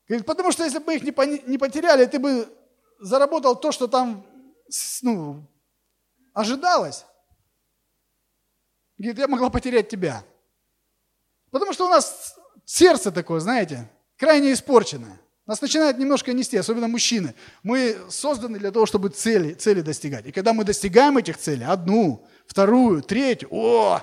Говорит, 0.08 0.26
потому 0.26 0.52
что 0.52 0.64
если 0.64 0.80
бы 0.80 0.96
их 0.96 1.04
не 1.04 1.58
потеряли, 1.58 2.06
ты 2.06 2.20
бы 2.20 2.48
заработал 3.00 3.56
то, 3.56 3.72
что 3.72 3.88
там 3.88 4.26
ну, 5.02 5.48
ожидалось. 6.34 7.06
Говорит, 8.98 9.20
я 9.20 9.28
могла 9.28 9.50
потерять 9.50 9.90
тебя. 9.90 10.24
Потому 11.52 11.74
что 11.74 11.86
у 11.86 11.90
нас 11.90 12.38
сердце 12.66 13.12
такое, 13.12 13.40
знаете, 13.40 13.90
крайне 14.18 14.54
испорченное. 14.54 15.20
Нас 15.46 15.62
начинает 15.62 16.00
немножко 16.00 16.34
нести, 16.34 16.58
особенно 16.58 16.88
мужчины. 16.88 17.36
Мы 17.62 17.96
созданы 18.10 18.58
для 18.58 18.72
того, 18.72 18.88
чтобы 18.88 19.10
цели, 19.10 19.54
цели 19.54 19.82
достигать. 19.82 20.26
И 20.26 20.32
когда 20.32 20.54
мы 20.54 20.64
достигаем 20.64 21.18
этих 21.18 21.38
целей, 21.38 21.66
одну, 21.66 22.26
вторую, 22.48 23.04
третью, 23.04 23.50
о, 23.52 24.02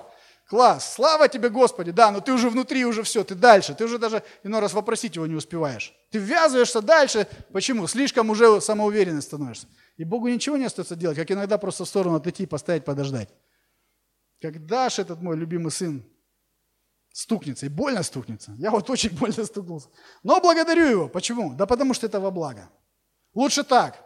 класс, 0.48 0.94
слава 0.94 1.28
тебе, 1.28 1.48
Господи, 1.48 1.90
да, 1.90 2.12
но 2.12 2.20
ты 2.20 2.32
уже 2.32 2.48
внутри, 2.48 2.84
уже 2.84 3.02
все, 3.02 3.24
ты 3.24 3.34
дальше, 3.34 3.74
ты 3.74 3.84
уже 3.84 3.98
даже 3.98 4.22
иной 4.44 4.60
раз 4.60 4.72
вопросить 4.72 5.16
его 5.16 5.26
не 5.26 5.34
успеваешь. 5.34 5.92
Ты 6.12 6.18
ввязываешься 6.18 6.80
дальше, 6.80 7.26
почему? 7.52 7.88
Слишком 7.88 8.30
уже 8.30 8.60
самоуверенный 8.60 9.22
становишься. 9.22 9.66
И 9.96 10.04
Богу 10.04 10.28
ничего 10.28 10.56
не 10.56 10.66
остается 10.66 10.94
делать, 10.94 11.18
как 11.18 11.30
иногда 11.32 11.58
просто 11.58 11.84
в 11.84 11.88
сторону 11.88 12.16
отойти, 12.16 12.46
поставить, 12.46 12.84
подождать. 12.84 13.30
Когда 14.40 14.88
же 14.90 15.02
этот 15.02 15.20
мой 15.20 15.36
любимый 15.36 15.72
сын 15.72 16.04
стукнется, 17.12 17.66
и 17.66 17.68
больно 17.68 18.02
стукнется. 18.02 18.54
Я 18.58 18.70
вот 18.70 18.88
очень 18.90 19.10
больно 19.18 19.44
стукнулся. 19.44 19.88
Но 20.22 20.40
благодарю 20.40 20.86
его. 20.86 21.08
Почему? 21.08 21.54
Да 21.54 21.66
потому 21.66 21.94
что 21.94 22.06
это 22.06 22.20
во 22.20 22.30
благо. 22.30 22.68
Лучше 23.34 23.62
так. 23.62 23.98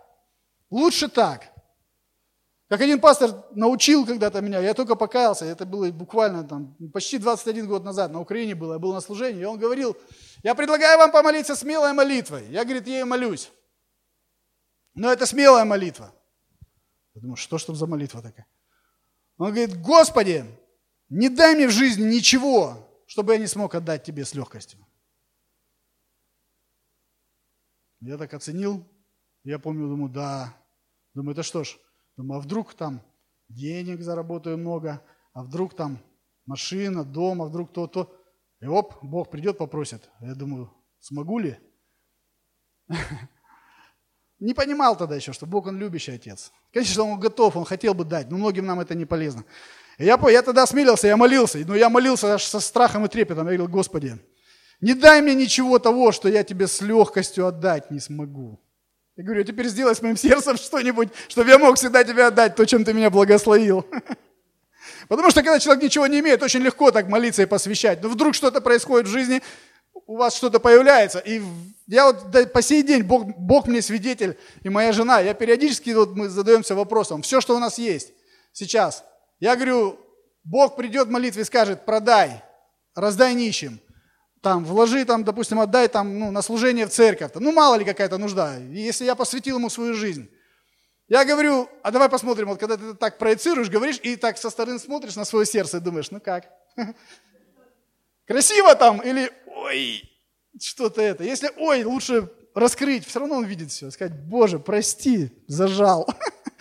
Лучше 0.71 1.09
так. 1.09 1.53
Как 2.69 2.81
один 2.81 3.01
пастор 3.01 3.45
научил 3.53 4.05
когда-то 4.05 4.41
меня, 4.41 4.59
я 4.59 4.75
только 4.75 4.97
покаялся, 4.97 5.45
это 5.45 5.65
было 5.65 5.89
буквально 5.93 6.43
там, 6.43 6.75
почти 6.93 7.17
21 7.19 7.69
год 7.69 7.85
назад, 7.85 8.11
на 8.11 8.21
Украине 8.21 8.57
было, 8.57 8.73
я 8.73 8.79
был 8.81 8.93
на 8.93 9.01
служении, 9.01 9.43
и 9.43 9.45
он 9.45 9.57
говорил, 9.57 9.97
я 10.43 10.53
предлагаю 10.57 10.99
вам 10.99 11.13
помолиться 11.13 11.55
смелой 11.55 11.93
молитвой. 11.93 12.49
Я, 12.49 12.65
говорит, 12.65 12.89
ей 12.89 13.05
молюсь. 13.05 13.53
Но 14.95 15.13
это 15.13 15.27
смелая 15.27 15.65
молитва. 15.65 16.13
Я 17.15 17.21
думаю, 17.21 17.37
что 17.37 17.57
там 17.59 17.77
за 17.77 17.87
молитва 17.87 18.21
такая? 18.21 18.47
Он 19.39 19.53
говорит, 19.53 19.81
Господи, 19.81 20.45
не 21.09 21.29
дай 21.29 21.55
мне 21.55 21.69
в 21.69 21.71
жизни 21.71 22.05
ничего, 22.17 22.86
чтобы 23.17 23.33
я 23.33 23.39
не 23.39 23.47
смог 23.47 23.75
отдать 23.75 24.05
тебе 24.05 24.27
с 24.27 24.35
легкостью. 24.35 24.87
Я 28.01 28.19
так 28.19 28.35
оценил, 28.35 28.87
я 29.43 29.59
помню, 29.59 29.89
думаю, 29.89 30.13
да. 30.13 30.55
Думаю, 31.15 31.33
это 31.33 31.43
что 31.43 31.65
ж, 31.65 31.79
думаю, 32.19 32.41
а 32.41 32.43
вдруг 32.43 32.75
там 32.75 33.01
денег 33.49 34.03
заработаю 34.03 34.59
много, 34.59 35.03
а 35.33 35.45
вдруг 35.45 35.75
там 35.75 35.99
машина, 36.45 37.05
дом, 37.05 37.41
а 37.41 37.47
вдруг 37.47 37.73
то-то. 37.73 38.15
И 38.61 38.67
оп, 38.67 39.03
Бог 39.03 39.31
придет, 39.31 39.57
попросит. 39.57 40.11
Я 40.21 40.35
думаю, 40.35 40.71
смогу 40.99 41.39
ли? 41.39 41.59
Не 44.41 44.53
понимал 44.53 44.95
тогда 44.99 45.17
еще, 45.17 45.33
что 45.33 45.47
Бог, 45.47 45.69
Он 45.69 45.79
любящий 45.79 46.13
Отец. 46.13 46.53
Конечно, 46.71 47.05
Он 47.05 47.19
готов, 47.19 47.57
Он 47.57 47.65
хотел 47.65 47.95
бы 47.95 48.05
дать, 48.05 48.31
но 48.31 48.37
многим 48.37 48.67
нам 48.67 48.79
это 48.79 48.95
не 48.95 49.07
полезно. 49.07 49.47
Я, 49.99 50.21
я 50.29 50.43
тогда 50.43 50.65
осмелился, 50.65 51.07
я 51.07 51.17
молился, 51.17 51.59
но 51.67 51.75
я 51.75 51.89
молился 51.89 52.35
аж 52.35 52.45
со 52.45 52.61
страхом 52.61 53.07
и 53.07 53.09
трепетом. 53.09 53.49
Я 53.49 53.57
говорил, 53.57 53.69
Господи, 53.69 54.19
не 54.81 54.93
дай 54.93 55.23
мне 55.23 55.35
ничего 55.35 55.79
того, 55.79 56.13
что 56.13 56.29
я 56.29 56.45
тебе 56.45 56.67
с 56.67 56.83
легкостью 56.83 57.47
отдать 57.47 57.91
не 57.91 57.99
смогу. 57.99 58.61
Я 59.17 59.25
говорю, 59.25 59.45
теперь 59.45 59.69
сделай 59.69 59.95
с 59.95 60.03
моим 60.03 60.19
сердцем 60.19 60.59
что-нибудь, 60.59 61.09
чтобы 61.29 61.49
я 61.49 61.59
мог 61.59 61.79
всегда 61.79 62.05
тебе 62.05 62.25
отдать 62.25 62.55
то, 62.55 62.67
чем 62.67 62.85
ты 62.85 62.93
меня 62.93 63.09
благословил. 63.09 63.87
Потому 65.09 65.31
что 65.31 65.43
когда 65.43 65.59
человек 65.59 65.85
ничего 65.85 66.07
не 66.07 66.21
имеет, 66.21 66.43
очень 66.43 66.61
легко 66.61 66.91
так 66.91 67.09
молиться 67.09 67.43
и 67.43 67.47
посвящать. 67.47 68.03
Но 68.03 68.11
вдруг 68.11 68.35
что-то 68.35 68.61
происходит 68.61 69.09
в 69.09 69.11
жизни, 69.11 69.43
у 70.07 70.17
вас 70.17 70.37
что-то 70.37 70.61
появляется. 70.61 71.21
И 71.21 71.41
я 71.87 72.13
вот 72.13 72.53
по 72.53 72.61
сей 72.61 72.83
день, 72.83 73.03
Бог, 73.03 73.25
Бог 73.39 73.67
мне 73.67 73.81
свидетель, 73.81 74.37
и 74.63 74.69
моя 74.69 74.93
жена, 74.93 75.21
я 75.21 75.33
периодически 75.33 75.91
вот 75.91 76.15
мы 76.15 76.29
задаемся 76.29 76.75
вопросом, 76.75 77.23
все, 77.23 77.41
что 77.41 77.57
у 77.57 77.59
нас 77.59 77.79
есть 77.79 78.13
сейчас– 78.53 79.03
я 79.39 79.55
говорю, 79.57 79.99
Бог 80.45 80.77
придет 80.77 81.09
в 81.09 81.11
молитве 81.11 81.43
и 81.43 81.45
скажет, 81.45 81.85
продай, 81.85 82.43
раздай 82.95 83.35
нищим. 83.35 83.81
там, 84.43 84.65
вложи, 84.65 85.05
там, 85.05 85.25
допустим, 85.25 85.59
отдай 85.59 85.89
там, 85.89 86.19
ну, 86.19 86.31
на 86.31 86.41
служение 86.41 86.87
в 86.87 86.91
церковь. 86.91 87.33
Ну, 87.35 87.53
мало 87.53 87.75
ли 87.75 87.85
какая-то 87.85 88.17
нужда. 88.17 88.57
Если 88.59 89.05
я 89.05 89.15
посвятил 89.17 89.59
ему 89.59 89.69
свою 89.71 89.95
жизнь. 89.95 90.31
Я 91.09 91.25
говорю, 91.25 91.69
а 91.83 91.91
давай 91.91 92.09
посмотрим, 92.09 92.49
вот 92.49 92.59
когда 92.59 92.77
ты 92.77 92.95
так 92.95 93.19
проецируешь, 93.19 93.71
говоришь, 93.71 94.01
и 94.03 94.17
так 94.17 94.39
со 94.39 94.51
стороны 94.51 94.79
смотришь 94.79 95.17
на 95.17 95.25
свое 95.25 95.47
сердце 95.47 95.77
и 95.77 95.81
думаешь, 95.81 96.11
ну 96.11 96.21
как? 96.21 96.49
Красиво 98.27 98.75
там 98.75 99.01
или 99.01 99.31
ой, 99.47 100.03
что-то 100.61 101.01
это. 101.01 101.23
Если 101.23 101.51
ой, 101.59 101.85
лучше 101.85 102.29
раскрыть, 102.55 103.07
все 103.07 103.21
равно 103.21 103.37
он 103.37 103.45
видит 103.45 103.71
все. 103.71 103.91
Сказать, 103.91 104.19
Боже, 104.19 104.59
прости, 104.59 105.31
зажал, 105.47 106.09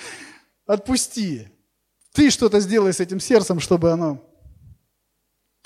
отпусти. 0.67 1.49
Ты 2.15 2.29
что-то 2.29 2.61
сделай 2.61 2.93
с 2.93 3.01
этим 3.01 3.19
сердцем, 3.19 3.59
чтобы 3.59 3.91
оно, 3.91 4.23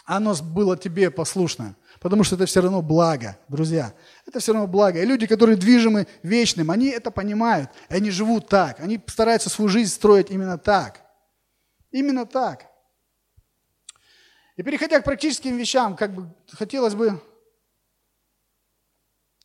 оно 0.04 0.34
было 0.34 0.76
тебе 0.76 1.12
послушно. 1.12 1.76
Потому 2.00 2.24
что 2.24 2.36
это 2.36 2.48
все 2.48 2.62
равно 2.62 2.82
благо, 2.82 3.38
друзья. 3.48 3.94
Это 4.26 4.40
все 4.40 4.54
равно 4.54 4.68
благо. 4.68 5.00
И 5.00 5.06
люди, 5.06 5.28
которые 5.28 5.58
движимы 5.58 6.08
вечным, 6.24 6.72
они 6.72 6.88
это 6.88 7.12
понимают. 7.12 7.70
И 7.90 7.94
они 7.94 8.10
живут 8.10 8.48
так. 8.48 8.80
Они 8.80 9.00
стараются 9.06 9.48
свою 9.50 9.70
жизнь 9.70 9.94
строить 9.94 10.32
именно 10.32 10.58
так. 10.58 11.06
Именно 11.92 12.26
так. 12.26 12.66
И 14.58 14.64
переходя 14.64 15.00
к 15.02 15.04
практическим 15.04 15.56
вещам, 15.56 15.96
как 15.96 16.16
бы 16.16 16.34
хотелось 16.52 16.96
бы 16.96 17.22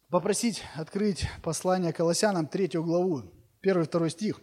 попросить 0.09 0.63
открыть 0.75 1.29
послание 1.43 1.93
Колоссянам, 1.93 2.47
третью 2.47 2.83
главу, 2.83 3.25
первый, 3.61 3.85
второй 3.85 4.09
стих. 4.09 4.41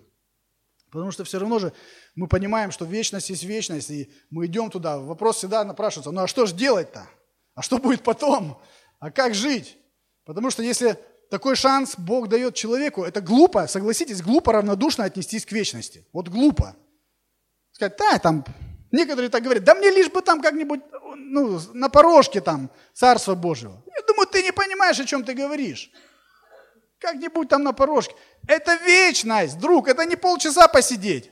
Потому 0.92 1.12
что 1.12 1.24
все 1.24 1.40
равно 1.40 1.58
же 1.58 1.74
мы 2.16 2.28
понимаем, 2.28 2.72
что 2.72 2.84
вечность 2.84 3.30
есть 3.30 3.44
вечность, 3.44 3.90
и 3.90 4.12
мы 4.30 4.46
идем 4.46 4.70
туда. 4.70 5.00
Вопрос 5.00 5.38
всегда 5.38 5.64
напрашивается, 5.64 6.12
ну 6.12 6.22
а 6.22 6.28
что 6.28 6.46
же 6.46 6.54
делать-то? 6.54 7.08
А 7.56 7.62
что 7.62 7.78
будет 7.78 8.04
потом? 8.04 8.62
А 9.00 9.10
как 9.10 9.34
жить? 9.34 9.78
Потому 10.26 10.52
что 10.52 10.64
если 10.64 10.98
такой 11.30 11.56
шанс 11.56 11.96
Бог 11.98 12.28
дает 12.28 12.56
человеку, 12.56 13.04
это 13.04 13.22
глупо, 13.22 13.68
согласитесь, 13.68 14.22
глупо 14.22 14.52
равнодушно 14.52 15.06
отнестись 15.06 15.46
к 15.46 15.54
вечности. 15.54 16.06
Вот 16.12 16.28
глупо. 16.28 16.76
Сказать, 17.72 17.96
да, 17.98 18.20
там, 18.20 18.46
некоторые 18.92 19.30
так 19.30 19.44
говорят, 19.44 19.64
да 19.64 19.74
мне 19.76 19.90
лишь 19.90 20.10
бы 20.10 20.22
там 20.22 20.42
как-нибудь, 20.42 20.82
ну, 21.16 21.60
на 21.74 21.90
порожке 21.90 22.42
там 22.42 22.70
Царство 22.94 23.34
Божьего. 23.34 23.82
Я 23.96 24.02
думаю, 24.06 24.28
ты 24.28 24.44
не 24.44 24.52
понимаешь, 24.52 25.00
о 25.00 25.06
чем 25.06 25.24
ты 25.24 25.34
говоришь. 25.34 25.90
Как-нибудь 27.02 27.50
там 27.50 27.64
на 27.64 27.74
порожке. 27.74 28.16
Это 28.48 28.76
вечность, 28.76 29.58
друг, 29.58 29.88
это 29.88 30.06
не 30.06 30.16
полчаса 30.16 30.68
посидеть. 30.68 31.32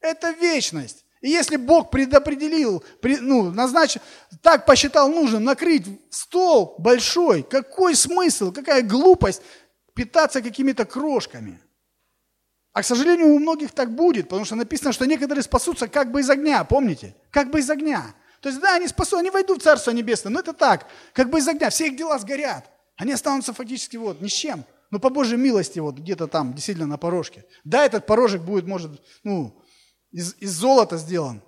Это 0.00 0.30
вечность. 0.30 1.04
И 1.20 1.28
если 1.28 1.56
Бог 1.56 1.90
предопределил, 1.90 2.82
ну, 3.02 3.50
назначил, 3.50 4.00
так 4.40 4.64
посчитал 4.64 5.10
нужным 5.10 5.44
накрыть 5.44 5.86
стол 6.08 6.74
большой, 6.78 7.42
какой 7.42 7.94
смысл, 7.94 8.50
какая 8.50 8.80
глупость 8.80 9.42
питаться 9.94 10.40
какими-то 10.40 10.86
крошками? 10.86 11.60
А, 12.72 12.80
к 12.80 12.86
сожалению, 12.86 13.34
у 13.34 13.38
многих 13.38 13.72
так 13.72 13.94
будет, 13.94 14.28
потому 14.28 14.46
что 14.46 14.54
написано, 14.54 14.92
что 14.92 15.04
некоторые 15.04 15.42
спасутся 15.42 15.86
как 15.86 16.10
бы 16.10 16.20
из 16.20 16.30
огня, 16.30 16.64
помните? 16.64 17.14
Как 17.30 17.50
бы 17.50 17.58
из 17.58 17.68
огня. 17.68 18.14
То 18.40 18.48
есть, 18.48 18.60
да, 18.60 18.76
они 18.76 18.88
спасут, 18.88 19.18
они 19.18 19.28
войдут 19.28 19.60
в 19.60 19.64
Царство 19.64 19.90
Небесное, 19.90 20.32
но 20.32 20.40
это 20.40 20.54
так, 20.54 20.86
как 21.12 21.28
бы 21.28 21.40
из 21.40 21.48
огня, 21.48 21.68
все 21.68 21.88
их 21.88 21.96
дела 21.96 22.18
сгорят. 22.18 22.64
Они 22.96 23.12
останутся 23.12 23.52
фактически 23.52 23.98
вот 23.98 24.22
ни 24.22 24.28
с 24.28 24.32
чем. 24.32 24.64
Но 24.90 24.98
по 24.98 25.08
Божьей 25.08 25.36
милости 25.36 25.78
вот 25.78 25.98
где-то 25.98 26.26
там, 26.26 26.52
действительно 26.52 26.86
на 26.86 26.98
порожке. 26.98 27.44
Да, 27.64 27.84
этот 27.84 28.06
порожек 28.06 28.42
будет, 28.42 28.66
может, 28.66 29.00
ну, 29.22 29.62
из, 30.10 30.34
из 30.40 30.52
золота 30.52 30.96
сделан, 30.96 31.42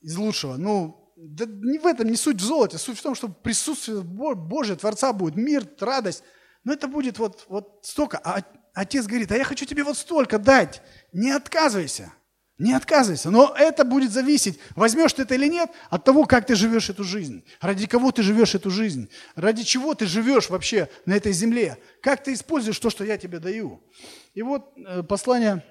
из 0.00 0.16
лучшего. 0.16 0.56
Ну, 0.56 1.12
да 1.16 1.44
не 1.46 1.78
в 1.78 1.86
этом 1.86 2.08
не 2.08 2.16
суть 2.16 2.40
в 2.40 2.44
золоте, 2.44 2.78
суть 2.78 2.98
в 2.98 3.02
том, 3.02 3.14
что 3.14 3.28
присутствие 3.28 4.02
Божье, 4.02 4.76
Творца 4.76 5.12
будет, 5.12 5.36
мир, 5.36 5.68
радость. 5.80 6.22
Но 6.62 6.72
это 6.72 6.88
будет 6.88 7.18
вот, 7.18 7.46
вот 7.48 7.80
столько. 7.82 8.18
А 8.18 8.42
отец 8.74 9.06
говорит, 9.06 9.32
а 9.32 9.36
я 9.36 9.44
хочу 9.44 9.66
тебе 9.66 9.82
вот 9.82 9.96
столько 9.98 10.38
дать. 10.38 10.82
Не 11.12 11.32
отказывайся. 11.32 12.12
Не 12.60 12.74
отказывайся. 12.74 13.30
Но 13.30 13.54
это 13.58 13.84
будет 13.84 14.12
зависеть, 14.12 14.60
возьмешь 14.76 15.12
ты 15.12 15.22
это 15.22 15.34
или 15.34 15.48
нет, 15.48 15.70
от 15.88 16.04
того, 16.04 16.24
как 16.24 16.46
ты 16.46 16.54
живешь 16.54 16.90
эту 16.90 17.02
жизнь. 17.02 17.44
Ради 17.60 17.86
кого 17.86 18.12
ты 18.12 18.22
живешь 18.22 18.54
эту 18.54 18.70
жизнь. 18.70 19.10
Ради 19.34 19.64
чего 19.64 19.94
ты 19.94 20.06
живешь 20.06 20.48
вообще 20.48 20.88
на 21.06 21.14
этой 21.14 21.32
земле. 21.32 21.78
Как 22.02 22.22
ты 22.22 22.32
используешь 22.32 22.78
то, 22.78 22.90
что 22.90 23.04
я 23.04 23.18
тебе 23.18 23.38
даю. 23.40 23.82
И 24.34 24.42
вот 24.42 24.72
э, 24.76 25.02
послание 25.02 25.64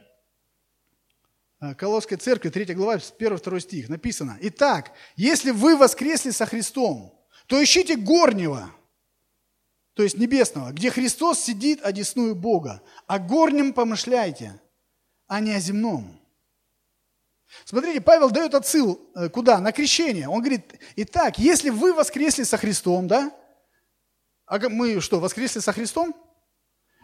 Э, 1.61 1.75
Колосской 1.75 2.17
церкви, 2.17 2.49
3 2.49 2.73
глава, 2.73 2.95
1-2 2.95 3.59
стих, 3.59 3.89
написано, 3.89 4.37
«Итак, 4.41 4.93
если 5.15 5.51
вы 5.51 5.75
воскресли 5.75 6.31
со 6.31 6.45
Христом, 6.45 7.13
то 7.47 7.61
ищите 7.61 7.97
горнего, 7.97 8.71
то 9.93 10.03
есть 10.03 10.17
небесного, 10.17 10.71
где 10.71 10.89
Христос 10.89 11.39
сидит 11.39 11.83
одесную 11.83 12.35
Бога. 12.35 12.81
О 13.07 13.19
горнем 13.19 13.73
помышляйте, 13.73 14.61
а 15.27 15.41
не 15.41 15.53
о 15.53 15.59
земном». 15.59 16.18
Смотрите, 17.65 18.01
Павел 18.01 18.29
дает 18.29 18.53
отсыл 18.55 19.09
э, 19.15 19.29
куда? 19.29 19.59
На 19.59 19.71
крещение. 19.71 20.27
Он 20.27 20.39
говорит, 20.39 20.73
итак, 20.95 21.39
если 21.39 21.69
вы 21.69 21.93
воскресли 21.93 22.43
со 22.43 22.57
Христом, 22.57 23.07
да? 23.07 23.31
А 24.45 24.57
мы 24.69 24.99
что, 25.01 25.19
воскресли 25.19 25.59
со 25.59 25.71
Христом? 25.71 26.15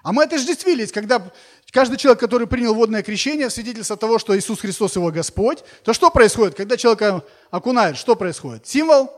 А 0.03 0.13
мы 0.13 0.23
отождествились, 0.23 0.91
когда 0.91 1.31
каждый 1.71 1.97
человек, 1.97 2.19
который 2.19 2.45
принял 2.45 2.75
водное 2.75 3.01
крещение, 3.01 3.49
свидетельство 3.49 3.97
того, 3.97 4.19
что 4.19 4.37
Иисус 4.37 4.59
Христос 4.59 4.95
его 4.95 5.11
Господь, 5.11 5.63
то 5.83 5.93
что 5.93 6.11
происходит, 6.11 6.53
когда 6.53 6.77
человека 6.77 7.23
окунают? 7.49 7.97
Что 7.97 8.15
происходит? 8.15 8.67
Символ 8.67 9.09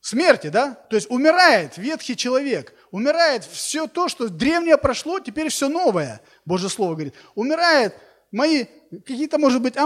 смерти, 0.00 0.48
да? 0.48 0.74
То 0.90 0.96
есть 0.96 1.10
умирает 1.10 1.78
ветхий 1.78 2.16
человек, 2.16 2.74
умирает 2.90 3.44
все 3.44 3.86
то, 3.86 4.08
что 4.08 4.28
древнее 4.28 4.76
прошло, 4.76 5.20
теперь 5.20 5.48
все 5.48 5.68
новое, 5.68 6.20
Божье 6.44 6.68
Слово 6.68 6.92
говорит. 6.92 7.14
Умирает 7.34 7.94
мои 8.30 8.66
какие-то, 8.90 9.38
может 9.38 9.62
быть, 9.62 9.78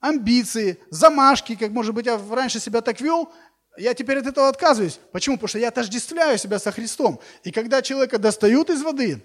амбиции, 0.00 0.78
замашки, 0.90 1.56
как, 1.56 1.70
может 1.70 1.94
быть, 1.94 2.06
я 2.06 2.20
раньше 2.30 2.60
себя 2.60 2.80
так 2.80 3.00
вел, 3.00 3.32
я 3.76 3.94
теперь 3.94 4.18
от 4.18 4.26
этого 4.26 4.48
отказываюсь. 4.48 4.98
Почему? 5.12 5.36
Потому 5.36 5.48
что 5.48 5.58
я 5.58 5.68
отождествляю 5.68 6.36
себя 6.38 6.58
со 6.58 6.72
Христом. 6.72 7.20
И 7.44 7.52
когда 7.52 7.80
человека 7.80 8.18
достают 8.18 8.70
из 8.70 8.82
воды, 8.82 9.24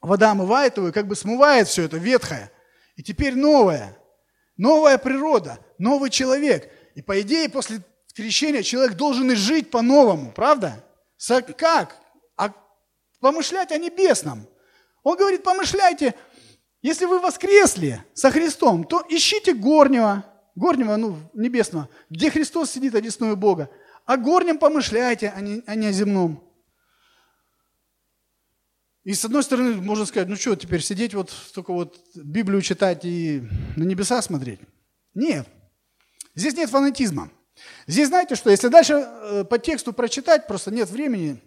вода 0.00 0.30
омывает 0.30 0.76
его 0.76 0.88
и 0.88 0.92
как 0.92 1.06
бы 1.06 1.16
смывает 1.16 1.68
все 1.68 1.84
это 1.84 1.96
ветхое. 1.96 2.52
И 2.96 3.02
теперь 3.02 3.34
новое. 3.34 3.96
Новая 4.56 4.98
природа, 4.98 5.58
новый 5.78 6.10
человек. 6.10 6.70
И 6.94 7.02
по 7.02 7.20
идее 7.20 7.48
после 7.48 7.82
крещения 8.14 8.62
человек 8.62 8.96
должен 8.96 9.30
и 9.32 9.34
жить 9.34 9.70
по-новому, 9.70 10.30
правда? 10.30 10.84
Как? 11.56 11.96
А 12.36 12.52
помышлять 13.20 13.72
о 13.72 13.78
небесном. 13.78 14.46
Он 15.02 15.16
говорит, 15.16 15.42
помышляйте, 15.42 16.14
если 16.82 17.04
вы 17.06 17.20
воскресли 17.20 18.04
со 18.12 18.30
Христом, 18.30 18.84
то 18.84 19.04
ищите 19.08 19.54
горнего, 19.54 20.24
горнего, 20.56 20.96
ну, 20.96 21.16
небесного, 21.32 21.88
где 22.10 22.28
Христос 22.28 22.72
сидит, 22.72 22.96
одесную 22.96 23.36
Бога. 23.36 23.70
О 24.04 24.16
горнем 24.16 24.58
помышляйте, 24.58 25.32
а 25.34 25.40
не, 25.40 25.62
а 25.66 25.76
не 25.76 25.86
о 25.86 25.92
земном. 25.92 26.42
И 29.04 29.14
с 29.14 29.24
одной 29.24 29.44
стороны, 29.44 29.76
можно 29.76 30.06
сказать, 30.06 30.28
ну 30.28 30.36
что, 30.36 30.56
теперь 30.56 30.82
сидеть 30.82 31.14
вот 31.14 31.32
только 31.54 31.72
вот 31.72 31.98
Библию 32.14 32.60
читать 32.62 33.04
и 33.04 33.42
на 33.76 33.84
небеса 33.84 34.20
смотреть? 34.20 34.60
Нет. 35.14 35.46
Здесь 36.34 36.56
нет 36.56 36.70
фанатизма. 36.70 37.30
Здесь 37.86 38.08
знаете 38.08 38.34
что, 38.34 38.50
если 38.50 38.68
дальше 38.68 38.94
э, 38.94 39.44
по 39.44 39.58
тексту 39.58 39.92
прочитать, 39.92 40.46
просто 40.46 40.70
нет 40.70 40.88
времени, 40.88 41.40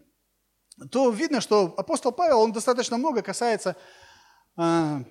то 0.92 1.10
видно, 1.10 1.42
что 1.42 1.74
апостол 1.78 2.12
Павел, 2.12 2.42
он 2.42 2.52
достаточно 2.52 2.98
много 2.98 3.22
касается 3.22 3.76
э, 4.58 5.04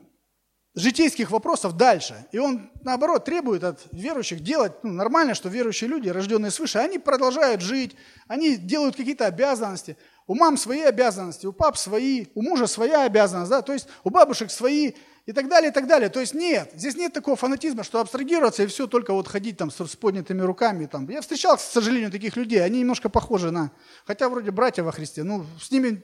житейских 0.74 1.30
вопросов 1.30 1.76
дальше. 1.76 2.26
И 2.32 2.38
он, 2.38 2.70
наоборот, 2.82 3.24
требует 3.24 3.64
от 3.64 3.80
верующих 3.92 4.40
делать 4.40 4.72
ну, 4.82 4.92
нормально, 4.92 5.34
что 5.34 5.48
верующие 5.48 5.88
люди, 5.88 6.08
рожденные 6.08 6.50
свыше, 6.50 6.78
они 6.78 6.98
продолжают 6.98 7.60
жить, 7.60 7.96
они 8.26 8.56
делают 8.56 8.96
какие-то 8.96 9.26
обязанности– 9.26 9.96
у 10.26 10.34
мам 10.34 10.56
свои 10.56 10.80
обязанности, 10.80 11.46
у 11.46 11.52
пап 11.52 11.76
свои, 11.76 12.26
у 12.34 12.42
мужа 12.42 12.66
своя 12.66 13.04
обязанность, 13.04 13.50
да, 13.50 13.62
то 13.62 13.72
есть 13.72 13.88
у 14.04 14.10
бабушек 14.10 14.50
свои 14.50 14.92
и 15.26 15.32
так 15.32 15.48
далее, 15.48 15.70
и 15.70 15.74
так 15.74 15.86
далее. 15.86 16.08
То 16.08 16.20
есть 16.20 16.34
нет, 16.34 16.70
здесь 16.74 16.96
нет 16.96 17.12
такого 17.12 17.36
фанатизма, 17.36 17.84
что 17.84 18.00
абстрагироваться 18.00 18.62
и 18.62 18.66
все, 18.66 18.86
только 18.86 19.12
вот 19.12 19.28
ходить 19.28 19.56
там 19.56 19.70
с, 19.70 19.86
с 19.86 19.96
поднятыми 19.96 20.42
руками. 20.42 20.86
Там. 20.86 21.08
Я 21.08 21.20
встречал, 21.20 21.56
к 21.56 21.60
сожалению, 21.60 22.10
таких 22.10 22.36
людей, 22.36 22.62
они 22.62 22.80
немножко 22.80 23.08
похожи 23.08 23.50
на, 23.50 23.70
хотя 24.06 24.28
вроде 24.28 24.50
братья 24.50 24.82
во 24.82 24.92
Христе, 24.92 25.24
ну, 25.24 25.46
с 25.60 25.70
ними 25.70 26.02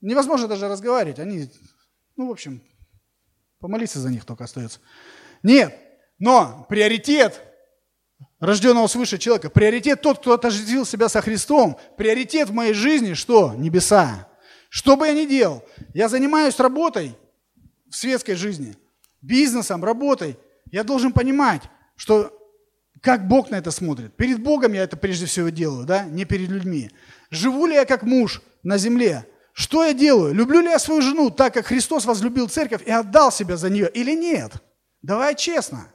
невозможно 0.00 0.48
даже 0.48 0.68
разговаривать, 0.68 1.18
они, 1.18 1.50
ну, 2.16 2.28
в 2.28 2.30
общем, 2.30 2.62
помолиться 3.60 4.00
за 4.00 4.10
них 4.10 4.24
только 4.24 4.44
остается. 4.44 4.80
Нет, 5.42 5.74
но 6.18 6.66
приоритет 6.68 7.42
рожденного 8.40 8.86
свыше 8.86 9.18
человека. 9.18 9.50
Приоритет 9.50 10.00
тот, 10.00 10.18
кто 10.18 10.32
отождествил 10.32 10.84
себя 10.84 11.08
со 11.08 11.20
Христом. 11.20 11.78
Приоритет 11.96 12.48
в 12.48 12.52
моей 12.52 12.72
жизни 12.72 13.14
что? 13.14 13.54
Небеса. 13.54 14.28
Что 14.68 14.96
бы 14.96 15.06
я 15.06 15.14
ни 15.14 15.24
делал, 15.24 15.64
я 15.94 16.08
занимаюсь 16.08 16.58
работой 16.58 17.16
в 17.88 17.96
светской 17.96 18.34
жизни, 18.34 18.76
бизнесом, 19.22 19.82
работой. 19.82 20.36
Я 20.70 20.84
должен 20.84 21.12
понимать, 21.12 21.62
что 21.96 22.34
как 23.00 23.28
Бог 23.28 23.50
на 23.50 23.56
это 23.56 23.70
смотрит. 23.70 24.14
Перед 24.16 24.42
Богом 24.42 24.72
я 24.74 24.82
это 24.82 24.96
прежде 24.96 25.26
всего 25.26 25.48
делаю, 25.48 25.86
да, 25.86 26.04
не 26.04 26.24
перед 26.24 26.50
людьми. 26.50 26.90
Живу 27.30 27.66
ли 27.66 27.74
я 27.74 27.86
как 27.86 28.02
муж 28.02 28.42
на 28.62 28.76
земле? 28.76 29.26
Что 29.58 29.84
я 29.84 29.92
делаю? 29.92 30.32
Люблю 30.34 30.60
ли 30.60 30.70
я 30.70 30.78
свою 30.78 31.02
жену 31.02 31.30
так, 31.30 31.54
как 31.54 31.66
Христос 31.66 32.04
возлюбил 32.04 32.48
церковь 32.48 32.82
и 32.86 32.92
отдал 32.92 33.32
себя 33.32 33.56
за 33.56 33.68
нее 33.70 33.90
или 33.92 34.12
нет? 34.12 34.52
Давай 35.02 35.34
честно. 35.34 35.88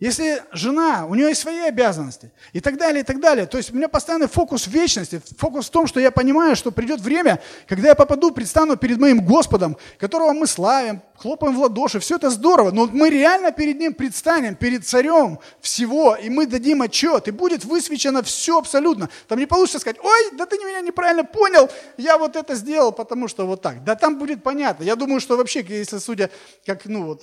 Если 0.00 0.42
жена, 0.52 1.04
у 1.06 1.14
нее 1.14 1.28
есть 1.28 1.42
свои 1.42 1.58
обязанности 1.58 2.32
и 2.54 2.60
так 2.60 2.78
далее, 2.78 3.02
и 3.02 3.04
так 3.04 3.20
далее. 3.20 3.44
То 3.44 3.58
есть 3.58 3.70
у 3.70 3.76
меня 3.76 3.86
постоянный 3.86 4.28
фокус 4.28 4.66
в 4.66 4.70
вечности, 4.70 5.20
фокус 5.36 5.66
в 5.66 5.70
том, 5.70 5.86
что 5.86 6.00
я 6.00 6.10
понимаю, 6.10 6.56
что 6.56 6.72
придет 6.72 7.02
время, 7.02 7.38
когда 7.68 7.88
я 7.88 7.94
попаду, 7.94 8.30
предстану 8.30 8.78
перед 8.78 8.98
моим 8.98 9.22
Господом, 9.22 9.76
которого 9.98 10.32
мы 10.32 10.46
славим, 10.46 11.02
хлопаем 11.16 11.54
в 11.54 11.60
ладоши, 11.60 12.00
все 12.00 12.16
это 12.16 12.30
здорово, 12.30 12.70
но 12.70 12.86
мы 12.90 13.10
реально 13.10 13.52
перед 13.52 13.78
Ним 13.78 13.92
предстанем, 13.92 14.54
перед 14.54 14.86
Царем 14.86 15.38
всего, 15.60 16.14
и 16.14 16.30
мы 16.30 16.46
дадим 16.46 16.80
отчет, 16.80 17.28
и 17.28 17.30
будет 17.30 17.66
высвечено 17.66 18.22
все 18.22 18.56
абсолютно. 18.58 19.10
Там 19.28 19.38
не 19.38 19.44
получится 19.44 19.80
сказать, 19.80 19.98
ой, 20.02 20.30
да 20.32 20.46
ты 20.46 20.56
меня 20.56 20.80
неправильно 20.80 21.24
понял, 21.24 21.68
я 21.98 22.16
вот 22.16 22.36
это 22.36 22.54
сделал, 22.54 22.90
потому 22.92 23.28
что 23.28 23.46
вот 23.46 23.60
так. 23.60 23.84
Да 23.84 23.96
там 23.96 24.18
будет 24.18 24.42
понятно. 24.42 24.82
Я 24.82 24.96
думаю, 24.96 25.20
что 25.20 25.36
вообще, 25.36 25.62
если 25.68 25.98
судя, 25.98 26.30
как, 26.64 26.86
ну 26.86 27.04
вот, 27.04 27.22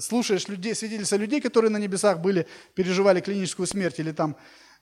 слушаешь 0.00 0.48
людей, 0.48 0.74
свидетельства 0.74 1.16
людей, 1.16 1.40
которые 1.40 1.70
на 1.70 1.78
небесах 1.78 2.20
были, 2.20 2.46
переживали 2.74 3.20
клиническую 3.20 3.66
смерть 3.66 3.98
или 3.98 4.12
там 4.12 4.36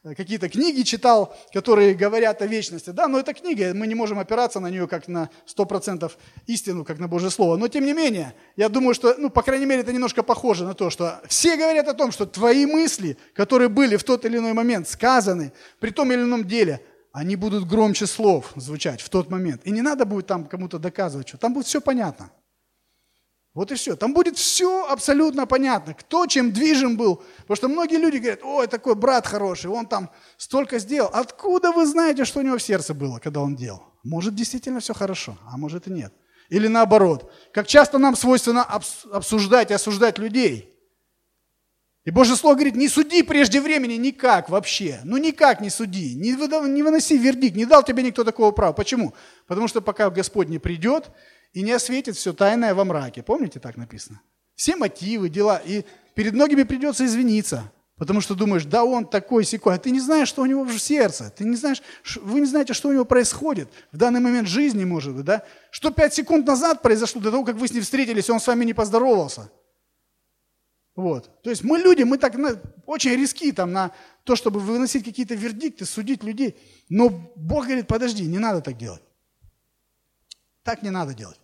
Э, 0.04 0.14
какие-то 0.14 0.48
книги 0.48 0.82
читал, 0.82 1.36
которые 1.52 1.94
говорят 1.94 2.42
о 2.42 2.46
вечности. 2.46 2.90
Да, 2.90 3.06
но 3.06 3.20
это 3.20 3.34
книга, 3.34 3.72
мы 3.72 3.86
не 3.86 3.94
можем 3.94 4.18
опираться 4.18 4.58
на 4.58 4.68
нее 4.68 4.88
как 4.88 5.06
на 5.06 5.30
100% 5.46 6.10
истину, 6.46 6.84
как 6.84 6.98
на 6.98 7.06
Божье 7.06 7.30
Слово. 7.30 7.56
Но 7.56 7.68
тем 7.68 7.86
не 7.86 7.92
менее, 7.92 8.34
я 8.56 8.68
думаю, 8.68 8.94
что, 8.94 9.14
ну, 9.16 9.30
по 9.30 9.42
крайней 9.42 9.66
мере, 9.66 9.82
это 9.82 9.92
немножко 9.92 10.22
похоже 10.24 10.64
на 10.64 10.74
то, 10.74 10.90
что 10.90 11.20
все 11.28 11.56
говорят 11.56 11.86
о 11.86 11.94
том, 11.94 12.10
что 12.10 12.26
твои 12.26 12.66
мысли, 12.66 13.16
которые 13.32 13.68
были 13.68 13.96
в 13.96 14.02
тот 14.02 14.24
или 14.24 14.38
иной 14.38 14.54
момент 14.54 14.88
сказаны 14.88 15.52
при 15.78 15.90
том 15.90 16.10
или 16.10 16.22
ином 16.22 16.44
деле, 16.44 16.80
они 17.12 17.36
будут 17.36 17.68
громче 17.68 18.06
слов 18.06 18.52
звучать 18.56 19.00
в 19.00 19.08
тот 19.08 19.30
момент. 19.30 19.60
И 19.64 19.70
не 19.70 19.82
надо 19.82 20.04
будет 20.04 20.26
там 20.26 20.46
кому-то 20.46 20.78
доказывать, 20.78 21.28
что 21.28 21.38
там 21.38 21.54
будет 21.54 21.66
все 21.66 21.80
понятно. 21.80 22.30
Вот 23.54 23.70
и 23.70 23.74
все. 23.74 23.96
Там 23.96 24.14
будет 24.14 24.38
все 24.38 24.86
абсолютно 24.86 25.46
понятно, 25.46 25.92
кто 25.92 26.26
чем 26.26 26.52
движим 26.52 26.96
был. 26.96 27.22
Потому 27.38 27.56
что 27.56 27.68
многие 27.68 27.96
люди 27.96 28.16
говорят, 28.16 28.40
ой, 28.42 28.66
такой 28.66 28.94
брат 28.94 29.26
хороший, 29.26 29.70
он 29.70 29.86
там 29.86 30.10
столько 30.38 30.78
сделал. 30.78 31.10
Откуда 31.12 31.70
вы 31.70 31.86
знаете, 31.86 32.24
что 32.24 32.40
у 32.40 32.42
него 32.42 32.56
в 32.56 32.62
сердце 32.62 32.94
было, 32.94 33.18
когда 33.18 33.40
он 33.40 33.54
делал? 33.54 33.82
Может, 34.04 34.34
действительно 34.34 34.80
все 34.80 34.94
хорошо, 34.94 35.36
а 35.46 35.58
может 35.58 35.86
и 35.86 35.90
нет. 35.90 36.14
Или 36.48 36.66
наоборот. 36.66 37.30
Как 37.52 37.66
часто 37.66 37.98
нам 37.98 38.16
свойственно 38.16 38.66
обсуждать 39.12 39.70
и 39.70 39.74
осуждать 39.74 40.18
людей. 40.18 40.68
И 42.04 42.10
Божье 42.10 42.34
Слово 42.34 42.54
говорит, 42.54 42.74
не 42.74 42.88
суди 42.88 43.22
прежде 43.22 43.60
времени 43.60 43.94
никак 43.94 44.48
вообще. 44.48 45.00
Ну 45.04 45.18
никак 45.18 45.60
не 45.60 45.70
суди, 45.70 46.14
не, 46.16 46.34
выноси 46.34 47.16
вердикт, 47.16 47.54
не 47.54 47.64
дал 47.64 47.84
тебе 47.84 48.02
никто 48.02 48.24
такого 48.24 48.50
права. 48.50 48.72
Почему? 48.72 49.14
Потому 49.46 49.68
что 49.68 49.80
пока 49.80 50.10
Господь 50.10 50.48
не 50.48 50.58
придет, 50.58 51.10
и 51.52 51.62
не 51.62 51.72
осветит 51.72 52.16
все 52.16 52.32
тайное 52.32 52.74
во 52.74 52.84
мраке. 52.84 53.22
Помните, 53.22 53.60
так 53.60 53.76
написано? 53.76 54.20
Все 54.54 54.76
мотивы, 54.76 55.28
дела. 55.28 55.58
И 55.64 55.84
перед 56.14 56.34
многими 56.34 56.62
придется 56.62 57.04
извиниться. 57.04 57.70
Потому 57.96 58.20
что 58.20 58.34
думаешь, 58.34 58.64
да 58.64 58.84
он 58.84 59.06
такой 59.06 59.44
секой, 59.44 59.74
а 59.74 59.78
ты 59.78 59.90
не 59.90 60.00
знаешь, 60.00 60.26
что 60.26 60.42
у 60.42 60.46
него 60.46 60.64
в 60.64 60.76
сердце, 60.78 61.30
ты 61.30 61.44
не 61.44 61.54
знаешь, 61.54 61.82
вы 62.22 62.40
не 62.40 62.46
знаете, 62.46 62.72
что 62.72 62.88
у 62.88 62.92
него 62.92 63.04
происходит 63.04 63.68
в 63.92 63.96
данный 63.96 64.18
момент 64.18 64.48
жизни, 64.48 64.82
может 64.84 65.14
быть, 65.14 65.24
да? 65.24 65.44
Что 65.70 65.92
пять 65.92 66.12
секунд 66.12 66.46
назад 66.46 66.82
произошло, 66.82 67.20
до 67.20 67.30
того, 67.30 67.44
как 67.44 67.56
вы 67.56 67.68
с 67.68 67.72
ним 67.72 67.82
встретились, 67.82 68.28
он 68.28 68.40
с 68.40 68.46
вами 68.46 68.64
не 68.64 68.74
поздоровался. 68.74 69.52
Вот. 70.96 71.42
То 71.42 71.50
есть 71.50 71.62
мы 71.62 71.78
люди, 71.78 72.02
мы 72.02 72.18
так 72.18 72.34
на, 72.36 72.60
очень 72.86 73.12
риски 73.12 73.52
там 73.52 73.72
на 73.72 73.92
то, 74.24 74.36
чтобы 74.36 74.58
выносить 74.58 75.04
какие-то 75.04 75.34
вердикты, 75.34 75.84
судить 75.84 76.24
людей. 76.24 76.56
Но 76.88 77.08
Бог 77.36 77.66
говорит, 77.66 77.86
подожди, 77.86 78.26
не 78.26 78.38
надо 78.38 78.62
так 78.62 78.76
делать. 78.76 79.02
Так 80.64 80.82
не 80.82 80.90
надо 80.90 81.14
делать. 81.14 81.38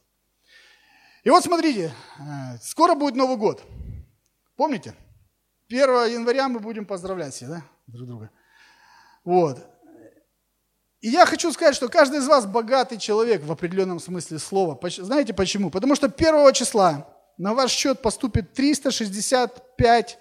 И 1.28 1.30
вот 1.30 1.44
смотрите, 1.44 1.92
э, 2.18 2.56
скоро 2.62 2.94
будет 2.94 3.14
Новый 3.14 3.36
год. 3.36 3.62
Помните? 4.56 4.94
1 5.68 6.06
января 6.10 6.48
мы 6.48 6.58
будем 6.58 6.86
поздравлять 6.86 7.34
все, 7.34 7.46
да, 7.46 7.62
друг 7.86 8.08
друга. 8.08 8.30
Вот. 9.24 9.58
И 11.02 11.10
я 11.10 11.26
хочу 11.26 11.52
сказать, 11.52 11.74
что 11.74 11.90
каждый 11.90 12.20
из 12.20 12.26
вас 12.26 12.46
богатый 12.46 12.96
человек 12.96 13.42
в 13.42 13.52
определенном 13.52 14.00
смысле 14.00 14.38
слова. 14.38 14.80
Знаете 14.88 15.34
почему? 15.34 15.68
Потому 15.68 15.96
что 15.96 16.06
1 16.06 16.50
числа 16.54 17.14
на 17.36 17.52
ваш 17.52 17.72
счет 17.72 18.00
поступит 18.00 18.54
365 18.54 20.18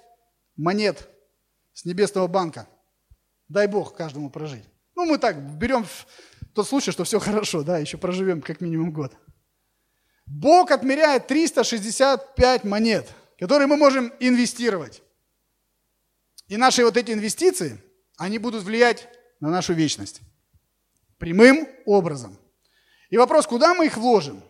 монет 0.57 1.07
с 1.71 1.85
небесного 1.85 2.27
банка. 2.27 2.67
Дай 3.47 3.67
Бог 3.67 3.95
каждому 3.95 4.29
прожить. 4.29 4.65
Ну, 4.93 5.05
мы 5.05 5.17
так 5.19 5.39
берем 5.57 5.85
тот 6.53 6.67
случай, 6.67 6.91
что 6.91 7.05
все 7.05 7.21
хорошо, 7.21 7.63
да, 7.63 7.77
еще 7.77 7.97
проживем 7.97 8.41
как 8.41 8.59
минимум 8.59 8.91
год. 8.91 9.13
Бог 10.27 10.71
отмеряет 10.71 11.27
365 11.27 12.65
монет, 12.65 13.09
которые 13.39 13.67
мы 13.67 13.77
можем 13.77 14.13
инвестировать. 14.19 15.01
И 16.47 16.57
наши 16.57 16.83
вот 16.83 16.97
эти 16.97 17.11
инвестиции, 17.11 17.81
они 18.17 18.37
будут 18.37 18.63
влиять 18.63 19.07
на 19.39 19.49
нашу 19.49 19.73
вечность. 19.73 20.21
Прямым 21.17 21.67
образом. 21.85 22.37
И 23.09 23.17
вопрос, 23.17 23.47
куда 23.47 23.73
мы 23.73 23.85
их 23.85 23.97
вложим? 23.97 24.43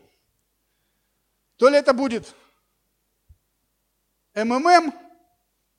То 1.57 1.69
ли 1.69 1.77
это 1.77 1.93
будет 1.93 2.33
МММ, 4.35 4.93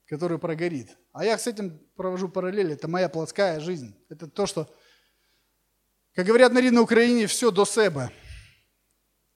который 0.07 0.39
прогорит. 0.39 0.97
А 1.13 1.25
я 1.25 1.39
с 1.39 1.47
этим 1.47 1.79
провожу 1.97 2.29
параллель. 2.29 2.73
Это 2.73 2.89
моя 2.89 3.09
плотская 3.09 3.61
жизнь. 3.61 3.95
Это 4.09 4.29
то, 4.29 4.47
что, 4.47 4.73
как 6.15 6.27
говорят 6.27 6.53
на 6.53 6.81
Украине, 6.81 7.27
все 7.27 7.51
до 7.51 7.65
себе 7.65 8.11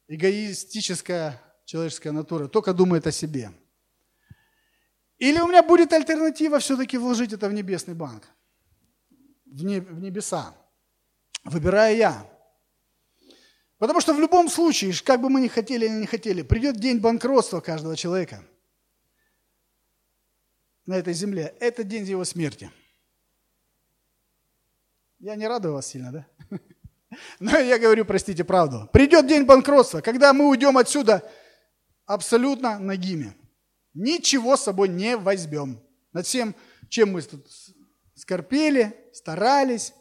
эгоистическая 0.09 1.41
человеческая 1.65 2.13
натура, 2.13 2.49
только 2.49 2.75
думает 2.75 3.07
о 3.07 3.13
себе. 3.13 3.53
Или 5.19 5.39
у 5.41 5.47
меня 5.47 5.63
будет 5.63 5.93
альтернатива 5.93 6.59
все-таки 6.59 6.99
вложить 6.99 7.33
это 7.33 7.49
в 7.49 7.53
небесный 7.53 7.95
банк, 7.95 8.29
в, 9.47 9.65
не, 9.65 9.81
в 9.81 10.01
небеса, 10.01 10.55
выбирая 11.45 11.95
я. 11.95 12.31
Потому 13.79 14.01
что 14.01 14.15
в 14.15 14.21
любом 14.21 14.49
случае, 14.49 14.93
как 15.05 15.21
бы 15.21 15.29
мы 15.29 15.41
ни 15.41 15.49
хотели 15.49 15.87
или 15.87 15.95
не 15.95 16.07
хотели, 16.07 16.43
придет 16.43 16.77
день 16.77 16.99
банкротства 16.99 17.61
каждого 17.61 17.97
человека 17.97 18.45
на 20.87 20.95
этой 20.95 21.15
земле. 21.15 21.55
Это 21.61 21.85
день 21.85 22.05
его 22.05 22.25
смерти. 22.25 22.71
Я 25.19 25.37
не 25.37 25.47
радую 25.47 25.75
вас 25.75 25.87
сильно, 25.87 26.13
да? 26.13 26.27
Но 27.41 27.59
я 27.59 27.79
говорю, 27.79 28.05
простите, 28.05 28.45
правду. 28.45 28.89
Придет 28.93 29.27
день 29.27 29.45
банкротства, 29.45 30.01
когда 30.01 30.33
мы 30.33 30.49
уйдем 30.49 30.79
отсюда 30.79 31.29
абсолютно 32.07 32.79
нагими. 32.79 33.35
Ничего 33.95 34.57
с 34.57 34.63
собой 34.63 34.89
не 34.89 35.17
возьмем. 35.17 35.81
Над 36.13 36.27
всем, 36.27 36.55
чем 36.89 37.13
мы 37.13 37.23
тут 37.23 37.47
скорпели, 38.15 38.97
старались, 39.13 39.95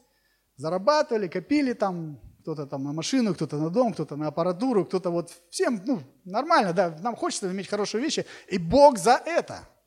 зарабатывали, 0.55 1.27
копили 1.27 1.73
там, 1.73 2.19
кто-то 2.41 2.65
там 2.65 2.83
на 2.83 2.93
машину, 2.93 3.33
кто-то 3.33 3.57
на 3.57 3.69
дом, 3.69 3.93
кто-то 3.93 4.15
на 4.15 4.27
аппаратуру, 4.27 4.85
кто-то 4.85 5.09
вот 5.09 5.31
всем, 5.49 5.81
ну, 5.85 6.01
нормально, 6.25 6.73
да, 6.73 6.97
нам 7.01 7.15
хочется 7.15 7.51
иметь 7.51 7.67
хорошие 7.67 8.01
вещи, 8.01 8.25
и 8.47 8.57
Бог 8.57 8.97
за 8.97 9.21
это– 9.25 9.67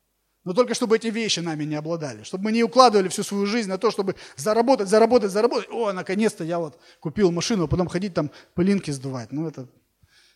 но 0.45 0.53
только 0.53 0.75
чтобы 0.75 0.95
эти 0.95 1.07
вещи 1.07 1.39
нами 1.39 1.63
не 1.63 1.75
обладали, 1.75 2.23
чтобы 2.23 2.45
мы 2.45 2.51
не 2.51 2.63
укладывали 2.63 3.09
всю 3.09 3.23
свою 3.23 3.47
жизнь 3.47 3.67
на 3.67 3.79
то, 3.79 3.89
чтобы 3.89 4.15
заработать, 4.37 4.87
заработать, 4.87 5.31
заработать. 5.31 5.67
О, 5.71 5.91
наконец-то 5.91 6.43
я 6.43 6.59
вот 6.59 6.79
купил 6.99 7.31
машину, 7.31 7.65
а 7.65 7.67
потом 7.67 7.87
ходить 7.87 8.13
там 8.13 8.31
пылинки 8.53 8.91
сдувать. 8.91 9.31
Ну 9.31 9.47
это... 9.47 9.67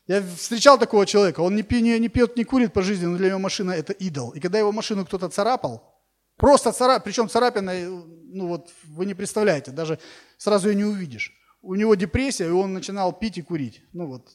Я 0.07 0.24
встречал 0.24 0.80
такого 0.80 1.05
человека, 1.05 1.41
он 1.41 1.55
не, 1.55 1.62
пьет, 1.62 1.84
не, 1.84 1.99
не 1.99 2.10
пьет, 2.10 2.36
не 2.36 2.43
курит 2.43 2.74
по 2.74 2.82
жизни, 2.82 3.05
но 3.05 3.18
для 3.18 3.30
него 3.30 3.38
машина 3.38 3.72
это 3.72 3.93
идол. 3.93 4.32
И 4.32 4.39
когда 4.39 4.57
его 4.57 4.72
машину 4.72 5.05
кто-то 5.05 5.30
царапал, 5.30 5.95
просто 6.36 6.72
царап, 6.72 7.03
причем 7.03 7.30
царапина, 7.30 7.74
ну 7.78 8.47
вот 8.47 8.72
вы 8.86 9.05
не 9.05 9.14
представляете, 9.14 9.70
даже 9.70 9.99
сразу 10.39 10.70
ее 10.70 10.76
не 10.76 10.86
увидишь. 10.86 11.32
У 11.62 11.76
него 11.76 11.93
депрессия, 11.93 12.47
и 12.47 12.51
он 12.51 12.74
начинал 12.74 13.14
пить 13.14 13.38
и 13.38 13.43
курить. 13.43 13.84
Ну 13.93 14.07
вот, 14.07 14.30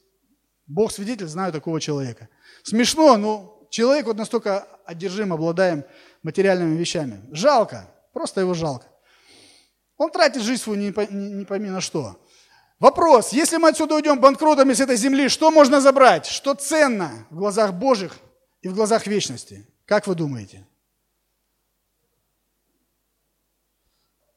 Бог 0.68 0.92
свидетель, 0.92 1.26
знаю 1.26 1.52
такого 1.52 1.80
человека. 1.80 2.28
Смешно, 2.62 3.16
но 3.16 3.53
Человек 3.70 4.06
вот 4.06 4.16
настолько 4.16 4.66
одержим, 4.84 5.32
обладаем 5.32 5.84
материальными 6.22 6.76
вещами. 6.76 7.20
Жалко, 7.30 7.88
просто 8.12 8.40
его 8.40 8.54
жалко. 8.54 8.86
Он 9.96 10.10
тратит 10.10 10.42
жизнь 10.42 10.62
свою 10.62 10.78
не, 10.78 10.92
не, 11.10 11.32
не 11.32 11.44
пойми 11.44 11.70
на 11.70 11.80
что. 11.80 12.20
Вопрос, 12.80 13.32
если 13.32 13.56
мы 13.56 13.68
отсюда 13.68 13.94
уйдем 13.94 14.20
банкротами 14.20 14.72
с 14.72 14.80
этой 14.80 14.96
земли, 14.96 15.28
что 15.28 15.50
можно 15.50 15.80
забрать? 15.80 16.26
Что 16.26 16.54
ценно 16.54 17.26
в 17.30 17.36
глазах 17.36 17.72
Божьих 17.72 18.16
и 18.62 18.68
в 18.68 18.74
глазах 18.74 19.06
вечности? 19.06 19.66
Как 19.86 20.06
вы 20.06 20.14
думаете? 20.14 20.66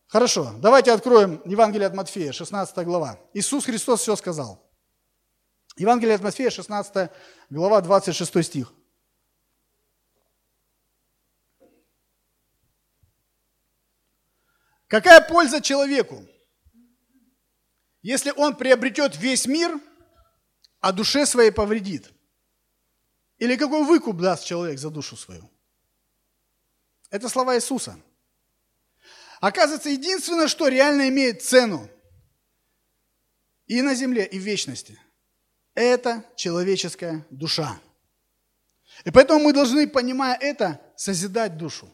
Хорошо, 0.08 0.54
давайте 0.60 0.94
откроем 0.94 1.42
Евангелие 1.44 1.88
от 1.88 1.94
Матфея, 1.94 2.32
16 2.32 2.78
глава. 2.86 3.20
Иисус 3.34 3.66
Христос 3.66 4.02
все 4.02 4.16
сказал. 4.16 4.64
Евангелие 5.76 6.16
от 6.16 6.22
Матфея, 6.22 6.50
16 6.50 7.12
глава, 7.50 7.82
26 7.82 8.44
стих. 8.44 8.74
Какая 14.88 15.20
польза 15.22 15.62
человеку, 15.62 16.26
если 18.02 18.32
он 18.32 18.56
приобретет 18.56 19.18
весь 19.18 19.46
мир, 19.46 19.80
а 20.80 20.94
душе 20.94 21.26
своей 21.26 21.52
повредит? 21.52 22.10
Или 23.38 23.58
какой 23.58 23.84
выкуп 23.84 24.18
даст 24.18 24.46
человек 24.46 24.80
за 24.80 24.90
душу 24.90 25.18
свою? 25.18 25.50
Это 27.10 27.30
слова 27.30 27.56
Иисуса. 27.56 28.00
Оказывается, 29.40 29.90
единственное, 29.90 30.48
что 30.48 30.68
реально 30.68 31.10
имеет 31.10 31.44
цену 31.44 31.90
и 33.68 33.82
на 33.82 33.94
земле, 33.94 34.26
и 34.26 34.40
в 34.40 34.42
вечности, 34.42 35.00
это 35.76 36.24
человеческая 36.36 37.26
душа. 37.30 37.80
И 39.04 39.12
поэтому 39.12 39.42
мы 39.44 39.54
должны, 39.54 39.88
понимая 39.88 40.36
это, 40.36 40.82
созидать 40.96 41.58
душу. 41.58 41.88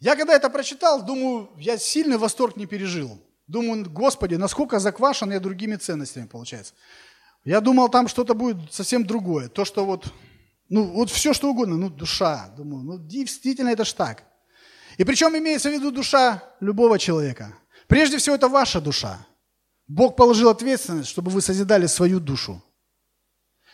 Я 0.00 0.16
когда 0.16 0.34
это 0.34 0.48
прочитал, 0.48 1.04
думаю, 1.04 1.50
я 1.58 1.76
сильный 1.78 2.16
восторг 2.16 2.56
не 2.56 2.66
пережил. 2.66 3.20
Думаю, 3.46 3.88
Господи, 3.90 4.36
насколько 4.36 4.78
заквашен 4.78 5.32
я 5.32 5.40
другими 5.40 5.76
ценностями, 5.76 6.26
получается. 6.26 6.72
Я 7.44 7.60
думал, 7.60 7.88
там 7.88 8.08
что-то 8.08 8.34
будет 8.34 8.72
совсем 8.72 9.04
другое. 9.04 9.48
То, 9.48 9.64
что 9.64 9.84
вот, 9.84 10.12
ну, 10.68 10.84
вот 10.84 11.10
все 11.10 11.34
что 11.34 11.50
угодно, 11.50 11.76
ну, 11.76 11.90
душа. 11.90 12.48
Думаю, 12.56 12.84
ну, 12.84 12.98
действительно, 12.98 13.68
это 13.68 13.84
ж 13.84 13.92
так. 13.92 14.24
И 14.96 15.04
причем 15.04 15.36
имеется 15.36 15.68
в 15.68 15.72
виду 15.72 15.90
душа 15.90 16.42
любого 16.60 16.98
человека. 16.98 17.54
Прежде 17.86 18.18
всего, 18.18 18.36
это 18.36 18.48
ваша 18.48 18.80
душа. 18.80 19.26
Бог 19.86 20.16
положил 20.16 20.48
ответственность, 20.48 21.08
чтобы 21.08 21.30
вы 21.30 21.40
созидали 21.42 21.86
свою 21.86 22.20
душу. 22.20 22.62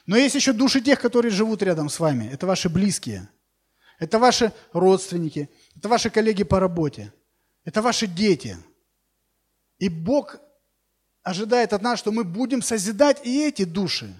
Но 0.06 0.16
есть 0.16 0.34
еще 0.34 0.52
души 0.52 0.80
тех, 0.80 1.00
которые 1.00 1.30
живут 1.30 1.62
рядом 1.62 1.88
с 1.88 2.00
вами. 2.00 2.30
Это 2.32 2.46
ваши 2.46 2.68
близкие. 2.68 3.28
Это 3.98 4.18
ваши 4.18 4.52
родственники. 4.72 5.50
Это 5.76 5.88
ваши 5.88 6.10
коллеги 6.10 6.42
по 6.42 6.60
работе. 6.60 7.12
Это 7.64 7.82
ваши 7.82 8.06
дети. 8.06 8.56
И 9.78 9.88
Бог 9.88 10.36
ожидает 11.22 11.72
от 11.72 11.82
нас, 11.82 11.98
что 11.98 12.12
мы 12.12 12.24
будем 12.24 12.62
созидать 12.62 13.24
и 13.26 13.42
эти 13.42 13.64
души. 13.64 14.14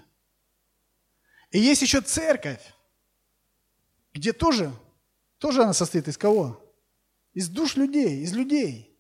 И 1.51 1.59
есть 1.59 1.83
еще 1.83 2.01
церковь, 2.01 2.61
где 4.13 4.33
тоже, 4.33 4.73
тоже 5.39 5.63
она 5.63 5.73
состоит 5.73 6.09
из 6.09 6.19
кого? 6.19 6.63
Из 7.33 7.49
душ 7.49 7.77
людей, 7.77 8.23
из 8.23 8.33
людей. 8.33 8.93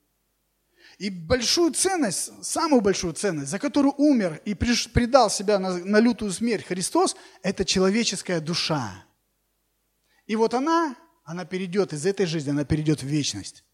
И 0.98 1.10
большую 1.10 1.74
ценность, 1.74 2.44
самую 2.44 2.80
большую 2.80 3.12
ценность, 3.12 3.50
за 3.50 3.58
которую 3.58 3.94
умер 3.98 4.40
и 4.44 4.54
предал 4.54 5.28
себя 5.28 5.58
на, 5.58 5.76
на 5.78 6.00
лютую 6.00 6.32
смерть 6.32 6.64
Христос, 6.64 7.16
это 7.42 7.64
человеческая 7.64 8.40
душа. 8.40 9.04
И 10.26 10.36
вот 10.36 10.54
она, 10.54 10.96
она 11.26 11.44
перейдет 11.44 11.92
из 11.92 12.06
этой 12.06 12.24
жизни, 12.24 12.50
она 12.50 12.64
перейдет 12.64 13.02
в 13.02 13.06
вечность. 13.06 13.64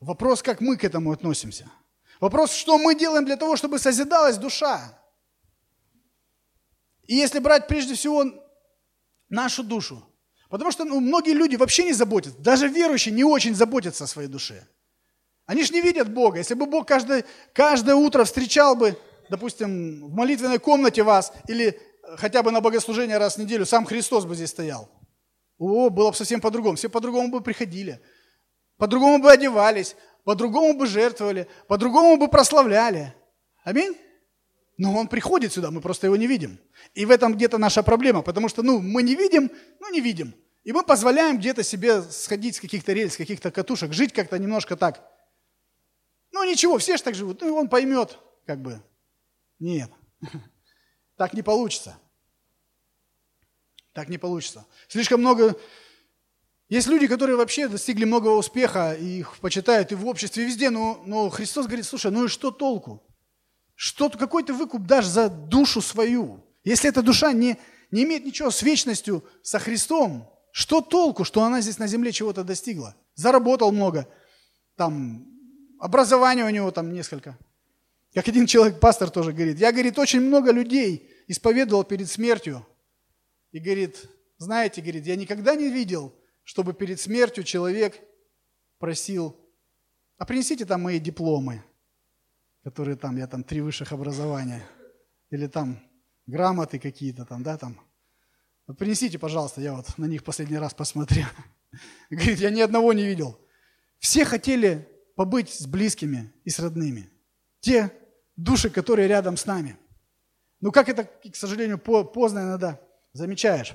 Вопрос, 0.00 0.42
как 0.42 0.60
мы 0.60 0.76
к 0.76 0.84
этому 0.84 1.10
относимся– 1.10 1.70
Вопрос, 2.20 2.52
что 2.52 2.78
мы 2.78 2.94
делаем 2.94 3.24
для 3.24 3.36
того, 3.36 3.56
чтобы 3.56 3.78
созидалась 3.78 4.36
душа. 4.36 4.98
И 7.06 7.16
если 7.16 7.38
брать 7.38 7.68
прежде 7.68 7.94
всего 7.94 8.24
нашу 9.28 9.62
душу, 9.62 10.02
потому 10.48 10.70
что 10.70 10.84
ну, 10.84 11.00
многие 11.00 11.32
люди 11.32 11.56
вообще 11.56 11.84
не 11.84 11.92
заботятся, 11.92 12.40
даже 12.40 12.68
верующие 12.68 13.14
не 13.14 13.24
очень 13.24 13.54
заботятся 13.54 14.04
о 14.04 14.06
своей 14.06 14.28
душе. 14.28 14.66
Они 15.46 15.64
же 15.64 15.74
не 15.74 15.82
видят 15.82 16.10
Бога. 16.10 16.38
Если 16.38 16.54
бы 16.54 16.64
Бог 16.64 16.88
каждое, 16.88 17.24
каждое 17.52 17.94
утро 17.94 18.24
встречал 18.24 18.74
бы, 18.74 18.98
допустим, 19.28 20.06
в 20.06 20.14
молитвенной 20.14 20.58
комнате 20.58 21.02
вас 21.02 21.32
или 21.48 21.78
хотя 22.16 22.42
бы 22.42 22.50
на 22.52 22.62
богослужение 22.62 23.18
раз 23.18 23.34
в 23.34 23.38
неделю, 23.38 23.66
сам 23.66 23.84
Христос 23.84 24.24
бы 24.24 24.34
здесь 24.34 24.50
стоял. 24.50 24.88
О, 25.58 25.90
было 25.90 26.10
бы 26.10 26.16
совсем 26.16 26.40
по-другому. 26.40 26.76
Все 26.76 26.88
по-другому 26.88 27.30
бы 27.30 27.40
приходили. 27.40 28.00
По-другому 28.76 29.22
бы 29.22 29.30
одевались 29.30 29.96
по-другому 30.24 30.74
бы 30.74 30.86
жертвовали, 30.86 31.46
по-другому 31.68 32.16
бы 32.16 32.28
прославляли. 32.28 33.14
Аминь? 33.62 33.96
Но 34.76 34.92
он 34.96 35.06
приходит 35.06 35.52
сюда, 35.52 35.70
мы 35.70 35.80
просто 35.80 36.08
его 36.08 36.16
не 36.16 36.26
видим. 36.26 36.58
И 36.94 37.04
в 37.04 37.10
этом 37.10 37.34
где-то 37.34 37.58
наша 37.58 37.82
проблема, 37.82 38.22
потому 38.22 38.48
что 38.48 38.62
ну, 38.62 38.80
мы 38.80 39.02
не 39.02 39.14
видим, 39.14 39.50
ну 39.80 39.92
не 39.92 40.00
видим. 40.00 40.34
И 40.64 40.72
мы 40.72 40.82
позволяем 40.82 41.38
где-то 41.38 41.62
себе 41.62 42.02
сходить 42.02 42.56
с 42.56 42.60
каких-то 42.60 42.92
рельс, 42.92 43.14
с 43.14 43.16
каких-то 43.16 43.50
катушек, 43.50 43.92
жить 43.92 44.12
как-то 44.12 44.38
немножко 44.38 44.76
так. 44.76 45.08
Ну 46.32 46.42
ничего, 46.44 46.78
все 46.78 46.96
же 46.96 47.02
так 47.02 47.14
живут, 47.14 47.42
ну 47.42 47.54
он 47.54 47.68
поймет, 47.68 48.18
как 48.46 48.60
бы. 48.60 48.82
Нет, 49.60 49.90
так 51.16 51.34
не 51.34 51.42
получится. 51.42 51.96
Так 53.94 54.08
не 54.08 54.18
получится. 54.18 54.66
Слишком 54.88 55.20
много 55.20 55.56
есть 56.68 56.88
люди, 56.88 57.06
которые 57.06 57.36
вообще 57.36 57.68
достигли 57.68 58.04
многого 58.04 58.32
успеха, 58.32 58.94
и 58.94 59.20
их 59.20 59.38
почитают 59.38 59.92
и 59.92 59.94
в 59.94 60.06
обществе, 60.06 60.42
и 60.42 60.46
везде, 60.46 60.70
но, 60.70 61.02
но 61.06 61.30
Христос 61.30 61.66
говорит, 61.66 61.86
слушай, 61.86 62.10
ну 62.10 62.24
и 62.24 62.28
что 62.28 62.50
толку? 62.50 63.02
Что, 63.76 64.10
какой 64.10 64.42
ты 64.42 64.52
выкуп 64.52 64.86
дашь 64.86 65.06
за 65.06 65.28
душу 65.28 65.80
свою? 65.80 66.44
Если 66.64 66.88
эта 66.88 67.02
душа 67.02 67.32
не, 67.32 67.58
не 67.90 68.02
имеет 68.04 68.24
ничего 68.24 68.50
с 68.50 68.62
вечностью, 68.62 69.24
со 69.42 69.58
Христом, 69.58 70.30
что 70.50 70.80
толку, 70.80 71.24
что 71.24 71.42
она 71.44 71.60
здесь 71.60 71.78
на 71.78 71.86
земле 71.86 72.10
чего-то 72.12 72.42
достигла? 72.42 72.96
Заработал 73.14 73.70
много, 73.70 74.08
там, 74.76 75.26
образование 75.78 76.44
у 76.44 76.50
него 76.50 76.70
там 76.70 76.92
несколько. 76.92 77.38
Как 78.14 78.26
один 78.26 78.46
человек, 78.46 78.80
пастор 78.80 79.10
тоже 79.10 79.32
говорит, 79.32 79.58
я, 79.58 79.70
говорит, 79.70 79.98
очень 79.98 80.20
много 80.20 80.50
людей 80.50 81.10
исповедовал 81.28 81.84
перед 81.84 82.10
смертью. 82.10 82.66
И 83.54 83.60
говорит, 83.60 84.10
знаете, 84.36 84.82
говорит, 84.82 85.06
я 85.06 85.14
никогда 85.14 85.54
не 85.54 85.70
видел, 85.70 86.12
чтобы 86.42 86.74
перед 86.74 87.00
смертью 87.00 87.44
человек 87.44 88.00
просил, 88.80 89.36
а 90.18 90.26
принесите 90.26 90.66
там 90.66 90.82
мои 90.82 90.98
дипломы, 90.98 91.62
которые 92.64 92.96
там, 92.96 93.16
я 93.16 93.28
там 93.28 93.44
три 93.44 93.60
высших 93.60 93.92
образования, 93.92 94.66
или 95.30 95.46
там 95.46 95.78
грамоты 96.26 96.80
какие-то 96.80 97.24
там, 97.24 97.44
да, 97.44 97.56
там. 97.56 97.80
Вот 98.66 98.76
принесите, 98.76 99.20
пожалуйста, 99.20 99.60
я 99.60 99.74
вот 99.74 99.86
на 99.98 100.06
них 100.06 100.24
последний 100.24 100.58
раз 100.58 100.74
посмотрел. 100.74 101.28
Говорит, 102.10 102.40
я 102.40 102.50
ни 102.50 102.60
одного 102.60 102.92
не 102.92 103.04
видел. 103.04 103.38
Все 104.00 104.24
хотели 104.24 104.88
побыть 105.14 105.50
с 105.50 105.64
близкими 105.68 106.32
и 106.42 106.50
с 106.50 106.58
родными. 106.58 107.08
Те 107.60 107.92
души, 108.34 108.68
которые 108.68 109.06
рядом 109.06 109.36
с 109.36 109.46
нами. 109.46 109.76
Ну 110.60 110.72
как 110.72 110.88
это, 110.88 111.04
к 111.04 111.36
сожалению, 111.36 111.78
поздно 111.78 112.40
иногда 112.40 112.83
замечаешь. 113.14 113.72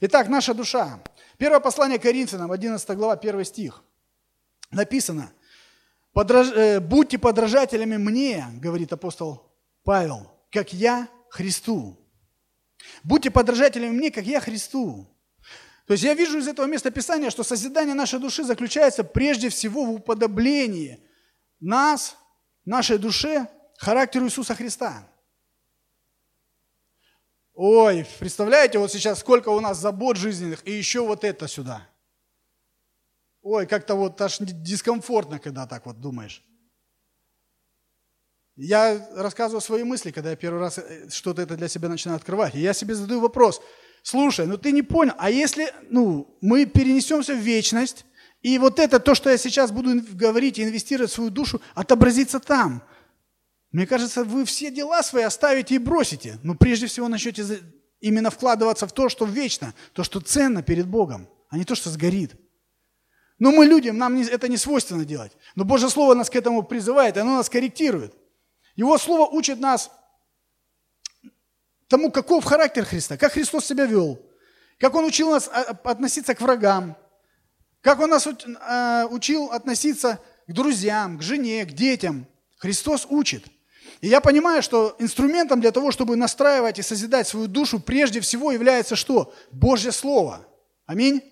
Итак, 0.00 0.28
наша 0.28 0.52
душа. 0.52 1.02
Первое 1.38 1.60
послание 1.60 1.98
Коринфянам, 1.98 2.52
11 2.52 2.90
глава, 2.90 3.14
1 3.14 3.44
стих. 3.46 3.82
Написано, 4.70 5.32
Подраж... 6.12 6.48
Э, 6.48 6.80
«Будьте 6.80 7.18
подражателями 7.18 7.96
мне, 7.96 8.44
говорит 8.60 8.92
апостол 8.92 9.52
Павел, 9.84 10.30
как 10.50 10.72
я 10.72 11.08
Христу». 11.30 11.96
Будьте 13.04 13.30
подражателями 13.30 13.90
мне, 13.90 14.10
как 14.10 14.24
я 14.24 14.40
Христу. 14.40 15.06
То 15.86 15.92
есть 15.92 16.04
я 16.04 16.14
вижу 16.14 16.38
из 16.38 16.48
этого 16.48 16.66
места 16.66 16.90
Писания, 16.90 17.30
что 17.30 17.42
созидание 17.42 17.94
нашей 17.94 18.18
души 18.18 18.42
заключается 18.42 19.04
прежде 19.04 19.50
всего 19.50 19.84
в 19.84 19.90
уподоблении 19.96 21.00
нас, 21.60 22.16
нашей 22.64 22.98
душе, 22.98 23.48
характеру 23.76 24.26
Иисуса 24.26 24.54
Христа. 24.54 25.09
Ой, 27.62 28.06
представляете, 28.18 28.78
вот 28.78 28.90
сейчас 28.90 29.18
сколько 29.18 29.50
у 29.50 29.60
нас 29.60 29.76
забот 29.76 30.16
жизненных, 30.16 30.66
и 30.66 30.72
еще 30.72 31.06
вот 31.06 31.24
это 31.24 31.46
сюда. 31.46 31.86
Ой, 33.42 33.66
как-то 33.66 33.96
вот 33.96 34.18
аж 34.22 34.38
дискомфортно, 34.38 35.38
когда 35.38 35.66
так 35.66 35.84
вот 35.84 36.00
думаешь. 36.00 36.42
Я 38.56 39.06
рассказываю 39.14 39.60
свои 39.60 39.84
мысли, 39.84 40.10
когда 40.10 40.30
я 40.30 40.36
первый 40.36 40.58
раз 40.58 40.78
э, 40.78 41.10
что-то 41.10 41.42
это 41.42 41.54
для 41.58 41.68
себя 41.68 41.90
начинаю 41.90 42.16
открывать. 42.16 42.54
И 42.54 42.60
я 42.60 42.72
себе 42.72 42.94
задаю 42.94 43.20
вопрос. 43.20 43.60
Слушай, 44.02 44.46
ну 44.46 44.56
ты 44.56 44.72
не 44.72 44.80
понял, 44.80 45.12
а 45.18 45.28
если 45.28 45.70
ну, 45.90 46.38
мы 46.40 46.64
перенесемся 46.64 47.34
в 47.34 47.40
вечность, 47.40 48.06
и 48.40 48.56
вот 48.56 48.78
это, 48.78 48.98
то, 49.00 49.14
что 49.14 49.28
я 49.28 49.36
сейчас 49.36 49.70
буду 49.70 50.00
говорить 50.14 50.58
и 50.58 50.64
инвестировать 50.64 51.10
в 51.10 51.14
свою 51.14 51.28
душу, 51.28 51.60
отобразится 51.74 52.40
там– 52.40 52.82
мне 53.72 53.86
кажется, 53.86 54.24
вы 54.24 54.44
все 54.44 54.70
дела 54.70 55.02
свои 55.02 55.22
оставите 55.22 55.76
и 55.76 55.78
бросите. 55.78 56.38
Но 56.42 56.54
прежде 56.54 56.86
всего 56.86 57.08
начнете 57.08 57.60
именно 58.00 58.30
вкладываться 58.30 58.86
в 58.86 58.92
то, 58.92 59.08
что 59.08 59.24
вечно, 59.26 59.74
то, 59.92 60.02
что 60.02 60.20
ценно 60.20 60.62
перед 60.62 60.88
Богом, 60.88 61.28
а 61.48 61.56
не 61.56 61.64
то, 61.64 61.74
что 61.74 61.90
сгорит. 61.90 62.34
Но 63.38 63.52
мы 63.52 63.64
людям, 63.64 63.96
нам 63.96 64.20
это 64.20 64.48
не 64.48 64.56
свойственно 64.56 65.04
делать. 65.04 65.32
Но 65.54 65.64
Божье 65.64 65.88
Слово 65.88 66.14
нас 66.14 66.28
к 66.28 66.36
этому 66.36 66.62
призывает, 66.62 67.16
оно 67.16 67.36
нас 67.36 67.48
корректирует. 67.48 68.14
Его 68.74 68.98
Слово 68.98 69.26
учит 69.30 69.60
нас 69.60 69.90
тому, 71.88 72.10
каков 72.10 72.44
характер 72.44 72.84
Христа, 72.84 73.16
как 73.16 73.32
Христос 73.32 73.66
себя 73.66 73.86
вел, 73.86 74.20
как 74.78 74.94
Он 74.94 75.04
учил 75.04 75.30
нас 75.30 75.48
а, 75.48 75.62
относиться 75.84 76.34
к 76.34 76.40
врагам, 76.40 76.96
как 77.80 78.00
Он 78.00 78.10
нас 78.10 78.26
а, 78.60 79.06
учил 79.06 79.46
относиться 79.46 80.20
к 80.46 80.52
друзьям, 80.52 81.18
к 81.18 81.22
жене, 81.22 81.64
к 81.64 81.72
детям. 81.72 82.26
Христос 82.58 83.06
учит– 83.08 83.46
и 84.00 84.08
я 84.08 84.20
понимаю, 84.20 84.62
что 84.62 84.96
инструментом 84.98 85.60
для 85.60 85.72
того, 85.72 85.90
чтобы 85.90 86.16
настраивать 86.16 86.78
и 86.78 86.82
созидать 86.82 87.28
свою 87.28 87.46
душу, 87.46 87.80
прежде 87.80 88.20
всего 88.20 88.52
является 88.52 88.96
что? 88.96 89.32
Божье 89.50 89.92
Слово. 89.92 90.46
Аминь. 90.86 91.22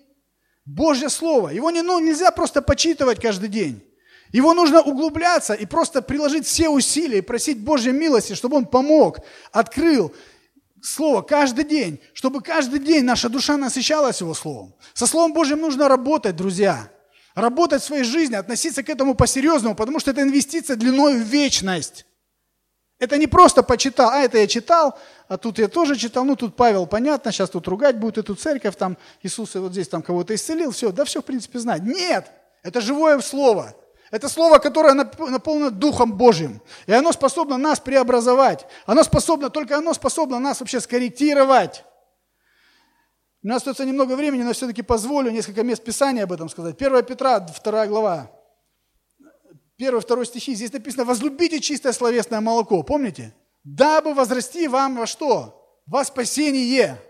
Божье 0.65 1.09
Слово. 1.09 1.49
Его 1.49 1.71
не, 1.71 1.81
ну, 1.81 1.99
нельзя 1.99 2.31
просто 2.31 2.61
почитывать 2.61 3.21
каждый 3.21 3.49
день. 3.49 3.83
Его 4.31 4.53
нужно 4.53 4.81
углубляться 4.81 5.53
и 5.53 5.65
просто 5.65 6.01
приложить 6.01 6.45
все 6.45 6.69
усилия 6.69 7.19
и 7.19 7.21
просить 7.21 7.59
Божьей 7.59 7.93
милости, 7.93 8.33
чтобы 8.33 8.57
Он 8.57 8.65
помог, 8.65 9.19
открыл 9.51 10.13
Слово 10.81 11.23
каждый 11.23 11.65
день, 11.65 11.99
чтобы 12.13 12.41
каждый 12.41 12.79
день 12.79 13.03
наша 13.03 13.27
душа 13.27 13.57
насыщалась 13.57 14.21
Его 14.21 14.33
Словом. 14.33 14.75
Со 14.93 15.07
Словом 15.07 15.33
Божьим 15.33 15.59
нужно 15.59 15.87
работать, 15.87 16.35
друзья. 16.35 16.89
Работать 17.35 17.81
в 17.81 17.85
своей 17.85 18.03
жизни, 18.03 18.35
относиться 18.35 18.83
к 18.83 18.89
этому 18.89 19.15
по-серьезному, 19.15 19.75
потому 19.75 19.99
что 19.99 20.11
это 20.11 20.21
инвестиция 20.21 20.75
длиной 20.75 21.15
в 21.15 21.23
вечность. 21.23 22.05
Это 22.99 23.17
не 23.17 23.27
просто 23.27 23.63
почитал, 23.63 24.09
а 24.09 24.19
это 24.19 24.37
я 24.37 24.45
читал, 24.45 24.99
а 25.29 25.37
тут 25.37 25.57
я 25.57 25.69
тоже 25.69 25.95
читал, 25.95 26.25
ну 26.25 26.35
тут 26.35 26.57
Павел, 26.57 26.85
понятно, 26.85 27.31
сейчас 27.31 27.49
тут 27.49 27.65
ругать 27.69 27.97
будет 27.97 28.17
эту 28.17 28.35
церковь, 28.35 28.75
там 28.75 28.97
Иисус 29.23 29.55
вот 29.55 29.71
здесь 29.71 29.87
там 29.87 30.01
кого-то 30.01 30.35
исцелил, 30.35 30.71
все, 30.71 30.91
да 30.91 31.05
все 31.05 31.21
в 31.21 31.25
принципе 31.25 31.59
знать. 31.59 31.81
Нет, 31.81 32.29
это 32.61 32.81
живое 32.81 33.19
слово. 33.21 33.73
Это 34.11 34.27
слово, 34.27 34.57
которое 34.57 34.93
наполнено 34.93 35.71
Духом 35.71 36.13
Божьим. 36.13 36.61
И 36.87 36.91
оно 36.91 37.11
способно 37.11 37.57
нас 37.57 37.79
преобразовать. 37.79 38.65
Оно 38.85 39.03
способно, 39.03 39.49
только 39.49 39.77
оно 39.77 39.93
способно 39.93 40.39
нас 40.39 40.59
вообще 40.59 40.81
скорректировать. 40.81 41.85
У 43.43 43.47
нас 43.47 43.57
остается 43.57 43.85
немного 43.85 44.15
времени, 44.15 44.41
но 44.41 44.51
все-таки 44.51 44.81
позволю 44.81 45.31
несколько 45.31 45.63
мест 45.63 45.83
Писания 45.83 46.23
об 46.23 46.33
этом 46.33 46.49
сказать. 46.49 46.75
1 46.81 47.05
Петра, 47.05 47.39
2 47.39 47.87
глава. 47.87 48.31
1-2 49.79 50.25
стихи. 50.25 50.53
Здесь 50.55 50.73
написано, 50.73 51.05
возлюбите 51.05 51.59
чистое 51.59 51.93
словесное 51.93 52.41
молоко. 52.41 52.83
Помните? 52.83 53.33
Дабы 53.63 54.13
возрасти 54.13 54.67
вам 54.67 54.97
во 54.97 55.07
что? 55.07 55.81
Во 55.85 56.03
спасение. 56.03 57.01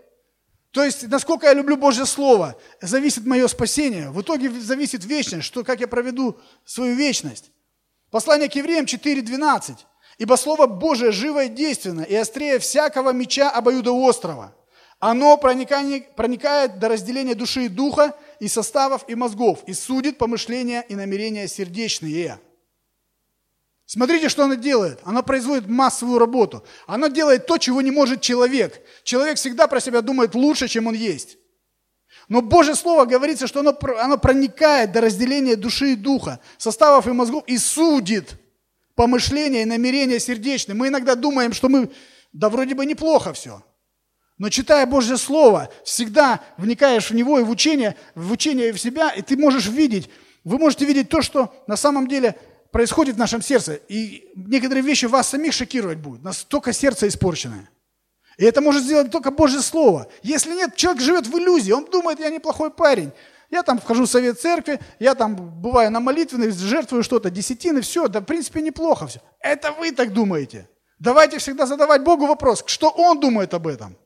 То 0.70 0.84
есть, 0.84 1.08
насколько 1.08 1.46
я 1.46 1.54
люблю 1.54 1.76
Божье 1.76 2.06
Слово, 2.06 2.56
зависит 2.80 3.26
мое 3.26 3.48
спасение. 3.48 4.10
В 4.10 4.22
итоге 4.22 4.50
зависит 4.50 5.04
вечность, 5.04 5.44
что, 5.44 5.64
как 5.64 5.80
я 5.80 5.88
проведу 5.88 6.38
свою 6.64 6.94
вечность. 6.94 7.50
Послание 8.10 8.48
к 8.48 8.54
евреям 8.54 8.84
4.12. 8.84 9.76
«Ибо 10.18 10.36
Слово 10.36 10.66
Божие 10.66 11.12
живо 11.12 11.44
и 11.44 11.48
действенно, 11.48 12.02
и 12.02 12.14
острее 12.14 12.58
всякого 12.58 13.10
меча 13.10 13.50
обоюдоострого. 13.50 14.54
Оно 14.98 15.38
проникает 15.38 16.78
до 16.78 16.88
разделения 16.88 17.34
души 17.34 17.64
и 17.64 17.68
духа, 17.68 18.14
и 18.38 18.46
составов, 18.46 19.04
и 19.08 19.14
мозгов, 19.14 19.64
и 19.66 19.72
судит 19.72 20.18
помышления 20.18 20.82
и 20.82 20.94
намерения 20.94 21.48
сердечные». 21.48 22.38
Смотрите, 23.92 24.28
что 24.28 24.44
она 24.44 24.54
делает. 24.54 25.00
Она 25.02 25.20
производит 25.20 25.68
массовую 25.68 26.20
работу. 26.20 26.64
Она 26.86 27.08
делает 27.08 27.46
то, 27.46 27.58
чего 27.58 27.82
не 27.82 27.90
может 27.90 28.20
человек. 28.20 28.80
Человек 29.02 29.36
всегда 29.36 29.66
про 29.66 29.80
себя 29.80 30.00
думает 30.00 30.36
лучше, 30.36 30.68
чем 30.68 30.86
он 30.86 30.94
есть. 30.94 31.38
Но 32.28 32.40
Божье 32.40 32.76
Слово 32.76 33.04
говорится, 33.04 33.48
что 33.48 33.58
оно, 33.58 33.76
оно 33.98 34.16
проникает 34.16 34.92
до 34.92 35.00
разделения 35.00 35.56
души 35.56 35.94
и 35.94 35.96
духа, 35.96 36.38
составов 36.56 37.08
и 37.08 37.10
мозгов 37.10 37.42
и 37.48 37.58
судит 37.58 38.40
помышления 38.94 39.62
и 39.62 39.64
намерения 39.64 40.20
сердечные. 40.20 40.76
Мы 40.76 40.86
иногда 40.86 41.16
думаем, 41.16 41.52
что 41.52 41.68
мы, 41.68 41.90
да 42.32 42.48
вроде 42.48 42.76
бы 42.76 42.86
неплохо 42.86 43.32
все. 43.32 43.60
Но 44.38 44.50
читая 44.50 44.86
Божье 44.86 45.16
Слово, 45.16 45.68
всегда 45.82 46.38
вникаешь 46.58 47.10
в 47.10 47.14
него 47.16 47.40
и 47.40 47.42
в 47.42 47.50
учение, 47.50 47.96
в 48.14 48.30
учение 48.30 48.68
и 48.68 48.72
в 48.72 48.80
себя, 48.80 49.10
и 49.10 49.20
ты 49.20 49.36
можешь 49.36 49.66
видеть, 49.66 50.08
вы 50.44 50.58
можете 50.58 50.84
видеть 50.84 51.08
то, 51.08 51.22
что 51.22 51.52
на 51.66 51.76
самом 51.76 52.06
деле 52.06 52.36
происходит 52.72 53.16
в 53.16 53.18
нашем 53.18 53.42
сердце. 53.42 53.74
И 53.88 54.30
некоторые 54.34 54.82
вещи 54.82 55.06
вас 55.06 55.28
самих 55.28 55.52
шокировать 55.52 55.98
будут. 55.98 56.22
Настолько 56.22 56.72
сердце 56.72 57.08
испорченное. 57.08 57.68
И 58.38 58.44
это 58.44 58.60
может 58.60 58.84
сделать 58.84 59.10
только 59.10 59.30
Божье 59.30 59.60
Слово. 59.60 60.08
Если 60.22 60.54
нет, 60.54 60.74
человек 60.76 61.02
живет 61.02 61.26
в 61.26 61.38
иллюзии. 61.38 61.72
Он 61.72 61.84
думает, 61.84 62.20
я 62.20 62.30
неплохой 62.30 62.70
парень. 62.70 63.12
Я 63.50 63.62
там 63.62 63.78
вхожу 63.78 64.04
в 64.04 64.08
совет 64.08 64.40
церкви, 64.40 64.78
я 65.00 65.16
там 65.16 65.34
бываю 65.34 65.90
на 65.90 65.98
молитвенных, 65.98 66.54
жертвую 66.54 67.02
что-то, 67.02 67.30
десятины, 67.30 67.80
все, 67.80 68.06
да 68.06 68.20
в 68.20 68.24
принципе 68.24 68.62
неплохо 68.62 69.08
все. 69.08 69.20
Это 69.40 69.72
вы 69.72 69.90
так 69.90 70.12
думаете. 70.12 70.68
Давайте 71.00 71.38
всегда 71.38 71.66
задавать 71.66 72.04
Богу 72.04 72.26
вопрос, 72.26 72.62
что 72.66 72.90
Он 72.90 73.18
думает 73.18 73.52
об 73.52 73.66
этом. 73.66 73.96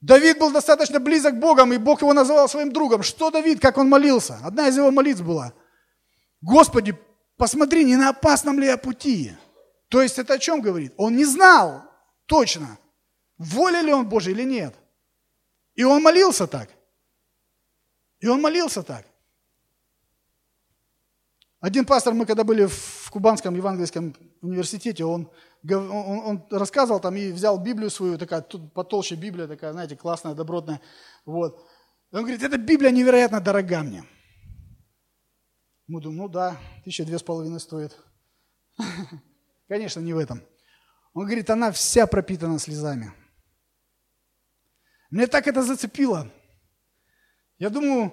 Давид 0.00 0.38
был 0.38 0.50
достаточно 0.50 1.00
близок 1.00 1.34
к 1.34 1.38
Богу, 1.38 1.62
и 1.72 1.78
Бог 1.78 2.02
его 2.02 2.12
называл 2.12 2.48
своим 2.48 2.72
другом. 2.72 3.02
Что 3.02 3.30
Давид, 3.30 3.60
как 3.60 3.78
он 3.78 3.88
молился? 3.88 4.38
Одна 4.42 4.68
из 4.68 4.76
его 4.76 4.90
молитв 4.90 5.22
была. 5.22 5.54
Господи, 6.42 6.98
посмотри, 7.36 7.84
не 7.84 7.96
на 7.96 8.10
опасном 8.10 8.58
ли 8.58 8.66
я 8.66 8.76
пути. 8.76 9.32
То 9.88 10.02
есть 10.02 10.18
это 10.18 10.34
о 10.34 10.38
чем 10.38 10.60
говорит? 10.60 10.92
Он 10.96 11.16
не 11.16 11.24
знал 11.24 11.82
точно, 12.26 12.78
воля 13.38 13.80
ли 13.80 13.92
он 13.92 14.08
Божий 14.08 14.32
или 14.32 14.44
нет. 14.44 14.74
И 15.74 15.84
он 15.84 16.02
молился 16.02 16.46
так. 16.46 16.68
И 18.20 18.28
он 18.28 18.40
молился 18.40 18.82
так. 18.82 19.04
Один 21.60 21.86
пастор, 21.86 22.12
мы 22.14 22.26
когда 22.26 22.44
были 22.44 22.66
в 22.66 23.10
Кубанском 23.10 23.54
евангельском 23.54 24.14
университете, 24.42 25.04
он, 25.04 25.30
он, 25.66 25.90
он 25.90 26.46
рассказывал 26.50 27.00
там 27.00 27.16
и 27.16 27.32
взял 27.32 27.58
Библию 27.58 27.90
свою, 27.90 28.18
такая 28.18 28.42
тут 28.42 28.72
потолще 28.74 29.14
Библия, 29.14 29.46
такая, 29.46 29.72
знаете, 29.72 29.96
классная, 29.96 30.34
добротная. 30.34 30.80
Вот. 31.24 31.66
Он 32.12 32.20
говорит, 32.20 32.42
эта 32.42 32.58
Библия 32.58 32.90
невероятно 32.90 33.40
дорога 33.40 33.80
мне. 33.80 34.04
Мы 35.86 36.00
думаем, 36.00 36.22
ну 36.22 36.28
да, 36.28 36.56
тысяча 36.84 37.04
две 37.04 37.18
с 37.18 37.22
половиной 37.22 37.60
стоит. 37.60 37.96
Конечно, 39.68 40.00
не 40.00 40.14
в 40.14 40.18
этом. 40.18 40.42
Он 41.12 41.24
говорит, 41.26 41.50
она 41.50 41.72
вся 41.72 42.06
пропитана 42.06 42.58
слезами. 42.58 43.12
Мне 45.10 45.26
так 45.26 45.46
это 45.46 45.62
зацепило. 45.62 46.30
Я 47.58 47.70
думаю, 47.70 48.12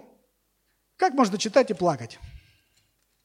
как 0.97 1.13
можно 1.13 1.37
читать 1.37 1.71
и 1.71 1.73
плакать? 1.73 2.19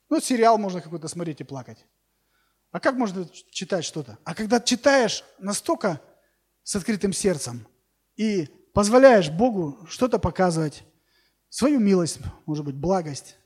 Ну, 0.09 0.19
сериал 0.19 0.57
можно 0.57 0.81
какой-то 0.81 1.07
смотреть 1.07 1.41
и 1.41 1.43
плакать. 1.43 1.85
А 2.71 2.79
как 2.79 2.95
можно 2.95 3.27
читать 3.51 3.85
что-то? 3.85 4.17
А 4.23 4.33
когда 4.33 4.59
читаешь 4.59 5.23
настолько 5.39 6.01
с 6.63 6.75
открытым 6.75 7.13
сердцем 7.13 7.67
и 8.15 8.47
позволяешь 8.73 9.29
Богу 9.29 9.85
что-то 9.87 10.19
показывать, 10.19 10.83
свою 11.49 11.79
милость, 11.79 12.19
может 12.45 12.65
быть, 12.65 12.75
благость, 12.75 13.37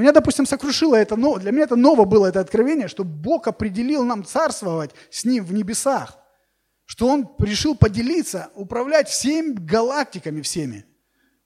меня, 0.00 0.12
допустим, 0.12 0.46
сокрушило 0.46 0.94
это, 0.94 1.16
но 1.16 1.38
для 1.38 1.50
меня 1.50 1.64
это 1.64 1.74
ново 1.74 2.04
было, 2.04 2.26
это 2.26 2.38
откровение, 2.38 2.86
что 2.86 3.02
Бог 3.02 3.48
определил 3.48 4.04
нам 4.04 4.24
царствовать 4.24 4.92
с 5.10 5.24
Ним 5.24 5.44
в 5.44 5.52
небесах, 5.52 6.18
что 6.84 7.08
Он 7.08 7.28
решил 7.40 7.74
поделиться, 7.74 8.50
управлять 8.54 9.08
всеми 9.08 9.54
галактиками 9.54 10.40
всеми. 10.40 10.84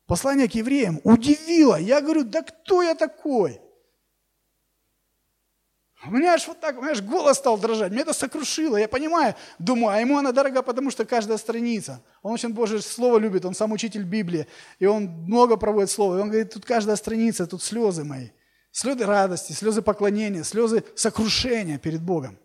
Послание 0.06 0.50
к 0.50 0.54
евреям 0.54 1.00
удивило. 1.02 1.76
Я 1.76 2.02
говорю, 2.02 2.24
да 2.24 2.42
кто 2.42 2.82
я 2.82 2.94
такой? 2.94 3.58
У 6.04 6.10
меня 6.10 6.34
аж 6.34 6.46
вот 6.46 6.60
так, 6.60 6.76
у 6.76 6.82
меня 6.82 6.92
аж 6.92 7.00
голос 7.00 7.38
стал 7.38 7.56
дрожать, 7.56 7.90
меня 7.90 8.02
это 8.02 8.12
сокрушило, 8.12 8.76
я 8.76 8.88
понимаю, 8.88 9.34
думаю, 9.58 9.96
а 9.96 10.00
ему 10.00 10.18
она 10.18 10.32
дорога, 10.32 10.60
потому 10.62 10.90
что 10.90 11.06
каждая 11.06 11.38
страница. 11.38 12.02
Он 12.22 12.32
очень 12.32 12.50
Божье 12.50 12.80
Слово 12.80 13.16
любит, 13.16 13.46
он 13.46 13.54
сам 13.54 13.72
учитель 13.72 14.02
Библии, 14.02 14.46
и 14.78 14.84
он 14.84 15.04
много 15.04 15.56
проводит 15.56 15.90
Слово. 15.90 16.18
И 16.18 16.20
он 16.20 16.28
говорит, 16.28 16.52
тут 16.52 16.66
каждая 16.66 16.96
страница, 16.96 17.46
тут 17.46 17.62
слезы 17.62 18.04
мои. 18.04 18.28
Слезы 18.72 19.04
радости, 19.04 19.52
слезы 19.52 19.82
поклонения, 19.82 20.42
слезы 20.42 20.82
сокрушения 20.96 21.78
перед 21.78 22.00
Богом. 22.00 22.38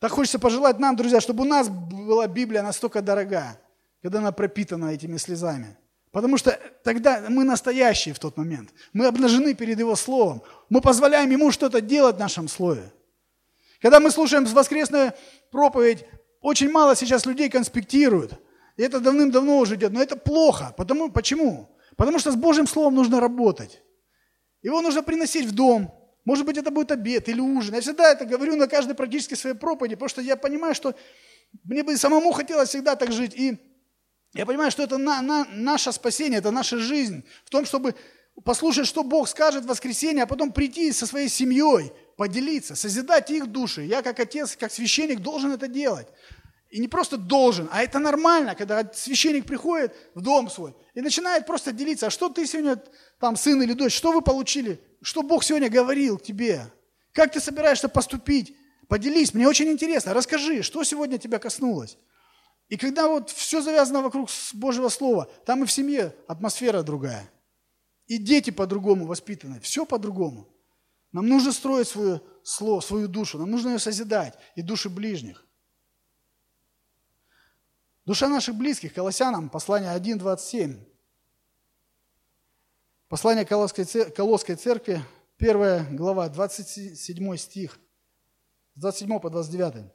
Так 0.00 0.10
хочется 0.10 0.40
пожелать 0.40 0.80
нам, 0.80 0.96
друзья, 0.96 1.20
чтобы 1.20 1.42
у 1.42 1.46
нас 1.46 1.68
была 1.68 2.26
Библия 2.26 2.64
настолько 2.64 3.00
дорога, 3.00 3.56
когда 4.02 4.18
она 4.18 4.32
пропитана 4.32 4.92
этими 4.92 5.16
слезами. 5.18 5.78
Потому 6.10 6.36
что 6.36 6.58
тогда 6.82 7.24
мы 7.28 7.44
настоящие 7.44 8.12
в 8.12 8.18
тот 8.18 8.36
момент. 8.36 8.70
Мы 8.92 9.06
обнажены 9.06 9.54
перед 9.54 9.78
Его 9.78 9.94
Словом. 9.94 10.42
Мы 10.68 10.80
позволяем 10.80 11.30
Ему 11.30 11.52
что-то 11.52 11.80
делать 11.80 12.16
в 12.16 12.18
нашем 12.18 12.48
Слове. 12.48 12.92
Когда 13.80 14.00
мы 14.00 14.10
слушаем 14.10 14.44
воскресную 14.44 15.12
проповедь, 15.52 16.04
очень 16.40 16.70
мало 16.70 16.96
сейчас 16.96 17.24
людей 17.24 17.48
конспектируют. 17.48 18.34
И 18.76 18.82
это 18.82 18.98
давным-давно 18.98 19.58
уже 19.58 19.76
идет. 19.76 19.92
Но 19.92 20.02
это 20.02 20.16
плохо. 20.16 20.74
Потому, 20.76 21.08
почему? 21.10 21.70
Потому 21.96 22.18
что 22.18 22.32
с 22.32 22.36
Божьим 22.36 22.66
Словом 22.66 22.96
нужно 22.96 23.20
работать. 23.20 23.80
Его 24.62 24.80
нужно 24.80 25.02
приносить 25.02 25.46
в 25.46 25.52
дом. 25.52 25.92
Может 26.24 26.46
быть, 26.46 26.56
это 26.56 26.70
будет 26.70 26.92
обед 26.92 27.28
или 27.28 27.40
ужин. 27.40 27.74
Я 27.74 27.80
всегда 27.80 28.12
это 28.12 28.24
говорю 28.24 28.56
на 28.56 28.68
каждой 28.68 28.94
практически 28.94 29.34
своей 29.34 29.56
проповеди, 29.56 29.96
потому 29.96 30.08
что 30.08 30.20
я 30.20 30.36
понимаю, 30.36 30.74
что 30.74 30.94
мне 31.64 31.82
бы 31.82 31.96
самому 31.96 32.32
хотелось 32.32 32.68
всегда 32.68 32.94
так 32.94 33.12
жить. 33.12 33.34
И 33.34 33.58
я 34.34 34.46
понимаю, 34.46 34.70
что 34.70 34.82
это 34.82 34.98
на, 34.98 35.20
на, 35.20 35.44
наше 35.52 35.92
спасение, 35.92 36.38
это 36.38 36.50
наша 36.50 36.78
жизнь. 36.78 37.24
В 37.44 37.50
том, 37.50 37.66
чтобы 37.66 37.94
послушать, 38.44 38.86
что 38.86 39.02
Бог 39.02 39.28
скажет 39.28 39.64
в 39.64 39.68
воскресенье, 39.68 40.22
а 40.22 40.26
потом 40.26 40.52
прийти 40.52 40.92
со 40.92 41.06
своей 41.06 41.28
семьей, 41.28 41.92
поделиться, 42.16 42.76
созидать 42.76 43.30
их 43.30 43.48
души. 43.48 43.82
Я 43.82 44.02
как 44.02 44.20
отец, 44.20 44.56
как 44.56 44.72
священник 44.72 45.20
должен 45.20 45.52
это 45.52 45.66
делать. 45.66 46.06
И 46.70 46.80
не 46.80 46.88
просто 46.88 47.18
должен, 47.18 47.68
а 47.70 47.82
это 47.82 47.98
нормально, 47.98 48.54
когда 48.54 48.90
священник 48.94 49.44
приходит 49.44 49.94
в 50.14 50.22
дом 50.22 50.48
свой 50.48 50.74
и 50.94 51.02
начинает 51.02 51.44
просто 51.44 51.70
делиться, 51.70 52.06
а 52.06 52.10
что 52.10 52.30
ты 52.30 52.46
сегодня, 52.46 52.82
там, 53.22 53.36
сын 53.36 53.62
или 53.62 53.72
дочь, 53.72 53.94
что 53.94 54.10
вы 54.10 54.20
получили, 54.20 54.80
что 55.00 55.22
Бог 55.22 55.44
сегодня 55.44 55.70
говорил 55.70 56.18
тебе, 56.18 56.66
как 57.12 57.30
ты 57.30 57.38
собираешься 57.38 57.88
поступить, 57.88 58.56
поделись, 58.88 59.32
мне 59.32 59.46
очень 59.46 59.68
интересно, 59.68 60.12
расскажи, 60.12 60.64
что 60.64 60.82
сегодня 60.82 61.18
тебя 61.18 61.38
коснулось. 61.38 61.98
И 62.68 62.76
когда 62.76 63.06
вот 63.06 63.30
все 63.30 63.62
завязано 63.62 64.02
вокруг 64.02 64.28
Божьего 64.54 64.88
Слова, 64.88 65.30
там 65.46 65.62
и 65.62 65.66
в 65.66 65.70
семье 65.70 66.16
атмосфера 66.26 66.82
другая. 66.82 67.30
И 68.08 68.18
дети 68.18 68.50
по-другому 68.50 69.06
воспитаны, 69.06 69.60
все 69.60 69.86
по-другому. 69.86 70.48
Нам 71.12 71.28
нужно 71.28 71.52
строить 71.52 71.86
свое 71.86 72.20
слово, 72.42 72.80
свою 72.80 73.06
душу, 73.06 73.38
нам 73.38 73.52
нужно 73.52 73.68
ее 73.68 73.78
созидать, 73.78 74.34
и 74.56 74.62
души 74.62 74.90
ближних. 74.90 75.46
Душа 78.04 78.28
наших 78.28 78.56
близких, 78.56 78.92
Колоссянам, 78.92 79.48
послание 79.48 79.96
1.27. 79.96 80.91
Послание 83.12 83.44
Колосской, 83.44 83.84
Колосской 84.16 84.54
церкви, 84.54 85.04
1 85.38 85.96
глава, 85.96 86.30
27 86.30 87.36
стих, 87.36 87.78
с 88.74 88.80
27 88.80 89.20
по 89.20 89.28
29 89.28 89.92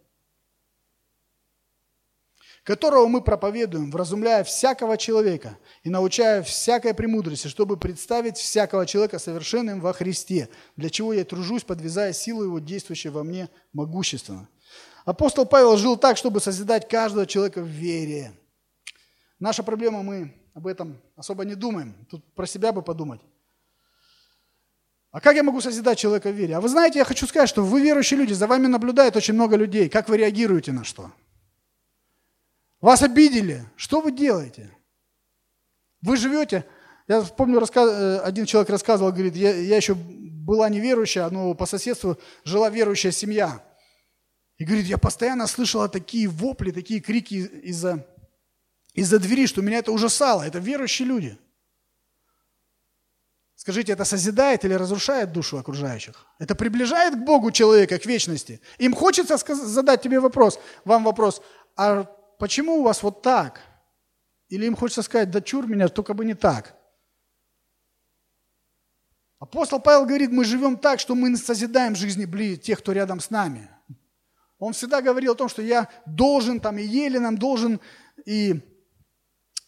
которого 2.61 3.07
мы 3.07 3.23
проповедуем, 3.23 3.89
вразумляя 3.89 4.43
всякого 4.43 4.97
человека 4.97 5.57
и 5.81 5.89
научая 5.89 6.43
всякой 6.43 6.93
премудрости, 6.93 7.47
чтобы 7.47 7.77
представить 7.77 8.37
всякого 8.37 8.85
человека 8.85 9.17
совершенным 9.17 9.81
во 9.81 9.93
Христе, 9.93 10.47
для 10.75 10.91
чего 10.91 11.11
я 11.11 11.25
тружусь, 11.25 11.63
подвязая 11.63 12.13
силу 12.13 12.43
Его, 12.43 12.59
действующей 12.59 13.09
во 13.09 13.23
мне 13.23 13.49
могущественно. 13.73 14.47
Апостол 15.05 15.47
Павел 15.47 15.75
жил 15.77 15.97
так, 15.97 16.17
чтобы 16.17 16.39
созидать 16.39 16.87
каждого 16.87 17.25
человека 17.25 17.61
в 17.61 17.67
вере. 17.67 18.31
Наша 19.39 19.63
проблема, 19.63 20.03
мы 20.03 20.35
об 20.57 20.65
этом 20.65 20.99
особо 21.15 21.45
не 21.45 21.53
думаем. 21.53 21.93
Тут 22.09 22.25
про 22.33 22.47
себя 22.47 22.71
бы 22.71 22.81
подумать. 22.81 23.21
А 25.11 25.21
как 25.21 25.35
я 25.35 25.43
могу 25.43 25.61
созидать 25.61 25.99
человека 25.99 26.31
в 26.31 26.33
вере? 26.35 26.55
А 26.55 26.61
вы 26.61 26.67
знаете, 26.67 26.97
я 26.97 27.05
хочу 27.05 27.27
сказать, 27.27 27.47
что 27.47 27.63
вы 27.63 27.79
верующие 27.79 28.19
люди, 28.19 28.33
за 28.33 28.47
вами 28.47 28.65
наблюдает 28.65 29.15
очень 29.15 29.35
много 29.35 29.55
людей. 29.55 29.87
Как 29.87 30.09
вы 30.09 30.17
реагируете 30.17 30.71
на 30.71 30.83
что? 30.83 31.11
Вас 32.81 33.03
обидели. 33.03 33.65
Что 33.75 34.01
вы 34.01 34.11
делаете? 34.11 34.71
Вы 36.01 36.17
живете, 36.17 36.65
я 37.07 37.21
помню, 37.21 37.61
э, 37.61 38.19
один 38.23 38.47
человек 38.47 38.71
рассказывал, 38.71 39.11
говорит, 39.11 39.35
я, 39.35 39.55
я 39.55 39.77
еще 39.77 39.93
была 39.93 40.69
неверующая, 40.69 41.29
но 41.29 41.53
по 41.53 41.67
соседству 41.67 42.17
жила 42.43 42.71
верующая 42.71 43.11
семья. 43.11 43.63
И 44.57 44.65
говорит, 44.65 44.87
я 44.87 44.97
постоянно 44.97 45.45
слышала 45.45 45.87
такие 45.87 46.27
вопли, 46.27 46.71
такие 46.71 46.99
крики 46.99 47.35
из-за 47.35 48.07
из 48.97 49.11
двери, 49.11 49.45
что 49.45 49.61
меня 49.61 49.77
это 49.77 49.91
ужасало. 49.91 50.41
Это 50.41 50.57
верующие 50.57 51.07
люди. 51.07 51.37
Скажите, 53.55 53.91
это 53.93 54.05
созидает 54.05 54.65
или 54.65 54.73
разрушает 54.73 55.31
душу 55.31 55.57
окружающих? 55.57 56.25
Это 56.39 56.55
приближает 56.55 57.13
к 57.13 57.23
Богу 57.23 57.51
человека, 57.51 57.99
к 57.99 58.05
вечности? 58.07 58.59
Им 58.79 58.95
хочется 58.95 59.37
задать 59.55 60.01
тебе 60.01 60.19
вопрос, 60.19 60.59
вам 60.83 61.03
вопрос, 61.03 61.41
а 61.75 62.05
почему 62.39 62.79
у 62.79 62.83
вас 62.83 63.03
вот 63.03 63.21
так? 63.21 63.61
Или 64.49 64.65
им 64.65 64.75
хочется 64.75 65.03
сказать, 65.03 65.29
да 65.29 65.41
чур 65.41 65.67
меня, 65.67 65.89
только 65.89 66.15
бы 66.15 66.25
не 66.25 66.33
так. 66.33 66.75
Апостол 69.39 69.79
Павел 69.79 70.05
говорит, 70.05 70.31
мы 70.31 70.43
живем 70.43 70.77
так, 70.77 70.99
что 70.99 71.13
мы 71.13 71.37
созидаем 71.37 71.95
жизни 71.95 72.55
тех, 72.55 72.79
кто 72.79 72.93
рядом 72.93 73.19
с 73.19 73.29
нами. 73.29 73.69
Он 74.57 74.73
всегда 74.73 75.03
говорил 75.03 75.33
о 75.33 75.35
том, 75.35 75.49
что 75.49 75.61
я 75.61 75.87
должен, 76.07 76.59
там, 76.59 76.79
и 76.79 76.83
Еленам 76.83 77.37
должен, 77.37 77.79
и, 78.25 78.61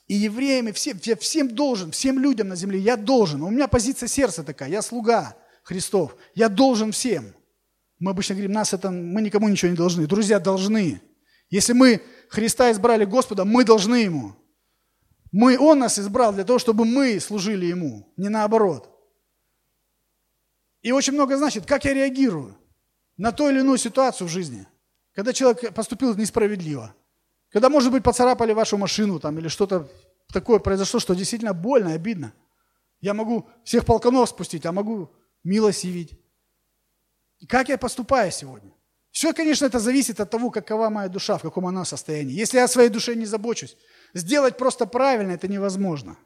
и 0.09 0.15
евреям, 0.15 0.67
и 0.67 0.71
всем, 0.71 0.99
я 1.03 1.15
всем 1.15 1.47
должен, 1.47 1.91
всем 1.91 2.17
людям 2.19 2.49
на 2.49 2.55
земле 2.55 2.79
я 2.79 2.97
должен. 2.97 3.43
У 3.43 3.49
меня 3.51 3.67
позиция 3.67 4.09
сердца 4.09 4.43
такая, 4.43 4.67
я 4.67 4.81
слуга 4.81 5.37
Христов, 5.61 6.15
я 6.33 6.49
должен 6.49 6.91
всем. 6.91 7.35
Мы 7.99 8.11
обычно 8.11 8.33
говорим, 8.33 8.51
нас 8.51 8.73
это, 8.73 8.89
мы 8.89 9.21
никому 9.21 9.47
ничего 9.47 9.69
не 9.69 9.77
должны. 9.77 10.07
Друзья 10.07 10.39
должны. 10.39 10.99
Если 11.51 11.73
мы 11.73 12.01
Христа 12.27 12.71
избрали 12.71 13.05
Господа, 13.05 13.45
мы 13.45 13.63
должны 13.63 13.97
Ему. 13.97 14.35
Мы, 15.31 15.59
Он 15.59 15.77
нас 15.77 15.99
избрал 15.99 16.33
для 16.33 16.43
того, 16.43 16.57
чтобы 16.57 16.85
мы 16.85 17.19
служили 17.19 17.67
Ему, 17.67 18.11
не 18.17 18.29
наоборот. 18.29 18.89
И 20.81 20.91
очень 20.91 21.13
много 21.13 21.37
значит, 21.37 21.67
как 21.67 21.85
я 21.85 21.93
реагирую 21.93 22.57
на 23.15 23.31
ту 23.31 23.47
или 23.47 23.59
иную 23.59 23.77
ситуацию 23.77 24.27
в 24.27 24.31
жизни, 24.31 24.65
когда 25.13 25.33
человек 25.33 25.71
поступил 25.75 26.15
несправедливо, 26.15 26.95
когда, 27.49 27.69
может 27.69 27.91
быть, 27.91 28.03
поцарапали 28.03 28.53
вашу 28.53 28.77
машину 28.77 29.19
там, 29.19 29.37
или 29.39 29.47
что-то 29.47 29.89
такое 30.31 30.59
произошло, 30.59 30.99
что 30.99 31.15
действительно 31.15 31.53
больно, 31.53 31.93
обидно. 31.93 32.33
Я 33.01 33.13
могу 33.13 33.49
всех 33.63 33.85
полканов 33.85 34.29
спустить, 34.29 34.65
а 34.65 34.71
могу 34.71 35.09
милость 35.43 35.83
явить. 35.83 36.19
как 37.47 37.69
я 37.69 37.77
поступаю 37.77 38.31
сегодня? 38.31 38.73
Все, 39.11 39.33
конечно, 39.33 39.65
это 39.65 39.79
зависит 39.79 40.19
от 40.19 40.29
того, 40.29 40.51
какова 40.51 40.89
моя 40.89 41.09
душа, 41.09 41.37
в 41.37 41.41
каком 41.41 41.65
она 41.65 41.83
состоянии. 41.85 42.35
Если 42.35 42.57
я 42.57 42.65
о 42.65 42.67
своей 42.67 42.89
душе 42.89 43.15
не 43.15 43.25
забочусь, 43.25 43.75
сделать 44.13 44.57
просто 44.57 44.85
правильно 44.85 45.31
это 45.31 45.47
невозможно. 45.47 46.17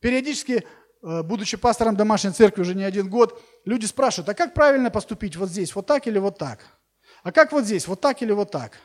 Периодически, 0.00 0.64
э, 1.02 1.22
будучи 1.22 1.56
пастором 1.56 1.94
домашней 1.94 2.32
церкви 2.32 2.62
уже 2.62 2.74
не 2.74 2.82
один 2.82 3.08
год, 3.08 3.40
люди 3.64 3.86
спрашивают, 3.86 4.30
а 4.30 4.34
как 4.34 4.54
правильно 4.54 4.90
поступить 4.90 5.36
вот 5.36 5.50
здесь, 5.50 5.74
вот 5.74 5.86
так 5.86 6.06
или 6.08 6.18
вот 6.18 6.38
так? 6.38 6.79
А 7.22 7.32
как 7.32 7.52
вот 7.52 7.64
здесь, 7.64 7.86
вот 7.86 8.00
так 8.00 8.22
или 8.22 8.32
вот 8.32 8.50
так? 8.50 8.78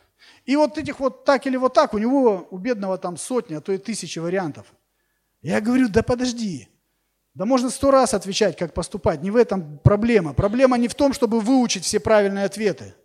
И 0.45 0.55
вот 0.55 0.77
этих 0.77 0.99
вот 0.99 1.25
так 1.25 1.45
или 1.47 1.57
вот 1.57 1.73
так, 1.73 1.93
у 1.93 1.97
него, 1.97 2.47
у 2.51 2.57
бедного 2.57 2.97
там 2.97 3.17
сотни, 3.17 3.55
а 3.55 3.61
то 3.61 3.71
и 3.71 3.77
тысячи 3.77 4.19
вариантов. 4.19 4.67
Я 5.41 5.61
говорю, 5.61 5.89
да 5.89 6.03
подожди, 6.03 6.67
да 7.35 7.45
можно 7.45 7.69
сто 7.69 7.91
раз 7.91 8.13
отвечать, 8.13 8.57
как 8.57 8.73
поступать. 8.73 9.21
Не 9.21 9.29
в 9.29 9.35
этом 9.35 9.77
проблема. 9.79 10.33
Проблема 10.33 10.77
не 10.77 10.87
в 10.87 10.95
том, 10.95 11.13
чтобы 11.13 11.41
выучить 11.41 11.83
все 11.83 11.99
правильные 11.99 12.45
ответы. 12.45 12.95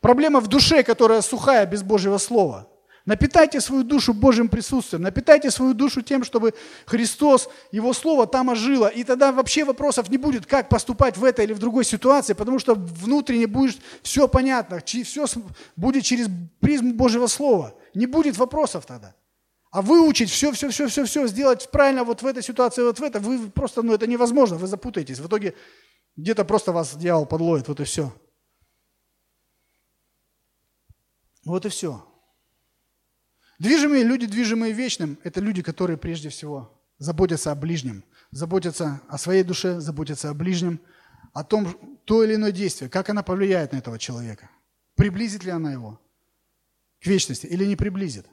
Проблема 0.00 0.40
в 0.40 0.46
душе, 0.46 0.82
которая 0.84 1.20
сухая 1.20 1.66
без 1.66 1.82
Божьего 1.82 2.18
Слова. 2.18 2.68
Напитайте 3.10 3.60
свою 3.60 3.82
душу 3.82 4.14
Божьим 4.14 4.48
присутствием, 4.48 5.02
напитайте 5.02 5.50
свою 5.50 5.74
душу 5.74 6.00
тем, 6.00 6.22
чтобы 6.22 6.54
Христос, 6.86 7.48
Его 7.72 7.92
Слово 7.92 8.28
там 8.28 8.50
ожило. 8.50 8.86
И 8.86 9.02
тогда 9.02 9.32
вообще 9.32 9.64
вопросов 9.64 10.10
не 10.10 10.16
будет, 10.16 10.46
как 10.46 10.68
поступать 10.68 11.16
в 11.16 11.24
этой 11.24 11.44
или 11.44 11.52
в 11.52 11.58
другой 11.58 11.84
ситуации, 11.84 12.34
потому 12.34 12.60
что 12.60 12.76
внутренне 12.76 13.48
будет 13.48 13.80
все 14.02 14.28
понятно, 14.28 14.80
все 14.86 15.26
будет 15.74 16.04
через 16.04 16.28
призму 16.60 16.94
Божьего 16.94 17.26
Слова. 17.26 17.74
Не 17.94 18.06
будет 18.06 18.36
вопросов 18.38 18.86
тогда. 18.86 19.12
А 19.72 19.82
выучить 19.82 20.30
все, 20.30 20.52
все, 20.52 20.68
все, 20.68 20.86
все, 20.86 21.04
все, 21.04 21.26
сделать 21.26 21.68
правильно 21.72 22.04
вот 22.04 22.22
в 22.22 22.26
этой 22.26 22.44
ситуации, 22.44 22.82
вот 22.82 23.00
в 23.00 23.02
это, 23.02 23.18
вы 23.18 23.50
просто, 23.50 23.82
ну 23.82 23.92
это 23.92 24.06
невозможно, 24.06 24.56
вы 24.56 24.68
запутаетесь. 24.68 25.18
В 25.18 25.26
итоге 25.26 25.56
где-то 26.16 26.44
просто 26.44 26.70
вас 26.70 26.94
дьявол 26.94 27.26
подловит, 27.26 27.66
вот 27.66 27.80
и 27.80 27.84
все. 27.84 28.12
Вот 31.44 31.66
и 31.66 31.70
все. 31.70 32.06
Движимые 33.60 34.04
люди, 34.04 34.26
движимые 34.26 34.72
вечным, 34.72 35.18
это 35.22 35.38
люди, 35.38 35.60
которые 35.62 35.98
прежде 35.98 36.30
всего 36.30 36.82
заботятся 36.96 37.52
о 37.52 37.54
ближнем, 37.54 38.04
заботятся 38.30 39.02
о 39.06 39.18
своей 39.18 39.42
душе, 39.42 39.80
заботятся 39.80 40.30
о 40.30 40.34
ближнем, 40.34 40.80
о 41.34 41.44
том, 41.44 41.68
то 42.06 42.24
или 42.24 42.36
иное 42.36 42.52
действие, 42.52 42.88
как 42.88 43.10
она 43.10 43.22
повлияет 43.22 43.72
на 43.72 43.76
этого 43.76 43.98
человека. 43.98 44.48
Приблизит 44.96 45.44
ли 45.44 45.50
она 45.50 45.72
его 45.72 46.00
к 47.02 47.06
вечности 47.06 47.44
или 47.44 47.66
не 47.66 47.76
приблизит. 47.76 48.24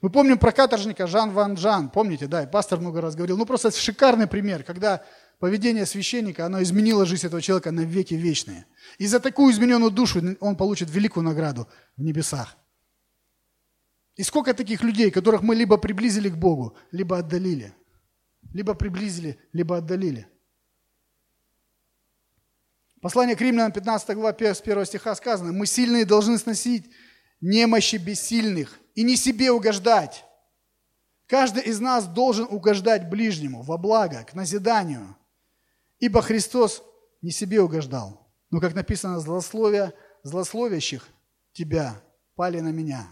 Мы 0.00 0.08
помним 0.08 0.38
про 0.38 0.52
каторжника 0.52 1.08
Жан 1.08 1.32
Ван 1.32 1.56
Жан, 1.56 1.90
помните, 1.90 2.28
да, 2.28 2.44
и 2.44 2.50
пастор 2.50 2.78
много 2.78 3.00
раз 3.00 3.16
говорил. 3.16 3.36
Ну, 3.36 3.44
просто 3.44 3.72
шикарный 3.72 4.28
пример, 4.28 4.62
когда 4.62 5.02
поведение 5.40 5.84
священника, 5.84 6.46
оно 6.46 6.62
изменило 6.62 7.06
жизнь 7.06 7.26
этого 7.26 7.42
человека 7.42 7.72
на 7.72 7.80
веки 7.80 8.14
вечные. 8.14 8.66
И 8.98 9.06
за 9.08 9.18
такую 9.18 9.52
измененную 9.52 9.90
душу 9.90 10.22
он 10.38 10.54
получит 10.54 10.90
великую 10.90 11.24
награду 11.24 11.66
в 11.96 12.02
небесах. 12.02 12.56
И 14.16 14.22
сколько 14.22 14.54
таких 14.54 14.82
людей, 14.82 15.10
которых 15.10 15.42
мы 15.42 15.54
либо 15.54 15.76
приблизили 15.78 16.28
к 16.28 16.36
Богу, 16.36 16.76
либо 16.90 17.18
отдалили. 17.18 17.74
Либо 18.52 18.74
приблизили, 18.74 19.38
либо 19.52 19.78
отдалили. 19.78 20.26
Послание 23.00 23.36
к 23.36 23.40
римлянам, 23.40 23.72
15 23.72 24.14
глава, 24.14 24.32
с 24.32 24.60
1 24.60 24.84
стиха 24.86 25.14
сказано, 25.14 25.52
«Мы 25.52 25.66
сильные 25.66 26.04
должны 26.04 26.38
сносить 26.38 26.90
немощи 27.40 27.96
бессильных, 27.96 28.78
и 28.94 29.02
не 29.02 29.16
себе 29.16 29.50
угождать. 29.50 30.24
Каждый 31.26 31.64
из 31.64 31.80
нас 31.80 32.06
должен 32.06 32.46
угождать 32.50 33.08
ближнему 33.08 33.62
во 33.62 33.78
благо, 33.78 34.24
к 34.24 34.34
назиданию. 34.34 35.16
Ибо 35.98 36.20
Христос 36.20 36.82
не 37.22 37.30
себе 37.30 37.60
угождал, 37.60 38.28
но, 38.50 38.60
как 38.60 38.74
написано, 38.74 39.20
злословия 39.20 39.94
злословящих 40.24 41.08
тебя 41.52 42.00
пали 42.34 42.60
на 42.60 42.70
меня. 42.70 43.06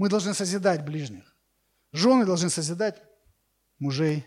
Мы 0.00 0.08
должны 0.08 0.32
созидать 0.32 0.82
ближних. 0.82 1.36
Жены 1.92 2.24
должны 2.24 2.48
созидать 2.48 3.02
мужей. 3.78 4.26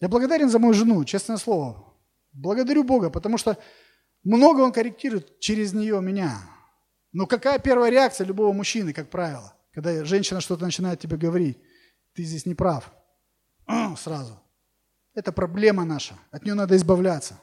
Я 0.00 0.08
благодарен 0.08 0.48
за 0.48 0.58
мою 0.58 0.72
жену, 0.72 1.04
честное 1.04 1.36
слово. 1.36 1.92
Благодарю 2.32 2.82
Бога, 2.82 3.10
потому 3.10 3.36
что 3.36 3.58
много 4.24 4.62
Он 4.62 4.72
корректирует 4.72 5.38
через 5.40 5.74
нее 5.74 6.00
меня. 6.00 6.40
Но 7.12 7.26
какая 7.26 7.58
первая 7.58 7.90
реакция 7.90 8.26
любого 8.26 8.54
мужчины, 8.54 8.94
как 8.94 9.10
правило, 9.10 9.54
когда 9.74 10.02
женщина 10.06 10.40
что-то 10.40 10.64
начинает 10.64 10.98
тебе 10.98 11.18
говорить? 11.18 11.58
Ты 12.14 12.22
здесь 12.22 12.46
не 12.46 12.54
прав. 12.54 12.90
Сразу. 13.98 14.40
Это 15.12 15.30
проблема 15.30 15.84
наша. 15.84 16.14
От 16.30 16.42
нее 16.46 16.54
надо 16.54 16.74
избавляться. 16.76 17.38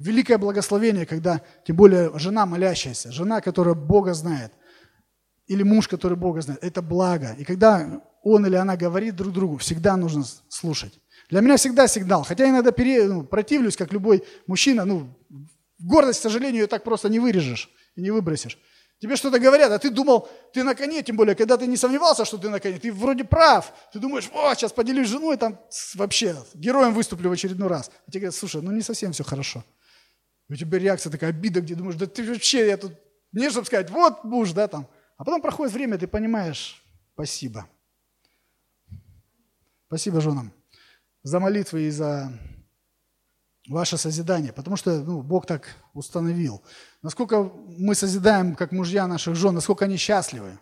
Великое 0.00 0.38
благословение, 0.38 1.06
когда, 1.06 1.42
тем 1.64 1.76
более, 1.76 2.10
жена 2.18 2.44
молящаяся, 2.44 3.12
жена, 3.12 3.40
которая 3.40 3.76
Бога 3.76 4.14
знает, 4.14 4.52
или 5.46 5.62
муж, 5.62 5.88
который 5.88 6.16
Бога 6.16 6.40
знает, 6.40 6.62
это 6.62 6.82
благо. 6.82 7.34
И 7.38 7.44
когда 7.44 8.02
он 8.22 8.46
или 8.46 8.56
она 8.56 8.76
говорит 8.76 9.16
друг 9.16 9.32
другу, 9.32 9.56
всегда 9.58 9.96
нужно 9.96 10.24
слушать. 10.48 11.00
Для 11.30 11.40
меня 11.40 11.56
всегда 11.56 11.88
сигнал. 11.88 12.24
Хотя 12.24 12.48
иногда 12.48 12.72
пере, 12.72 13.06
ну, 13.06 13.24
противлюсь, 13.24 13.76
как 13.76 13.92
любой 13.92 14.24
мужчина. 14.46 14.84
Ну, 14.84 15.08
гордость, 15.78 16.20
к 16.20 16.22
сожалению, 16.22 16.62
ее 16.62 16.66
так 16.66 16.84
просто 16.84 17.08
не 17.08 17.18
вырежешь 17.18 17.70
и 17.96 18.02
не 18.02 18.10
выбросишь. 18.10 18.58
Тебе 19.00 19.16
что-то 19.16 19.40
говорят, 19.40 19.72
а 19.72 19.80
ты 19.80 19.90
думал, 19.90 20.28
ты 20.52 20.62
на 20.62 20.76
коне, 20.76 21.02
тем 21.02 21.16
более, 21.16 21.34
когда 21.34 21.56
ты 21.56 21.66
не 21.66 21.76
сомневался, 21.76 22.24
что 22.24 22.38
ты 22.38 22.48
на 22.48 22.60
коне, 22.60 22.78
ты 22.78 22.92
вроде 22.92 23.24
прав. 23.24 23.72
Ты 23.92 23.98
думаешь, 23.98 24.30
о, 24.32 24.54
сейчас 24.54 24.72
поделюсь 24.72 25.08
с 25.08 25.10
женой, 25.10 25.36
там 25.36 25.58
вообще 25.96 26.36
героем 26.54 26.94
выступлю 26.94 27.28
в 27.28 27.32
очередной 27.32 27.68
раз. 27.68 27.90
А 28.06 28.10
тебе 28.12 28.20
говорят, 28.20 28.36
слушай, 28.36 28.62
ну 28.62 28.70
не 28.70 28.80
совсем 28.80 29.10
все 29.12 29.24
хорошо. 29.24 29.64
И 30.48 30.52
у 30.52 30.56
тебя 30.56 30.78
реакция 30.78 31.10
такая, 31.10 31.30
обида, 31.30 31.62
где 31.62 31.74
думаешь, 31.74 31.96
да 31.96 32.06
ты 32.06 32.22
вообще, 32.22 32.68
я 32.68 32.76
тут, 32.76 32.92
не 33.32 33.50
чтобы 33.50 33.66
сказать, 33.66 33.90
вот 33.90 34.22
муж, 34.22 34.52
да, 34.52 34.68
там. 34.68 34.86
А 35.22 35.24
потом 35.24 35.40
проходит 35.40 35.72
время, 35.72 35.98
ты 35.98 36.08
понимаешь, 36.08 36.82
спасибо. 37.14 37.68
Спасибо 39.86 40.20
женам 40.20 40.52
за 41.22 41.38
молитвы 41.38 41.82
и 41.82 41.90
за 41.90 42.36
ваше 43.68 43.98
созидание, 43.98 44.52
потому 44.52 44.76
что 44.76 45.00
ну, 45.00 45.22
Бог 45.22 45.46
так 45.46 45.76
установил. 45.94 46.60
Насколько 47.02 47.44
мы 47.44 47.94
созидаем, 47.94 48.56
как 48.56 48.72
мужья 48.72 49.06
наших 49.06 49.36
жен, 49.36 49.54
насколько 49.54 49.84
они 49.84 49.96
счастливы. 49.96 50.58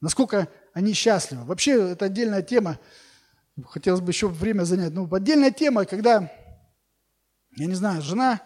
Насколько 0.00 0.46
они 0.72 0.92
счастливы. 0.92 1.42
Вообще, 1.46 1.90
это 1.90 2.04
отдельная 2.04 2.42
тема. 2.42 2.78
Хотелось 3.64 4.02
бы 4.02 4.12
еще 4.12 4.28
время 4.28 4.62
занять. 4.62 4.92
Ну, 4.92 5.12
отдельная 5.12 5.50
тема, 5.50 5.84
когда, 5.84 6.30
я 7.56 7.66
не 7.66 7.74
знаю, 7.74 8.02
жена, 8.02 8.40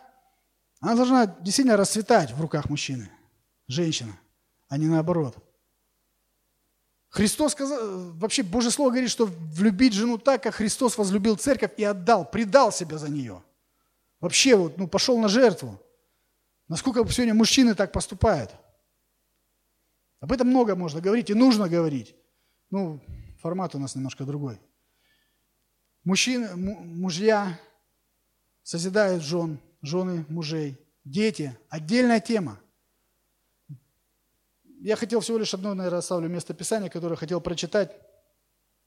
она 0.80 0.96
должна 0.96 1.26
действительно 1.26 1.76
расцветать 1.76 2.32
в 2.32 2.40
руках 2.40 2.70
мужчины, 2.70 3.10
женщина, 3.70 4.18
а 4.68 4.76
не 4.76 4.86
наоборот– 4.86 5.36
Христос 7.10 7.52
сказал, 7.52 8.12
вообще 8.12 8.44
Божье 8.44 8.70
Слово 8.70 8.90
говорит, 8.90 9.10
что 9.10 9.26
влюбить 9.26 9.92
жену 9.92 10.16
так, 10.16 10.44
как 10.44 10.54
Христос 10.54 10.96
возлюбил 10.96 11.36
церковь 11.36 11.72
и 11.76 11.82
отдал, 11.82 12.24
предал 12.24 12.70
себя 12.70 12.98
за 12.98 13.10
нее. 13.10 13.42
Вообще 14.20 14.54
вот, 14.54 14.78
ну, 14.78 14.86
пошел 14.86 15.18
на 15.18 15.28
жертву. 15.28 15.80
Насколько 16.68 17.04
сегодня 17.10 17.34
мужчины 17.34 17.74
так 17.74 17.90
поступают? 17.90 18.52
Об 20.20 20.30
этом 20.30 20.48
много 20.48 20.76
можно 20.76 21.00
говорить 21.00 21.30
и 21.30 21.34
нужно 21.34 21.68
говорить. 21.68 22.14
Ну, 22.70 23.00
формат 23.40 23.74
у 23.74 23.80
нас 23.80 23.96
немножко 23.96 24.24
другой. 24.24 24.60
Мужчины, 26.04 26.54
мужья 26.54 27.58
созидают 28.62 29.24
жен, 29.24 29.58
жены 29.82 30.24
мужей, 30.28 30.78
дети– 31.04 31.58
отдельная 31.68 32.20
тема– 32.20 32.60
я 34.82 34.96
хотел 34.96 35.20
всего 35.20 35.38
лишь 35.38 35.54
одно, 35.54 35.74
наверное, 35.74 35.98
оставлю 35.98 36.28
место 36.28 36.54
Писания, 36.54 36.88
которое 36.88 37.16
хотел 37.16 37.40
прочитать 37.40 37.92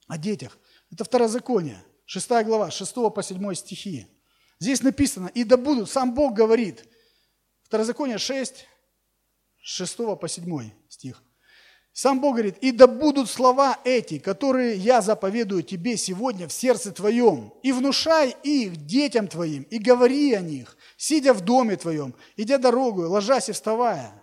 о 0.07 0.17
детях. 0.17 0.57
Это 0.91 1.03
Второзаконие, 1.03 1.83
6 2.05 2.29
глава, 2.45 2.71
6 2.71 2.93
по 3.13 3.21
7 3.21 3.53
стихи. 3.53 4.07
Здесь 4.59 4.81
написано, 4.81 5.27
и 5.27 5.43
да 5.43 5.57
будут, 5.57 5.89
сам 5.89 6.13
Бог 6.13 6.33
говорит, 6.33 6.85
Второзаконие 7.63 8.17
6, 8.17 8.65
6 9.61 9.97
по 10.19 10.27
7 10.27 10.71
стих. 10.89 11.23
Сам 11.95 12.21
Бог 12.21 12.33
говорит, 12.33 12.57
и 12.57 12.71
да 12.71 12.87
будут 12.87 13.29
слова 13.29 13.79
эти, 13.83 14.17
которые 14.17 14.75
я 14.75 15.01
заповедую 15.01 15.61
тебе 15.61 15.95
сегодня 15.95 16.47
в 16.47 16.53
сердце 16.53 16.91
твоем, 16.91 17.53
и 17.61 17.71
внушай 17.71 18.35
их 18.41 18.87
детям 18.87 19.27
твоим, 19.27 19.61
и 19.63 19.77
говори 19.77 20.33
о 20.33 20.41
них, 20.41 20.75
сидя 20.97 21.33
в 21.33 21.41
доме 21.41 21.77
твоем, 21.77 22.15
идя 22.35 22.57
дорогу, 22.57 23.07
ложась 23.07 23.49
и 23.49 23.51
вставая. 23.51 24.22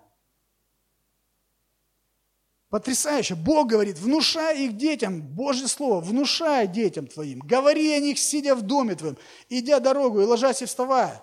Потрясающе. 2.70 3.34
Бог 3.34 3.68
говорит, 3.68 3.98
внушай 3.98 4.64
их 4.66 4.76
детям, 4.76 5.20
Божье 5.20 5.66
Слово, 5.66 6.00
внушай 6.00 6.68
детям 6.68 7.08
твоим. 7.08 7.40
Говори 7.40 7.92
о 7.92 7.98
них, 7.98 8.16
сидя 8.18 8.54
в 8.54 8.62
доме 8.62 8.94
твоем, 8.94 9.18
идя 9.48 9.80
дорогу 9.80 10.20
и 10.20 10.24
ложась 10.24 10.62
и 10.62 10.66
вставая. 10.66 11.20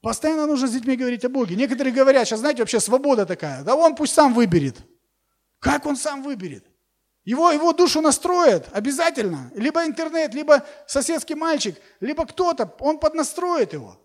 Постоянно 0.00 0.46
нужно 0.46 0.68
с 0.68 0.72
детьми 0.72 0.94
говорить 0.96 1.24
о 1.24 1.28
Боге. 1.28 1.56
Некоторые 1.56 1.92
говорят, 1.92 2.28
сейчас, 2.28 2.38
знаете, 2.38 2.62
вообще 2.62 2.78
свобода 2.78 3.26
такая. 3.26 3.64
Да 3.64 3.74
он 3.74 3.96
пусть 3.96 4.14
сам 4.14 4.32
выберет. 4.32 4.76
Как 5.58 5.84
он 5.84 5.96
сам 5.96 6.22
выберет? 6.22 6.64
Его, 7.24 7.50
его 7.50 7.72
душу 7.72 8.00
настроит 8.00 8.68
обязательно. 8.70 9.50
Либо 9.56 9.84
интернет, 9.84 10.32
либо 10.32 10.64
соседский 10.86 11.34
мальчик, 11.34 11.76
либо 11.98 12.24
кто-то, 12.24 12.72
он 12.78 13.00
поднастроит 13.00 13.72
его. 13.72 14.00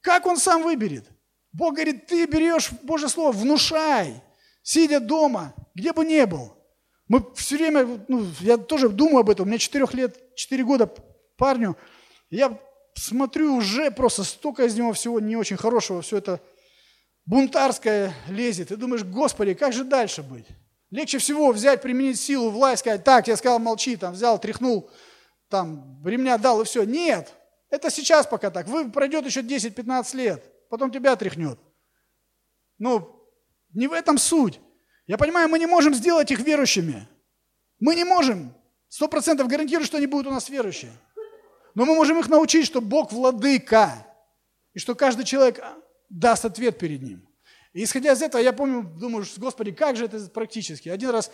Как 0.00 0.24
он 0.24 0.38
сам 0.38 0.62
выберет? 0.62 1.04
Бог 1.52 1.74
говорит, 1.74 2.06
ты 2.06 2.26
берешь 2.26 2.70
Божье 2.82 3.08
Слово, 3.08 3.32
внушай, 3.32 4.14
сидя 4.62 5.00
дома, 5.00 5.54
где 5.74 5.92
бы 5.92 6.04
ни 6.04 6.24
был. 6.24 6.56
Мы 7.08 7.24
все 7.34 7.56
время, 7.56 8.04
ну, 8.06 8.24
я 8.40 8.56
тоже 8.56 8.88
думаю 8.88 9.18
об 9.18 9.30
этом, 9.30 9.46
у 9.46 9.48
меня 9.48 9.58
4 9.58 9.86
лет, 9.94 10.36
4 10.36 10.64
года 10.64 10.88
парню, 11.36 11.76
я 12.30 12.56
смотрю 12.94 13.56
уже 13.56 13.90
просто 13.90 14.22
столько 14.22 14.64
из 14.64 14.76
него 14.76 14.92
всего 14.92 15.18
не 15.18 15.36
очень 15.36 15.56
хорошего, 15.56 16.02
все 16.02 16.18
это 16.18 16.40
бунтарское 17.26 18.14
лезет. 18.28 18.70
И 18.70 18.76
думаешь, 18.76 19.02
Господи, 19.02 19.54
как 19.54 19.72
же 19.72 19.82
дальше 19.82 20.22
быть? 20.22 20.46
Легче 20.90 21.18
всего 21.18 21.50
взять, 21.50 21.82
применить 21.82 22.20
силу, 22.20 22.50
власть, 22.50 22.80
сказать, 22.80 23.02
так, 23.02 23.26
я 23.26 23.36
сказал, 23.36 23.58
молчи, 23.58 23.96
там, 23.96 24.12
взял, 24.12 24.38
тряхнул, 24.38 24.88
там, 25.48 26.00
ремня 26.04 26.38
дал 26.38 26.60
и 26.60 26.64
все. 26.64 26.84
Нет, 26.84 27.32
это 27.70 27.90
сейчас 27.90 28.26
пока 28.26 28.50
так. 28.50 28.68
Вы 28.68 28.88
пройдет 28.90 29.26
еще 29.26 29.40
10-15 29.40 30.16
лет 30.16 30.44
потом 30.70 30.90
тебя 30.90 31.14
тряхнет. 31.16 31.58
Ну, 32.78 33.28
не 33.74 33.88
в 33.88 33.92
этом 33.92 34.16
суть. 34.16 34.60
Я 35.06 35.18
понимаю, 35.18 35.48
мы 35.48 35.58
не 35.58 35.66
можем 35.66 35.92
сделать 35.92 36.30
их 36.30 36.40
верующими. 36.40 37.06
Мы 37.78 37.94
не 37.94 38.04
можем. 38.04 38.54
Сто 38.88 39.08
процентов 39.08 39.48
гарантирую, 39.48 39.84
что 39.84 39.98
они 39.98 40.06
будут 40.06 40.28
у 40.28 40.30
нас 40.30 40.48
верующие. 40.48 40.92
Но 41.74 41.84
мы 41.84 41.94
можем 41.94 42.18
их 42.18 42.28
научить, 42.28 42.64
что 42.64 42.80
Бог 42.80 43.12
владыка. 43.12 44.06
И 44.72 44.78
что 44.78 44.94
каждый 44.94 45.24
человек 45.24 45.62
даст 46.08 46.44
ответ 46.44 46.78
перед 46.78 47.02
ним. 47.02 47.28
И 47.72 47.84
исходя 47.84 48.12
из 48.12 48.22
этого, 48.22 48.40
я 48.40 48.52
помню, 48.52 48.82
думаю, 48.82 49.24
Господи, 49.36 49.72
как 49.72 49.96
же 49.96 50.06
это 50.06 50.18
практически. 50.30 50.88
Один 50.88 51.10
раз 51.10 51.30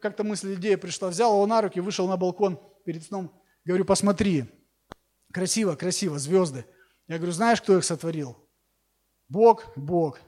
как-то 0.00 0.24
мысль, 0.24 0.54
идея 0.54 0.76
пришла, 0.76 1.08
взял 1.08 1.32
его 1.32 1.46
на 1.46 1.60
руки, 1.60 1.80
вышел 1.80 2.08
на 2.08 2.16
балкон 2.16 2.60
перед 2.84 3.04
сном, 3.04 3.32
говорю, 3.64 3.84
посмотри, 3.84 4.46
красиво, 5.32 5.76
красиво, 5.76 6.18
звезды. 6.18 6.64
Я 7.10 7.16
говорю, 7.16 7.32
знаешь, 7.32 7.60
кто 7.60 7.76
их 7.76 7.84
сотворил? 7.84 8.36
Бог, 9.28 9.66
Бог. 9.74 10.20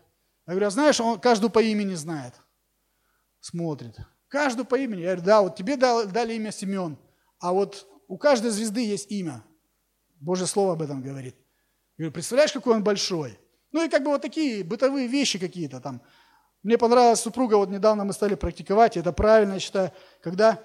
Я 0.49 0.55
говорю, 0.55 0.66
а 0.66 0.70
знаешь, 0.70 0.99
он 0.99 1.20
каждую 1.20 1.49
по 1.49 1.62
имени 1.62 1.95
знает. 1.95 2.35
Смотрит. 3.39 3.95
Каждую 4.26 4.66
по 4.66 4.74
имени. 4.74 5.03
Я 5.03 5.11
говорю, 5.11 5.22
да, 5.22 5.43
вот 5.43 5.55
тебе 5.55 5.76
дали 5.76 6.35
имя 6.35 6.51
Семен, 6.51 6.99
а 7.39 7.53
вот 7.53 7.87
у 8.09 8.18
каждой 8.18 8.51
звезды 8.51 8.85
есть 8.85 9.12
имя. 9.12 9.44
Божье 10.19 10.44
Слово 10.48 10.73
об 10.73 10.82
этом 10.82 11.02
говорит. 11.02 11.36
Я 11.98 12.02
говорю, 12.02 12.15
представляешь, 12.15 12.52
какой 12.52 12.74
он 12.74 12.82
большой? 12.82 13.39
Ну 13.70 13.85
и 13.85 13.89
как 13.89 14.02
бы 14.02 14.11
вот 14.11 14.23
такие 14.23 14.65
бытовые 14.65 15.07
вещи 15.07 15.39
какие-то 15.39 15.81
там. 15.81 16.02
Мне 16.65 16.78
понравилась 16.78 17.20
супруга, 17.20 17.59
вот 17.59 17.69
недавно 17.69 18.05
мы 18.05 18.12
стали 18.12 18.35
практиковать, 18.35 18.97
и 18.97 19.01
это 19.01 19.12
правильно, 19.12 19.52
я 19.52 19.61
считаю, 19.61 19.93
когда 20.20 20.61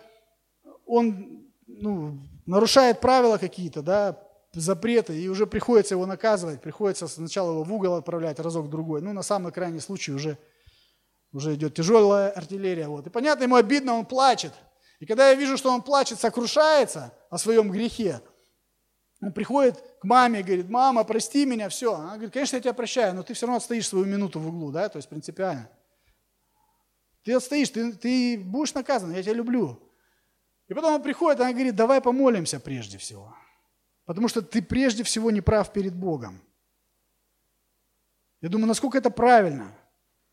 он 0.87 1.47
ну, 1.67 2.17
нарушает 2.47 3.01
правила 3.01 3.37
какие-то, 3.37 3.83
да, 3.83 4.26
запреты, 4.53 5.19
и 5.19 5.27
уже 5.27 5.45
приходится 5.45 5.95
его 5.95 6.05
наказывать, 6.05 6.61
приходится 6.61 7.07
сначала 7.07 7.51
его 7.51 7.63
в 7.63 7.73
угол 7.73 7.95
отправлять, 7.95 8.39
разок 8.39 8.69
другой. 8.69 9.01
Ну, 9.01 9.13
на 9.13 9.23
самый 9.23 9.51
крайний 9.51 9.81
случай 9.81 10.11
уже, 10.11 10.37
уже 11.31 11.55
идет 11.55 11.75
тяжелая 11.75 12.31
артиллерия. 12.31 12.87
Вот. 12.87 13.07
И 13.07 13.09
понятно, 13.09 13.43
ему 13.43 13.55
обидно, 13.55 13.93
он 13.93 14.05
плачет. 14.05 14.53
И 14.99 15.05
когда 15.05 15.29
я 15.29 15.35
вижу, 15.35 15.57
что 15.57 15.71
он 15.71 15.81
плачет, 15.81 16.19
сокрушается 16.19 17.13
о 17.29 17.37
своем 17.37 17.69
грехе, 17.69 18.21
он 19.21 19.31
приходит 19.31 19.83
к 19.99 20.03
маме 20.03 20.39
и 20.39 20.43
говорит, 20.43 20.69
мама, 20.69 21.03
прости 21.03 21.45
меня, 21.45 21.69
все. 21.69 21.95
Она 21.95 22.13
говорит, 22.13 22.33
конечно, 22.33 22.55
я 22.55 22.61
тебя 22.61 22.73
прощаю, 22.73 23.15
но 23.15 23.23
ты 23.23 23.33
все 23.33 23.45
равно 23.47 23.59
стоишь 23.59 23.87
свою 23.87 24.05
минуту 24.05 24.39
в 24.39 24.47
углу, 24.47 24.71
да, 24.71 24.89
то 24.89 24.97
есть 24.97 25.09
принципиально. 25.09 25.69
Ты 27.23 27.33
отстоишь, 27.33 27.69
ты, 27.69 27.93
ты 27.93 28.37
будешь 28.37 28.73
наказан, 28.73 29.13
я 29.13 29.21
тебя 29.21 29.33
люблю. 29.33 29.79
И 30.67 30.73
потом 30.73 30.95
он 30.95 31.03
приходит, 31.03 31.39
она 31.41 31.51
говорит, 31.51 31.75
давай 31.75 31.99
помолимся 31.99 32.59
прежде 32.59 32.97
всего. 32.97 33.35
Потому 34.07 34.29
что 34.29 34.41
ты 34.41 34.61
прежде 34.61 35.03
всего 35.03 35.31
не 35.31 35.41
прав 35.41 35.73
перед 35.73 35.93
Богом. 35.93 36.41
Я 38.39 38.47
думаю, 38.47 38.67
насколько 38.67 38.97
это 38.97 39.09
правильно. 39.09 39.75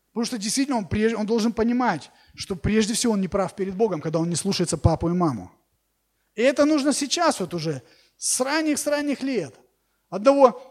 Потому 0.07 0.25
что 0.25 0.37
действительно 0.37 0.77
он, 0.77 0.87
прежде, 0.87 1.17
он 1.17 1.25
должен 1.25 1.51
понимать, 1.51 2.09
что 2.35 2.55
прежде 2.55 2.93
всего 2.93 3.13
он 3.13 3.21
не 3.21 3.27
прав 3.27 3.53
перед 3.53 3.75
Богом, 3.75 3.99
когда 3.99 4.19
он 4.19 4.29
не 4.29 4.35
слушается 4.35 4.77
папу 4.77 5.09
и 5.09 5.13
маму. 5.13 5.51
И 6.35 6.41
это 6.41 6.63
нужно 6.63 6.93
сейчас 6.93 7.41
вот 7.41 7.53
уже, 7.53 7.81
с 8.15 8.39
ранних, 8.39 8.79
с 8.79 8.87
ранних 8.87 9.21
лет. 9.21 9.53
Одного 10.09 10.61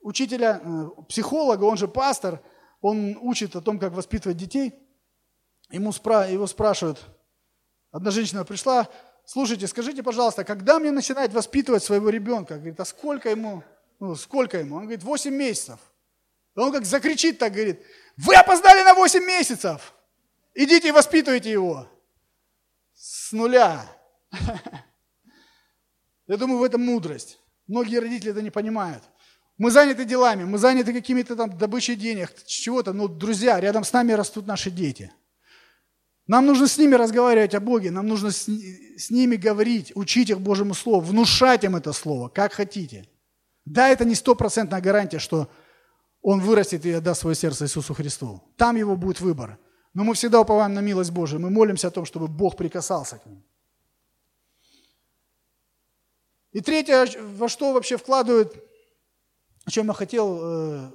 учителя, 0.00 0.60
э, 0.60 0.88
психолога, 1.08 1.62
он 1.62 1.76
же 1.76 1.86
пастор, 1.86 2.42
он 2.80 3.16
учит 3.20 3.54
о 3.54 3.60
том, 3.60 3.78
как 3.78 3.92
воспитывать 3.92 4.38
детей. 4.38 4.74
Ему 5.70 5.90
спра- 5.90 6.28
его 6.28 6.48
спрашивают, 6.48 6.98
одна 7.92 8.10
женщина 8.10 8.44
пришла 8.44 8.88
слушайте, 9.30 9.68
скажите, 9.68 10.02
пожалуйста, 10.02 10.44
когда 10.44 10.78
мне 10.78 10.90
начинать 10.90 11.32
воспитывать 11.32 11.84
своего 11.84 12.10
ребенка? 12.10 12.56
Говорит, 12.56 12.80
а 12.80 12.84
сколько 12.84 13.30
ему? 13.30 13.62
Ну, 14.00 14.16
сколько 14.16 14.58
ему? 14.58 14.76
Он 14.76 14.82
говорит, 14.82 15.04
8 15.04 15.32
месяцев. 15.32 15.78
Он 16.56 16.72
как 16.72 16.84
закричит 16.84 17.38
так, 17.38 17.52
говорит, 17.52 17.80
вы 18.16 18.34
опоздали 18.34 18.82
на 18.82 18.94
8 18.94 19.24
месяцев. 19.24 19.94
Идите 20.54 20.88
и 20.88 20.92
воспитывайте 20.92 21.50
его. 21.50 21.86
с 22.94 23.32
нуля. 23.32 23.86
Я 26.26 26.36
думаю, 26.36 26.58
в 26.58 26.64
этом 26.64 26.84
мудрость. 26.84 27.38
Многие 27.68 27.98
родители 27.98 28.32
это 28.32 28.42
не 28.42 28.50
понимают. 28.50 29.04
Мы 29.58 29.70
заняты 29.70 30.04
делами, 30.04 30.44
мы 30.44 30.58
заняты 30.58 30.92
какими-то 30.92 31.36
там 31.36 31.56
добычей 31.56 31.94
денег, 31.94 32.34
чего-то. 32.46 32.92
Но, 32.92 33.06
друзья, 33.08 33.60
рядом 33.60 33.84
с 33.84 33.92
нами 33.92 34.12
растут 34.12 34.46
наши 34.46 34.70
дети. 34.70 35.12
Нам 36.30 36.46
нужно 36.46 36.68
с 36.68 36.78
ними 36.78 36.94
разговаривать 36.94 37.56
о 37.56 37.60
Боге, 37.60 37.90
нам 37.90 38.06
нужно 38.06 38.30
с, 38.30 38.46
с 38.46 39.10
ними 39.10 39.34
говорить, 39.34 39.90
учить 39.96 40.30
их 40.30 40.40
Божьему 40.40 40.74
Слову, 40.74 41.00
внушать 41.00 41.64
им 41.64 41.74
это 41.74 41.92
Слово, 41.92 42.28
как 42.28 42.52
хотите. 42.52 43.08
Да, 43.64 43.88
это 43.88 44.04
не 44.04 44.14
стопроцентная 44.14 44.80
гарантия, 44.80 45.18
что 45.18 45.48
он 46.22 46.40
вырастет 46.40 46.86
и 46.86 46.92
отдаст 46.92 47.22
свое 47.22 47.34
сердце 47.34 47.64
Иисусу 47.64 47.94
Христу. 47.94 48.40
Там 48.56 48.76
его 48.76 48.94
будет 48.94 49.20
выбор. 49.20 49.58
Но 49.92 50.04
мы 50.04 50.14
всегда 50.14 50.40
уповаем 50.40 50.72
на 50.72 50.78
милость 50.78 51.10
Божию. 51.10 51.40
Мы 51.40 51.50
молимся 51.50 51.88
о 51.88 51.90
том, 51.90 52.04
чтобы 52.04 52.28
Бог 52.28 52.56
прикасался 52.56 53.18
к 53.18 53.26
ним. 53.26 53.42
И 56.52 56.60
третье, 56.60 57.08
во 57.38 57.48
что 57.48 57.72
вообще 57.72 57.96
вкладывают, 57.96 58.54
о 59.64 59.70
чем 59.72 59.88
я 59.88 59.94
хотел 59.94 60.38
э, 60.40 60.90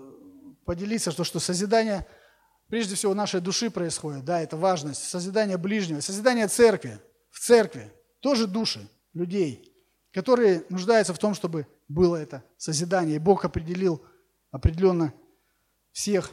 поделиться, 0.63 1.11
что, 1.11 1.25
что 1.25 1.41
созидание 1.41 2.07
прежде 2.67 2.95
всего 2.95 3.13
нашей 3.13 3.41
души 3.41 3.69
происходит. 3.69 4.25
Да, 4.25 4.41
это 4.41 4.57
важность. 4.57 5.03
Созидание 5.03 5.57
ближнего, 5.57 5.99
созидание 5.99 6.47
церкви. 6.47 6.99
В 7.31 7.39
церкви 7.39 7.91
тоже 8.19 8.47
души 8.47 8.87
людей, 9.13 9.73
которые 10.11 10.63
нуждаются 10.69 11.13
в 11.13 11.19
том, 11.19 11.33
чтобы 11.33 11.67
было 11.87 12.15
это 12.15 12.43
созидание. 12.57 13.17
И 13.17 13.19
Бог 13.19 13.45
определил 13.45 14.03
определенно 14.51 15.13
всех 15.91 16.31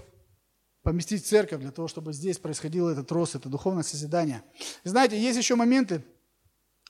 поместить 0.83 1.25
в 1.25 1.29
церковь 1.29 1.61
для 1.61 1.71
того, 1.71 1.89
чтобы 1.89 2.13
здесь 2.13 2.39
происходило 2.39 2.91
этот 2.91 3.11
рост, 3.13 3.35
это 3.35 3.49
духовное 3.49 3.83
созидание. 3.83 4.43
И 4.85 4.89
знаете, 4.89 5.21
есть 5.21 5.39
еще 5.39 5.55
моменты, 5.55 6.05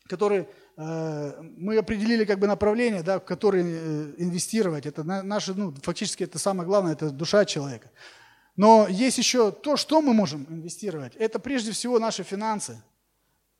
которые 0.09 0.49
э, 0.77 1.43
мы 1.57 1.77
определили 1.77 2.25
как 2.25 2.39
бы 2.39 2.47
направление, 2.47 3.03
да, 3.03 3.19
в 3.21 3.25
которые 3.25 3.65
э, 3.65 4.15
инвестировать. 4.19 4.87
Это 4.87 5.05
на, 5.05 5.23
наши, 5.23 5.55
ну, 5.55 5.75
фактически 5.83 6.25
это 6.25 6.39
самое 6.39 6.67
главное, 6.67 6.93
это 6.93 7.11
душа 7.11 7.45
человека. 7.45 7.91
Но 8.57 8.87
есть 8.89 9.19
еще 9.19 9.51
то, 9.51 9.77
что 9.77 10.03
мы 10.03 10.13
можем 10.13 10.47
инвестировать. 10.49 11.17
Это 11.17 11.39
прежде 11.39 11.73
всего 11.73 11.99
наши 11.99 12.23
финансы, 12.23 12.83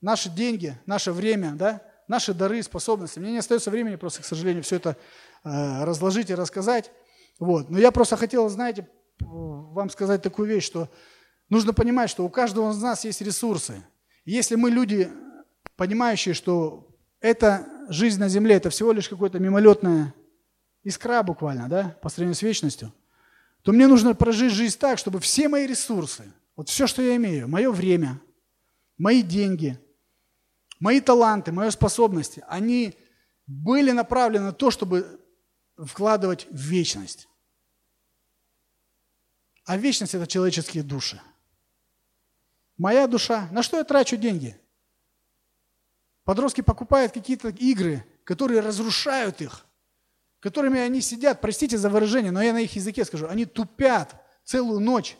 наши 0.01 0.29
деньги, 0.29 0.79
наше 0.87 1.13
время, 1.13 1.53
да, 1.53 1.83
наши 2.09 2.35
дары, 2.35 2.63
способности. 2.63 3.19
Мне 3.19 3.33
не 3.33 3.39
остается 3.39 3.71
времени 3.71 3.97
просто, 3.97 4.23
к 4.23 4.27
сожалению, 4.27 4.63
все 4.63 4.77
это 4.77 4.97
э, 5.45 5.85
разложить 5.85 6.31
и 6.31 6.35
рассказать. 6.35 6.91
Вот. 7.39 7.71
Но 7.71 7.79
я 7.79 7.91
просто 7.91 8.17
хотел, 8.17 8.49
знаете, 8.49 8.87
вам 9.21 9.89
сказать 9.89 10.23
такую 10.23 10.49
вещь, 10.49 10.65
что 10.65 10.91
нужно 11.49 11.73
понимать, 11.73 12.11
что 12.11 12.25
у 12.25 12.29
каждого 12.29 12.71
из 12.73 12.83
нас 12.83 13.05
есть 13.05 13.23
ресурсы. 13.23 13.83
если 14.25 14.57
мы 14.57 14.71
люди, 14.71 15.11
понимающие, 15.77 16.35
что 16.35 16.89
эта 17.21 17.67
жизнь 17.89 18.21
на 18.21 18.29
земле, 18.29 18.57
это 18.57 18.71
всего 18.71 18.93
лишь 18.93 19.09
какое-то 19.09 19.39
мимолетная 19.39 20.15
искра 20.83 21.23
буквально, 21.23 21.69
да, 21.69 21.97
по 22.03 22.09
сравнению 22.09 22.35
с 22.35 22.43
вечностью, 22.43 22.93
то 23.63 23.73
мне 23.73 23.87
нужно 23.87 24.15
прожить 24.15 24.53
жизнь 24.53 24.79
так, 24.79 24.99
чтобы 24.99 25.21
все 25.21 25.49
мои 25.49 25.67
ресурсы, 25.67 26.33
вот 26.57 26.69
все, 26.69 26.87
что 26.87 27.01
я 27.01 27.17
имею, 27.17 27.49
мое 27.49 27.71
время, 27.71 28.21
мои 28.99 29.23
деньги, 29.23 29.79
мои 30.81 31.01
таланты, 31.01 31.53
мои 31.53 31.71
способности, 31.71 32.45
они 32.49 32.95
были 33.47 33.93
направлены 33.93 34.47
на 34.47 34.53
то, 34.53 34.71
чтобы 34.71 35.21
вкладывать 35.77 36.47
в 36.51 36.57
вечность. 36.57 37.29
А 39.65 39.77
вечность– 39.77 40.15
это 40.17 40.27
человеческие 40.27 40.83
души. 40.83 41.21
Моя 42.77 43.07
душа. 43.07 43.49
На 43.53 43.63
что 43.63 43.77
я 43.77 43.85
трачу 43.85 44.17
деньги? 44.17 44.59
Подростки 46.25 46.63
покупают 46.63 47.13
какие-то 47.13 47.49
игры, 47.49 48.05
которые 48.25 48.61
разрушают 48.61 49.41
их, 49.41 49.65
которыми 50.43 50.81
они 50.81 51.01
сидят, 51.01 51.41
простите 51.41 51.79
за 51.79 51.89
выражение, 51.89 52.33
но 52.33 52.43
я 52.43 52.53
на 52.53 52.61
их 52.61 52.75
языке 52.77 53.05
скажу, 53.05 53.29
они 53.29 53.47
тупят 53.47 54.17
целую 54.45 54.81
ночь 54.81 55.17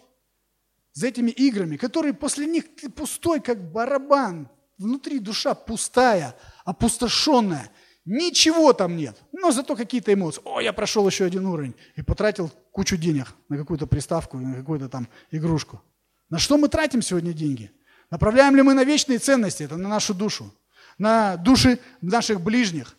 за 0.93 1.07
этими 1.07 1.31
играми, 1.31 1.77
которые 1.77 2.13
после 2.13 2.47
них 2.47 2.65
ты 2.77 2.91
пустой, 2.91 3.41
как 3.41 3.73
барабан, 3.73 4.51
внутри 4.77 5.21
душа 5.21 5.55
пустая, 5.55 6.37
опустошенная– 6.65 7.71
Ничего 8.05 8.73
там 8.73 8.97
нет, 8.97 9.17
но 9.33 9.53
зато 9.53 9.77
какие-то 9.77 10.13
эмоции. 10.13 10.43
О, 10.45 10.61
я 10.61 10.73
прошел 10.73 11.07
еще 11.07 11.25
один 11.25 11.47
уровень 11.47 11.77
и 11.95 12.03
потратил 12.03 12.51
кучу 12.73 12.97
денег 12.97 13.29
на 13.49 13.57
какую-то 13.57 13.87
приставку, 13.87 14.39
на 14.39 14.57
какую-то 14.57 14.89
там 14.89 15.09
игрушку. 15.31 15.81
На 16.29 16.39
что 16.39 16.59
мы 16.59 16.69
тратим 16.69 17.01
сегодня 17.01 17.33
деньги? 17.33 17.71
Направляем 18.11 18.57
ли 18.57 18.63
мы 18.63 18.75
на 18.75 18.83
вечные 18.83 19.19
ценности, 19.19 19.63
это 19.63 19.77
на 19.77 19.89
нашу 19.89 20.15
душу, 20.15 20.53
на 20.99 21.37
души 21.37 21.79
наших 22.01 22.41
ближних, 22.41 22.97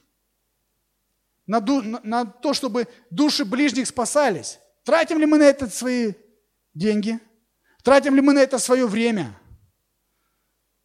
на, 1.45 1.59
ду, 1.59 1.81
на, 1.81 1.99
на 2.03 2.25
то, 2.25 2.53
чтобы 2.53 2.87
души 3.09 3.45
ближних 3.45 3.87
спасались? 3.87 4.59
Тратим 4.83 5.19
ли 5.19 5.25
мы 5.25 5.37
на 5.37 5.43
это 5.43 5.67
свои 5.69 6.13
деньги? 6.73 7.19
Тратим 7.83 8.15
ли 8.15 8.21
мы 8.21 8.33
на 8.33 8.39
это 8.39 8.59
свое 8.59 8.87
время? 8.87 9.37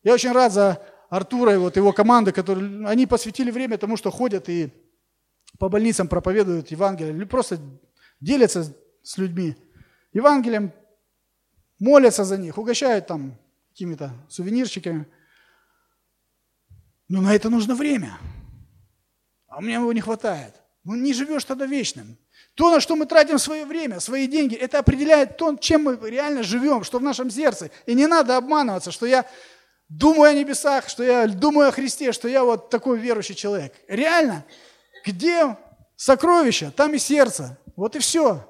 Я 0.03 0.15
очень 0.15 0.33
рад 0.33 0.53
за 0.53 0.83
Артура 1.11 1.55
и 1.55 1.57
вот 1.57 1.77
его 1.77 1.93
команды, 1.93 2.33
которые, 2.33 2.87
они 2.87 3.07
посвятили 3.07 3.51
время 3.51 3.79
тому, 3.79 3.97
что 3.97 4.11
ходят 4.11 4.49
и 4.49 4.73
по 5.59 5.69
больницам 5.69 6.09
проповедуют 6.09 6.71
Евангелие, 6.71 7.27
просто 7.27 7.59
делятся 8.21 8.75
с 9.03 9.19
людьми 9.19 9.57
Евангелием, 10.13 10.73
молятся 11.79 12.25
за 12.25 12.37
них, 12.37 12.59
угощают 12.59 13.07
там 13.07 13.39
какими-то 13.71 14.13
сувенирчиками. 14.29 15.07
Но 17.09 17.23
на 17.23 17.35
это 17.35 17.49
нужно 17.49 17.75
время. 17.75 18.19
А 19.49 19.61
меня 19.61 19.77
его 19.77 19.93
не 19.93 20.01
хватает. 20.01 20.55
Ну 20.85 20.95
не 20.95 21.13
живешь 21.13 21.45
тогда 21.45 21.67
вечным. 21.67 22.19
То, 22.55 22.71
на 22.71 22.81
что 22.81 22.97
мы 22.97 23.07
тратим 23.07 23.39
свое 23.39 23.65
время, 23.65 24.01
свои 24.01 24.27
деньги, 24.27 24.55
это 24.55 24.79
определяет 24.79 25.37
то, 25.37 25.57
чем 25.57 25.85
мы 25.85 25.99
реально 26.11 26.43
живем, 26.43 26.85
что 26.85 26.99
в 26.99 27.03
нашем 27.03 27.31
сердце. 27.31 27.71
И 27.87 27.95
не 27.95 28.07
надо 28.07 28.37
обманываться, 28.37 28.91
что 28.91 29.07
я 29.07 29.25
думаю 29.89 30.31
о 30.31 30.35
небесах, 30.35 30.89
что 30.89 31.03
я 31.03 31.27
думаю 31.27 31.69
о 31.69 31.73
Христе, 31.73 32.13
что 32.13 32.29
я 32.29 32.45
вот 32.45 32.69
такой 32.71 32.99
верующий 32.99 33.35
человек. 33.35 33.75
Реально, 33.87 34.45
где 35.05 35.57
сокровища, 35.97 36.71
там 36.71 36.95
и 36.95 36.99
сердце. 36.99 37.59
Вот 37.77 37.97
и 37.97 37.99
все. 37.99 38.45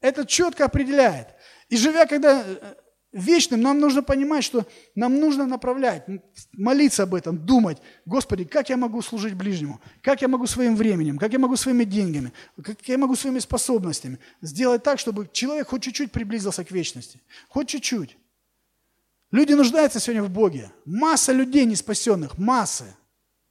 Это 0.00 0.26
четко 0.26 0.64
определяет. 0.64 1.28
И 1.68 1.76
живя 1.76 2.06
когда 2.06 2.42
э, 2.44 2.74
вечным, 3.12 3.60
нам 3.60 3.78
нужно 3.78 4.02
понимать, 4.02 4.42
что 4.42 4.66
нам 4.94 5.20
нужно 5.20 5.46
направлять, 5.46 6.04
молиться 6.52 7.02
об 7.02 7.14
этом, 7.14 7.38
думать, 7.38 7.78
Господи, 8.06 8.44
как 8.44 8.70
я 8.70 8.76
могу 8.76 9.02
служить 9.02 9.34
ближнему, 9.34 9.80
как 10.00 10.22
я 10.22 10.28
могу 10.28 10.46
своим 10.46 10.76
временем, 10.76 11.18
как 11.18 11.32
я 11.32 11.38
могу 11.38 11.56
своими 11.56 11.84
деньгами, 11.84 12.32
как 12.62 12.76
я 12.88 12.98
могу 12.98 13.14
своими 13.14 13.38
способностями 13.38 14.18
сделать 14.40 14.82
так, 14.82 14.98
чтобы 14.98 15.28
человек 15.32 15.68
хоть 15.68 15.82
чуть-чуть 15.82 16.10
приблизился 16.10 16.64
к 16.64 16.70
вечности, 16.70 17.20
хоть 17.48 17.68
чуть-чуть. 17.68 18.16
Люди 19.30 19.52
нуждаются 19.54 19.98
сегодня 19.98 20.22
в 20.22 20.30
Боге. 20.30 20.70
Масса 20.84 21.32
людей 21.32 21.64
не 21.64 21.74
спасенных, 21.74 22.36
массы. 22.36 22.94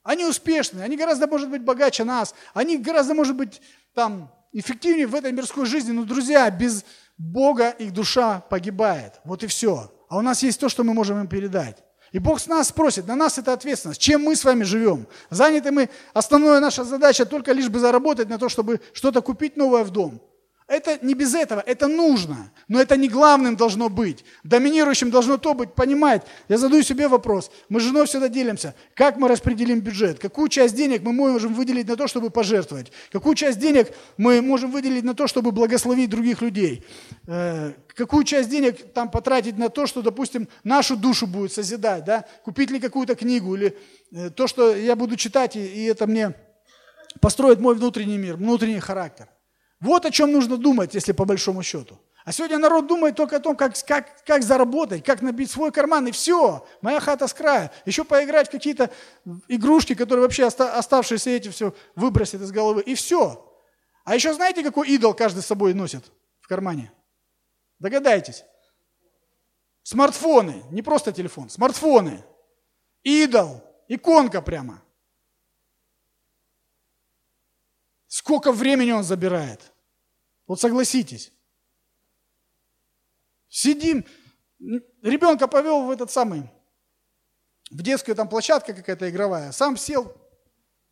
Они 0.04 0.26
успешные, 0.26 0.84
они 0.84 0.98
гораздо, 0.98 1.28
может 1.28 1.50
быть, 1.50 1.62
богаче 1.62 2.04
нас, 2.04 2.34
они 2.54 2.78
гораздо, 2.78 3.14
может 3.14 3.36
быть, 3.36 3.62
там, 3.94 4.32
эффективнее 4.52 5.08
в 5.08 5.16
этой 5.16 5.32
мирской 5.32 5.66
жизни, 5.66 5.92
но, 5.92 6.04
друзья, 6.04 6.50
без 6.50 6.84
Бога 7.22 7.70
их 7.70 7.94
душа 7.94 8.40
погибает. 8.50 9.22
Вот 9.24 9.44
и 9.44 9.48
все. 9.48 9.92
А 10.10 10.18
у 10.18 10.22
нас 10.22 10.42
есть 10.42 10.60
то, 10.60 10.70
что 10.70 10.84
мы 10.84 10.94
можем 10.94 11.20
им 11.20 11.28
передать. 11.28 11.78
И 12.12 12.20
Бог 12.20 12.42
с 12.42 12.48
нас 12.48 12.70
спросит, 12.70 13.08
на 13.08 13.16
нас 13.16 13.38
это 13.38 13.54
ответственность, 13.54 14.02
чем 14.02 14.24
мы 14.24 14.36
с 14.36 14.44
вами 14.44 14.64
живем. 14.64 15.08
Заняты 15.30 15.72
мы, 15.72 15.90
основная 16.14 16.60
наша 16.60 16.84
задача 16.84 17.26
только 17.26 17.54
лишь 17.54 17.70
бы 17.70 17.80
заработать 17.80 18.28
на 18.28 18.38
то, 18.38 18.50
чтобы 18.50 18.82
что-то 18.92 19.22
купить 19.22 19.56
новое 19.56 19.84
в 19.84 19.92
дом. 19.92 20.20
Это 20.72 20.98
не 21.06 21.16
без 21.16 21.36
этого, 21.36 21.62
это 21.66 21.90
нужно, 21.90 22.50
но 22.70 22.80
это 22.80 22.96
не 22.96 23.10
главным 23.10 23.58
должно 23.58 23.90
быть. 23.90 24.24
Доминирующим 24.46 25.12
должно 25.12 25.38
то 25.38 25.54
быть, 25.54 25.74
понимать. 25.74 26.24
Я 26.48 26.58
задаю 26.58 26.82
себе 26.82 27.10
вопрос, 27.10 27.52
мы 27.68 27.82
с 27.82 27.84
женой 27.84 28.06
всегда 28.06 28.30
делимся, 28.30 28.74
как 28.94 29.18
мы 29.18 29.28
распределим 29.28 29.82
бюджет, 29.82 30.18
какую 30.18 30.48
часть 30.48 30.74
денег 30.74 31.02
мы 31.02 31.12
можем 31.12 31.54
выделить 31.56 31.90
на 31.90 31.98
то, 31.98 32.08
чтобы 32.08 32.30
пожертвовать, 32.30 32.94
какую 33.12 33.36
часть 33.36 33.60
денег 33.60 33.92
мы 34.16 34.42
можем 34.42 34.72
выделить 34.72 35.04
на 35.04 35.14
то, 35.14 35.28
чтобы 35.28 35.52
благословить 35.52 36.10
других 36.10 36.42
людей, 36.42 36.86
э, 37.28 37.74
какую 37.88 38.24
часть 38.24 38.50
денег 38.50 38.94
там 38.94 39.12
потратить 39.12 39.58
на 39.58 39.68
то, 39.68 39.88
что, 39.88 40.02
допустим, 40.02 40.48
нашу 40.64 40.96
душу 40.96 41.28
будет 41.28 41.52
созидать, 41.52 42.06
да? 42.06 42.24
купить 42.46 42.72
ли 42.72 42.80
какую-то 42.80 43.16
книгу, 43.16 43.56
или 43.56 43.78
э, 44.14 44.30
то, 44.30 44.48
что 44.48 44.74
я 44.74 44.96
буду 44.96 45.18
читать, 45.18 45.58
и 45.58 45.84
это 45.84 46.08
мне 46.08 46.34
построит 47.20 47.60
мой 47.60 47.76
внутренний 47.76 48.18
мир, 48.18 48.38
внутренний 48.38 48.80
характер. 48.80 49.28
Вот 49.82 50.06
о 50.06 50.12
чем 50.12 50.32
нужно 50.32 50.58
думать, 50.58 50.94
если 50.94 51.12
по 51.12 51.26
большому 51.26 51.64
счету. 51.64 52.00
А 52.24 52.32
сегодня 52.32 52.60
народ 52.60 52.86
думает 52.86 53.16
только 53.16 53.38
о 53.38 53.40
том, 53.40 53.56
как, 53.56 53.74
как, 53.88 54.24
как 54.26 54.44
заработать, 54.44 55.04
как 55.04 55.24
набить 55.24 55.50
свой 55.50 55.72
карман, 55.72 56.08
и 56.08 56.12
все. 56.12 56.68
Моя 56.82 57.00
хата 57.00 57.28
с 57.28 57.34
края. 57.34 57.72
Еще 57.86 58.04
поиграть 58.04 58.48
в 58.48 58.52
какие-то 58.52 58.92
игрушки, 59.48 59.96
которые 59.96 60.22
вообще 60.24 60.46
оставшиеся 60.46 61.32
эти 61.32 61.50
все 61.50 61.74
выбросят 61.96 62.42
из 62.42 62.52
головы, 62.52 62.84
и 62.84 62.94
все. 62.94 63.52
А 64.04 64.14
еще 64.14 64.34
знаете, 64.34 64.64
какой 64.64 64.88
идол 64.90 65.16
каждый 65.16 65.42
с 65.42 65.48
собой 65.48 65.74
носит 65.74 66.12
в 66.42 66.48
кармане? 66.48 66.92
Догадайтесь. 67.80 68.46
Смартфоны, 69.82 70.64
не 70.70 70.84
просто 70.84 71.12
телефон, 71.12 71.50
смартфоны. 71.50 72.24
Идол, 73.04 73.64
иконка 73.88 74.44
прямо. 74.44 74.84
Сколько 78.12 78.52
времени 78.52 78.92
он 78.92 79.06
забирает? 79.06 79.72
Вот 80.46 80.60
согласитесь. 80.60 81.32
Сидим, 83.48 84.06
ребенка 84.60 85.48
повел 85.48 85.86
в 85.86 85.92
этот 85.92 86.12
самый, 86.12 86.44
в 87.70 87.82
детскую 87.82 88.14
там 88.18 88.28
площадка 88.28 88.74
какая-то 88.74 89.10
игровая, 89.10 89.54
сам 89.54 89.78
сел, 89.78 90.14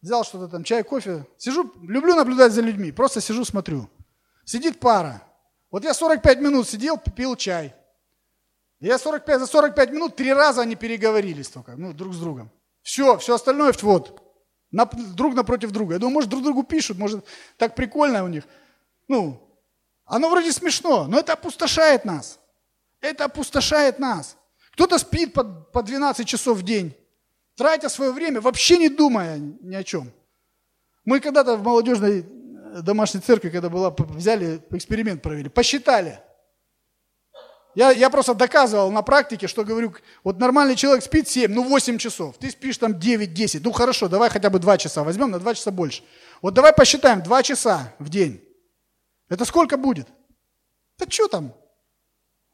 взял 0.02 0.24
что-то 0.24 0.48
там, 0.48 0.64
чай, 0.64 0.82
кофе. 0.82 1.28
Сижу, 1.38 1.70
люблю 1.82 2.16
наблюдать 2.16 2.54
за 2.54 2.62
людьми, 2.62 2.94
просто 2.94 3.20
сижу, 3.20 3.44
смотрю. 3.44 3.90
Сидит 4.46 4.80
пара. 4.80 5.22
Вот 5.72 5.84
я 5.84 5.94
45 5.94 6.40
минут 6.40 6.70
сидел, 6.70 6.98
пил 6.98 7.36
чай. 7.36 7.76
Я 8.80 8.98
45, 8.98 9.42
за 9.42 9.46
45 9.46 9.92
минут 9.92 10.16
три 10.16 10.32
раза 10.32 10.62
они 10.62 10.78
переговорились 10.78 11.50
только, 11.50 11.76
ну, 11.76 11.92
друг 11.92 12.14
с 12.14 12.18
другом. 12.18 12.50
Все, 12.82 13.18
все 13.18 13.36
остальное 13.36 13.74
вот, 13.82 14.29
друг 14.72 15.36
напротив 15.36 15.72
друга. 15.72 15.94
Я 15.94 16.00
думаю, 16.00 16.14
может, 16.14 16.30
друг 16.30 16.44
другу 16.44 16.64
пишут, 16.64 16.98
может, 16.98 17.26
так 17.58 17.76
прикольно 17.76 18.24
у 18.24 18.28
них. 18.28 18.44
Ну, 19.08 19.42
оно 20.06 20.30
вроде 20.30 20.52
смешно, 20.52 21.08
но 21.08 21.20
это 21.20 21.34
опустошает 21.34 22.06
нас. 22.06 22.40
Это 23.02 23.26
опустошает 23.26 24.00
нас. 24.00 24.38
Кто-то 24.74 24.98
спит 24.98 25.34
по, 25.34 25.44
по 25.44 25.84
12 25.84 26.28
часов 26.28 26.58
в 26.58 26.64
день, 26.64 26.96
тратя 27.56 27.90
свое 27.90 28.12
время, 28.12 28.42
вообще 28.42 28.78
не 28.78 28.90
думая 28.90 29.38
ни 29.38 29.76
о 29.76 29.84
чем. 29.84 30.12
Мы 31.06 31.20
когда-то 31.20 31.58
в 31.58 31.64
молодежной 31.64 32.20
э, 32.20 32.82
домашней 32.82 33.20
церкви, 33.22 33.50
когда 33.50 33.70
была, 33.70 33.94
взяли, 33.98 34.62
эксперимент 34.72 35.22
провели, 35.22 35.50
посчитали. 35.50 36.20
Я, 37.80 37.92
я 37.92 38.10
просто 38.10 38.34
доказывал 38.34 38.92
на 38.92 39.02
практике, 39.02 39.48
что 39.48 39.64
говорю, 39.64 39.96
вот 40.26 40.38
нормальный 40.38 40.76
человек 40.76 41.02
спит 41.02 41.30
7, 41.30 41.50
ну 41.50 41.64
8 41.64 41.98
часов, 41.98 42.36
ты 42.38 42.52
спишь 42.52 42.78
там 42.78 42.92
9-10, 42.92 43.62
ну 43.64 43.72
хорошо, 43.72 44.10
давай 44.10 44.30
хотя 44.30 44.50
бы 44.50 44.60
2 44.60 44.78
часа, 44.78 45.02
возьмем 45.06 45.32
на 45.32 45.40
2 45.40 45.56
часа 45.56 45.72
больше. 45.72 46.04
Вот 46.42 46.54
давай 46.54 46.74
посчитаем 46.74 47.24
2 47.24 47.44
часа 47.44 47.96
в 47.98 48.10
день. 48.10 48.44
Это 49.30 49.46
сколько 49.46 49.78
будет? 49.78 50.10
Да 50.98 51.06
что 51.10 51.30
там? 51.30 51.54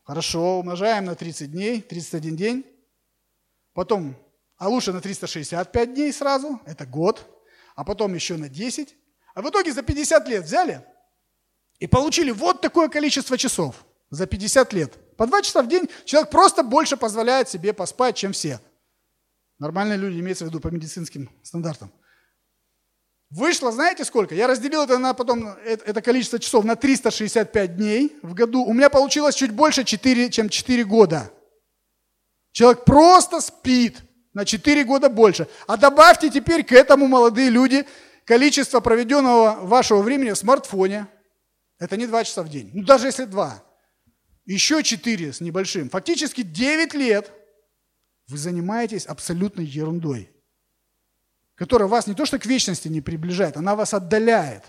Хорошо, 0.04 0.60
умножаем 0.60 1.06
на 1.06 1.16
30 1.16 1.52
дней, 1.52 1.82
31 1.82 2.36
день. 2.36 2.66
Потом, 3.74 4.16
а 4.58 4.70
лучше 4.70 4.94
на 4.94 5.02
365 5.02 5.94
дней 5.96 6.14
сразу, 6.14 6.62
это 6.68 6.86
год. 6.86 7.26
А 7.76 7.84
потом 7.84 8.14
еще 8.14 8.38
на 8.38 8.48
10. 8.48 8.96
А 9.34 9.42
в 9.42 9.50
итоге 9.50 9.74
за 9.74 9.82
50 9.82 10.28
лет 10.28 10.44
взяли 10.44 10.86
и 11.80 11.88
получили 11.88 12.30
вот 12.30 12.62
такое 12.62 12.90
количество 12.90 13.40
часов 13.40 13.88
за 14.12 14.28
50 14.28 14.72
лет. 14.74 15.00
По 15.18 15.28
2 15.28 15.42
часа 15.42 15.62
в 15.62 15.68
день 15.68 15.90
человек 16.04 16.30
просто 16.30 16.64
больше 16.64 16.98
позволяет 16.98 17.50
себе 17.50 17.74
поспать, 17.74 18.16
чем 18.16 18.34
все. 18.34 18.60
Нормальные 19.60 19.98
люди, 19.98 20.20
имеется 20.20 20.46
в 20.46 20.48
виду 20.48 20.60
по 20.60 20.68
медицинским 20.68 21.30
стандартам. 21.42 21.92
Вышло, 23.30 23.72
знаете 23.72 24.06
сколько? 24.06 24.36
Я 24.36 24.48
разделил 24.48 24.84
это 24.84 24.98
на 24.98 25.14
потом, 25.14 25.48
это 25.66 26.02
количество 26.02 26.40
часов 26.40 26.64
на 26.64 26.76
365 26.76 27.76
дней 27.76 28.16
в 28.22 28.34
году. 28.34 28.64
У 28.64 28.74
меня 28.74 28.90
получилось 28.90 29.36
чуть 29.36 29.52
больше 29.52 29.84
4, 29.84 30.30
чем 30.30 30.50
4 30.50 30.84
года. 30.84 31.32
Человек 32.52 32.86
просто 32.86 33.42
спит 33.42 33.98
на 34.34 34.46
4 34.46 34.84
года 34.84 35.10
больше. 35.10 35.48
А 35.68 35.76
добавьте 35.76 36.30
теперь 36.30 36.64
к 36.64 36.72
этому, 36.72 37.08
молодые 37.08 37.50
люди, 37.50 37.86
количество 38.26 38.80
проведенного 38.80 39.60
вашего 39.62 40.02
времени 40.02 40.32
в 40.32 40.38
смартфоне. 40.38 41.08
Это 41.80 41.98
не 41.98 42.08
2 42.08 42.24
часа 42.24 42.44
в 42.44 42.50
день. 42.50 42.72
Ну, 42.74 42.84
даже 42.84 43.08
если 43.08 43.26
2. 43.26 43.64
Еще 44.46 44.84
4 44.84 45.34
с 45.34 45.42
небольшим. 45.42 45.90
Фактически 45.90 46.42
9 46.42 46.94
лет 46.94 47.32
вы 48.28 48.38
занимаетесь 48.38 49.06
абсолютной 49.06 49.66
ерундой 49.66 50.30
которая 51.56 51.88
вас 51.88 52.08
не 52.08 52.14
то 52.14 52.26
что 52.26 52.38
к 52.38 52.46
вечности 52.46 52.88
не 52.88 53.02
приближает, 53.02 53.58
она 53.58 53.76
вас 53.76 53.94
отдаляет. 53.94 54.64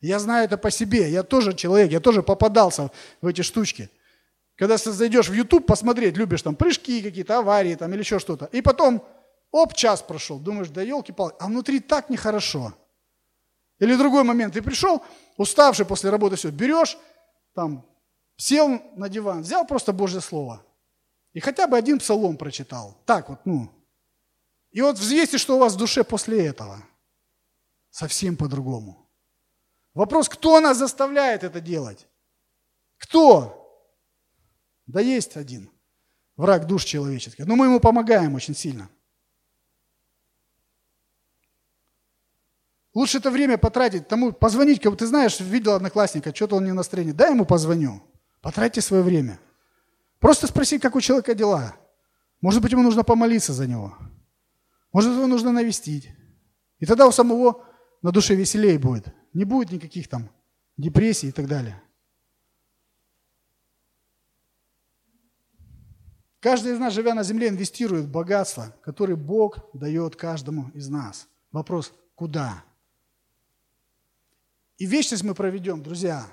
Я 0.00 0.18
знаю 0.18 0.44
это 0.44 0.56
по 0.56 0.70
себе, 0.70 1.10
я 1.10 1.22
тоже 1.22 1.54
человек, 1.54 1.90
я 1.90 2.00
тоже 2.00 2.22
попадался 2.22 2.90
в 3.20 3.26
эти 3.26 3.42
штучки. 3.42 3.90
Когда 4.54 4.76
зайдешь 4.76 5.28
в 5.28 5.32
YouTube 5.32 5.66
посмотреть, 5.66 6.16
любишь 6.16 6.42
там 6.42 6.54
прыжки 6.54 7.02
какие-то, 7.02 7.38
аварии 7.38 7.74
там 7.74 7.92
или 7.92 8.00
еще 8.00 8.18
что-то, 8.18 8.46
и 8.46 8.60
потом, 8.60 9.04
оп, 9.50 9.74
час 9.74 10.02
прошел, 10.02 10.38
думаешь, 10.38 10.68
да 10.68 10.82
елки-палки, 10.82 11.36
а 11.40 11.46
внутри 11.46 11.80
так 11.80 12.10
нехорошо. 12.10 12.74
Или 13.78 13.94
другой 13.94 14.24
момент, 14.24 14.54
ты 14.54 14.62
пришел, 14.62 15.02
уставший 15.36 15.86
после 15.86 16.10
работы, 16.10 16.36
все, 16.36 16.50
берешь, 16.50 16.98
там, 17.54 17.86
сел 18.38 18.80
на 18.96 19.10
диван, 19.10 19.42
взял 19.42 19.66
просто 19.66 19.92
Божье 19.92 20.22
Слово, 20.22 20.64
и 21.34 21.40
хотя 21.40 21.66
бы 21.66 21.76
один 21.76 21.98
псалом 21.98 22.38
прочитал. 22.38 22.96
Так 23.04 23.28
вот, 23.28 23.40
ну, 23.44 23.70
и 24.70 24.80
вот 24.80 24.98
взвесьте, 24.98 25.36
что 25.36 25.56
у 25.56 25.58
вас 25.58 25.74
в 25.74 25.78
душе 25.78 26.04
после 26.04 26.46
этого. 26.46 26.82
Совсем 27.90 28.36
по-другому. 28.36 29.06
Вопрос, 29.94 30.28
кто 30.28 30.60
нас 30.60 30.78
заставляет 30.78 31.42
это 31.42 31.60
делать? 31.60 32.06
Кто? 32.98 33.54
Да 34.86 35.00
есть 35.00 35.36
один. 35.36 35.70
Враг 36.36 36.66
душ 36.66 36.84
человеческих. 36.84 37.46
Но 37.46 37.56
мы 37.56 37.66
ему 37.66 37.80
помогаем 37.80 38.34
очень 38.34 38.54
сильно. 38.54 38.88
Лучше 42.94 43.18
это 43.18 43.30
время 43.30 43.58
потратить 43.58 44.06
тому, 44.06 44.32
позвонить, 44.32 44.80
кому 44.80 44.96
ты 44.96 45.06
знаешь, 45.06 45.40
видел 45.40 45.72
одноклассника, 45.72 46.34
что-то 46.34 46.56
он 46.56 46.64
не 46.64 46.72
настроение. 46.72 47.14
Дай 47.14 47.32
ему 47.32 47.44
позвоню. 47.44 48.02
Потратьте 48.48 48.80
свое 48.80 49.02
время. 49.02 49.38
Просто 50.20 50.46
спроси, 50.46 50.78
как 50.78 50.96
у 50.96 51.02
человека 51.02 51.34
дела. 51.34 51.76
Может 52.40 52.62
быть, 52.62 52.72
ему 52.72 52.82
нужно 52.82 53.04
помолиться 53.04 53.52
за 53.52 53.66
него. 53.66 53.94
Может, 54.90 55.12
его 55.12 55.26
нужно 55.26 55.52
навестить. 55.52 56.08
И 56.78 56.86
тогда 56.86 57.06
у 57.06 57.12
самого 57.12 57.62
на 58.00 58.10
душе 58.10 58.34
веселее 58.34 58.78
будет. 58.78 59.08
Не 59.34 59.44
будет 59.44 59.70
никаких 59.70 60.08
там 60.08 60.30
депрессий 60.78 61.28
и 61.28 61.30
так 61.30 61.46
далее. 61.46 61.82
Каждый 66.40 66.72
из 66.72 66.78
нас, 66.78 66.94
живя 66.94 67.12
на 67.12 67.24
земле, 67.24 67.48
инвестирует 67.48 68.06
в 68.06 68.10
богатство, 68.10 68.74
которое 68.80 69.16
Бог 69.16 69.58
дает 69.74 70.16
каждому 70.16 70.70
из 70.70 70.88
нас. 70.88 71.28
Вопрос, 71.52 71.92
куда? 72.14 72.64
И 74.78 74.86
вечность 74.86 75.22
мы 75.22 75.34
проведем, 75.34 75.82
друзья. 75.82 76.26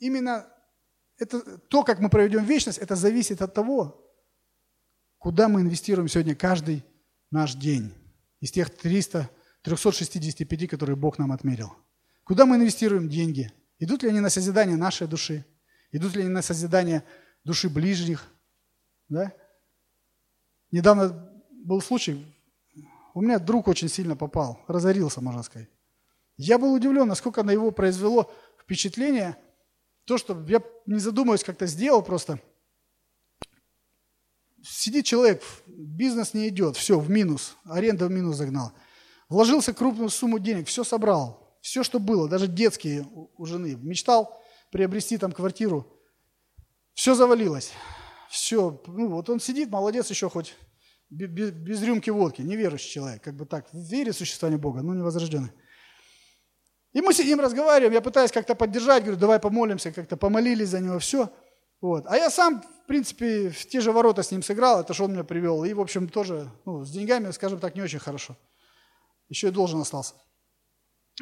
Именно 0.00 0.48
это, 1.16 1.58
то, 1.58 1.84
как 1.84 2.00
мы 2.00 2.10
проведем 2.10 2.44
вечность, 2.44 2.78
это 2.78 2.96
зависит 2.96 3.40
от 3.40 3.54
того, 3.54 4.00
Куда 5.20 5.48
мы 5.48 5.60
инвестируем 5.60 6.08
сегодня 6.08 6.34
каждый 6.34 6.82
наш 7.30 7.54
день 7.54 7.92
из 8.40 8.52
тех 8.52 8.70
300, 8.70 9.28
365, 9.60 10.66
которые 10.66 10.96
Бог 10.96 11.18
нам 11.18 11.30
отмерил? 11.30 11.74
Куда 12.24 12.46
мы 12.46 12.56
инвестируем 12.56 13.06
деньги? 13.06 13.52
Идут 13.78 14.02
ли 14.02 14.08
они 14.08 14.20
на 14.20 14.30
созидание 14.30 14.78
нашей 14.78 15.06
души? 15.06 15.44
Идут 15.92 16.16
ли 16.16 16.22
они 16.22 16.30
на 16.30 16.40
созидание 16.40 17.04
души 17.44 17.68
ближних? 17.68 18.26
Да? 19.10 19.30
Недавно 20.70 21.30
был 21.50 21.82
случай, 21.82 22.24
у 23.12 23.20
меня 23.20 23.38
друг 23.38 23.68
очень 23.68 23.90
сильно 23.90 24.16
попал, 24.16 24.64
разорился, 24.68 25.20
можно 25.20 25.42
сказать. 25.42 25.68
Я 26.38 26.58
был 26.58 26.72
удивлен, 26.72 27.06
насколько 27.06 27.42
на 27.42 27.50
его 27.50 27.72
произвело 27.72 28.32
впечатление, 28.58 29.36
то, 30.10 30.18
что 30.18 30.44
я 30.48 30.60
не 30.86 30.98
задумываясь 30.98 31.44
как-то 31.44 31.66
сделал 31.66 32.02
просто– 32.02 32.40
Сидит 34.62 35.06
человек, 35.06 35.42
бизнес 35.66 36.34
не 36.34 36.48
идет, 36.48 36.76
все, 36.76 36.98
в 36.98 37.08
минус, 37.08 37.56
аренда 37.64 38.06
в 38.06 38.10
минус 38.10 38.36
загнал. 38.36 38.72
Вложился 39.28 39.72
крупную 39.72 40.10
сумму 40.10 40.38
денег, 40.38 40.68
все 40.68 40.84
собрал, 40.84 41.56
все, 41.62 41.82
что 41.82 41.98
было, 41.98 42.28
даже 42.28 42.46
детские 42.46 43.06
у 43.10 43.46
жены. 43.46 43.78
Мечтал 43.80 44.38
приобрести 44.70 45.16
там 45.16 45.32
квартиру. 45.32 45.86
Все 46.92 47.14
завалилось. 47.14 47.72
Все, 48.28 48.82
ну 48.86 49.08
вот 49.08 49.30
он 49.30 49.40
сидит, 49.40 49.70
молодец 49.70 50.10
еще 50.10 50.28
хоть 50.28 50.54
без, 51.08 51.52
без 51.52 51.82
рюмки 51.82 52.10
водки, 52.10 52.42
неверующий 52.42 52.90
человек, 52.90 53.22
как 53.22 53.36
бы 53.36 53.46
так, 53.46 53.66
верит 53.72 54.14
в 54.14 54.18
существование 54.18 54.60
Бога, 54.60 54.82
но 54.82 54.94
невозрожденный. 54.94 55.52
И 56.92 57.00
мы 57.00 57.14
сидим, 57.14 57.40
разговариваем, 57.40 57.92
я 57.92 58.00
пытаюсь 58.00 58.32
как-то 58.32 58.54
поддержать, 58.54 59.04
говорю, 59.04 59.18
давай 59.18 59.38
помолимся, 59.38 59.92
как-то 59.92 60.16
помолились 60.16 60.68
за 60.68 60.80
него, 60.80 60.98
все. 60.98 61.30
Вот. 61.80 62.04
А 62.08 62.16
я 62.16 62.30
сам, 62.30 62.62
в 62.62 62.86
принципе, 62.86 63.50
в 63.50 63.68
те 63.68 63.80
же 63.80 63.92
ворота 63.92 64.22
с 64.22 64.30
ним 64.32 64.42
сыграл, 64.42 64.80
это 64.80 64.92
что 64.92 65.04
он 65.04 65.12
меня 65.12 65.24
привел. 65.24 65.64
И, 65.64 65.72
в 65.72 65.80
общем, 65.80 66.08
тоже 66.08 66.50
ну, 66.66 66.84
с 66.84 66.90
деньгами, 66.90 67.30
скажем 67.30 67.60
так, 67.60 67.74
не 67.74 67.82
очень 67.82 68.00
хорошо. 68.00 68.36
Еще 69.28 69.48
и 69.48 69.50
должен 69.50 69.80
остался. 69.80 70.14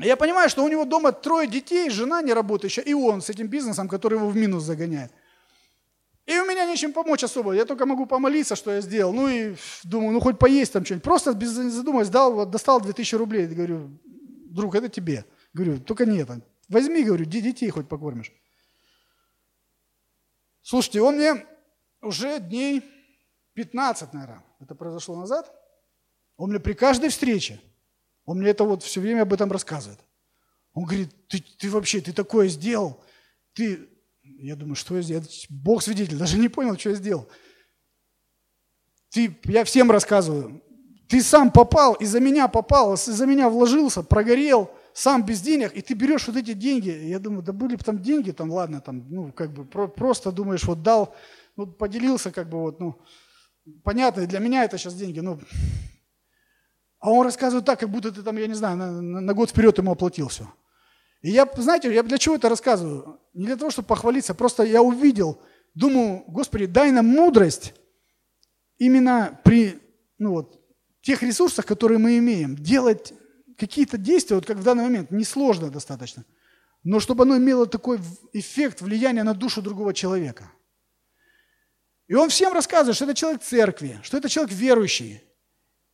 Я 0.01 0.17
понимаю, 0.17 0.49
что 0.49 0.65
у 0.65 0.69
него 0.69 0.85
дома 0.85 1.13
трое 1.13 1.49
детей, 1.49 1.91
жена 1.91 2.23
не 2.23 2.33
работающая, 2.33 2.83
и 2.85 2.95
он 2.95 3.21
с 3.21 3.31
этим 3.31 3.49
бизнесом, 3.49 3.89
который 3.89 4.19
его 4.19 4.29
в 4.29 4.37
минус 4.37 4.63
загоняет. 4.63 5.13
И 6.25 6.39
у 6.39 6.45
меня 6.45 6.67
нечем 6.67 6.93
помочь 6.93 7.25
особо. 7.25 7.53
Я 7.53 7.65
только 7.65 7.87
могу 7.87 8.07
помолиться, 8.07 8.55
что 8.55 8.71
я 8.71 8.81
сделал. 8.81 9.13
Ну 9.13 9.29
и 9.29 9.57
думаю, 9.85 10.13
ну 10.13 10.21
хоть 10.21 10.39
поесть 10.39 10.73
там 10.73 10.85
что-нибудь. 10.85 11.05
Просто 11.05 11.33
без 11.33 11.51
задумываясь, 11.51 12.11
дал, 12.11 12.35
вот, 12.35 12.51
достал 12.51 12.81
2000 12.81 13.15
рублей. 13.15 13.47
Говорю, 13.47 13.91
друг, 14.51 14.75
это 14.75 14.89
тебе. 14.89 15.25
Говорю, 15.53 15.81
только 15.81 16.07
нет. 16.07 16.29
Возьми, 16.69 17.05
говорю, 17.05 17.25
детей 17.25 17.71
хоть 17.71 17.89
покормишь. 17.89 18.33
Слушайте, 20.63 21.01
он 21.01 21.17
мне 21.17 21.47
уже 22.03 22.41
дней 22.41 22.83
15, 23.55 24.13
наверное, 24.13 24.45
это 24.61 24.75
произошло 24.75 25.17
назад, 25.17 25.53
он 26.37 26.51
мне 26.51 26.61
при 26.61 26.75
каждой 26.75 27.09
встрече, 27.09 27.61
он 28.25 28.39
мне 28.39 28.51
это 28.51 28.65
вот 28.65 28.83
все 28.83 29.01
время 29.01 29.23
об 29.23 29.33
этом 29.33 29.51
рассказывает. 29.51 29.99
Он 30.75 30.85
говорит, 30.85 31.11
ты, 31.29 31.41
ты 31.41 31.71
вообще, 31.71 32.01
ты 32.01 32.13
такое 32.13 32.49
сделал, 32.49 33.03
ты, 33.55 33.89
я 34.23 34.55
думаю, 34.55 34.77
что 34.77 34.95
я 34.97 35.03
сделал, 35.03 35.25
Бог 35.49 35.83
свидетель, 35.83 36.19
даже 36.19 36.39
не 36.39 36.49
понял, 36.49 36.79
что 36.79 36.91
я 36.91 36.97
сделал. 36.97 37.29
Ты, 39.09 39.37
я 39.45 39.65
всем 39.65 39.91
рассказываю, 39.91 40.63
ты 41.09 41.23
сам 41.23 41.51
попал, 41.51 41.95
из-за 41.95 42.21
меня 42.21 42.47
попал, 42.47 42.95
из-за 42.95 43.27
меня 43.27 43.49
вложился, 43.49 44.03
прогорел, 44.03 44.71
сам 44.99 45.25
без 45.25 45.41
денег, 45.41 45.75
и 45.75 45.81
ты 45.81 45.95
берешь 45.95 46.27
вот 46.27 46.37
эти 46.37 46.55
деньги, 46.55 46.91
я 46.91 47.21
думаю, 47.21 47.43
да 47.45 47.53
были 47.53 47.77
бы 47.77 47.85
там 47.85 48.03
деньги, 48.03 48.33
там, 48.33 48.51
ладно, 48.51 48.81
там, 48.81 49.07
ну, 49.09 49.33
как 49.33 49.53
бы, 49.53 49.65
про, 49.65 49.87
просто 49.87 50.33
думаешь, 50.33 50.65
вот 50.65 50.83
дал, 50.83 51.15
ну, 51.57 51.69
поделился, 51.69 52.33
как 52.33 52.49
бы, 52.49 52.59
вот, 52.59 52.81
ну, 52.81 53.01
понятно, 53.85 54.27
для 54.27 54.41
меня 54.41 54.65
это 54.65 54.77
сейчас 54.77 54.95
деньги, 54.95 55.21
ну, 55.21 55.39
а 56.99 57.13
он 57.13 57.25
рассказывает 57.25 57.65
так, 57.65 57.79
как 57.79 57.91
будто 57.91 58.11
ты 58.11 58.25
там, 58.25 58.37
я 58.39 58.49
не 58.49 58.55
знаю, 58.55 58.77
на, 58.77 59.01
на, 59.01 59.35
год 59.35 59.51
вперед 59.51 59.79
ему 59.79 59.93
оплатил 59.93 60.27
все. 60.27 60.53
И 61.23 61.31
я, 61.31 61.49
знаете, 61.57 61.95
я 61.95 62.03
для 62.03 62.19
чего 62.19 62.35
это 62.35 62.49
рассказываю? 62.49 63.21
Не 63.35 63.47
для 63.47 63.57
того, 63.57 63.71
чтобы 63.71 63.87
похвалиться, 63.87 64.35
просто 64.35 64.65
я 64.65 64.83
увидел, 64.83 65.41
думаю, 65.75 66.25
Господи, 66.27 66.67
дай 66.67 66.91
нам 66.91 67.07
мудрость 67.07 67.73
именно 68.79 69.41
при, 69.45 69.79
ну 70.19 70.33
вот, 70.33 70.61
тех 71.03 71.23
ресурсах, 71.23 71.67
которые 71.67 71.99
мы 71.99 72.19
имеем, 72.19 72.57
делать 72.57 73.15
какие-то 73.59 73.99
действия, 73.99 74.37
вот 74.37 74.47
как 74.47 74.59
в 74.59 74.63
данный 74.63 74.85
момент, 74.85 75.11
несложно 75.11 75.71
достаточно, 75.71 76.25
но 76.85 77.01
чтобы 77.01 77.25
оно 77.25 77.37
имело 77.37 77.67
такой 77.67 78.01
эффект, 78.33 78.81
влияние 78.81 79.25
на 79.25 79.35
душу 79.35 79.61
другого 79.61 79.93
человека. 79.93 80.51
И 82.07 82.15
он 82.15 82.31
всем 82.31 82.53
рассказывает, 82.53 82.97
что 82.97 83.05
это 83.05 83.15
человек 83.15 83.43
церкви, 83.43 84.01
что 84.03 84.17
это 84.17 84.29
человек 84.29 84.53
верующий, 84.53 85.23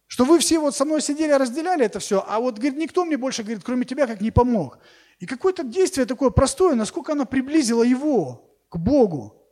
что 0.06 0.24
вы 0.24 0.38
все 0.38 0.60
вот 0.60 0.76
со 0.76 0.84
мной 0.84 1.00
сидели, 1.00 1.32
разделяли 1.32 1.86
это 1.86 1.98
все, 1.98 2.24
а 2.28 2.38
вот, 2.38 2.58
говорит, 2.58 2.78
никто 2.78 3.04
мне 3.04 3.16
больше, 3.16 3.42
говорит, 3.42 3.64
кроме 3.64 3.84
тебя, 3.84 4.06
как 4.06 4.20
не 4.20 4.30
помог. 4.30 4.78
И 5.18 5.26
какое-то 5.26 5.64
действие 5.64 6.06
такое 6.06 6.30
простое, 6.30 6.74
насколько 6.74 7.12
оно 7.12 7.24
приблизило 7.24 7.82
его 7.82 8.56
к 8.68 8.76
Богу. 8.76 9.43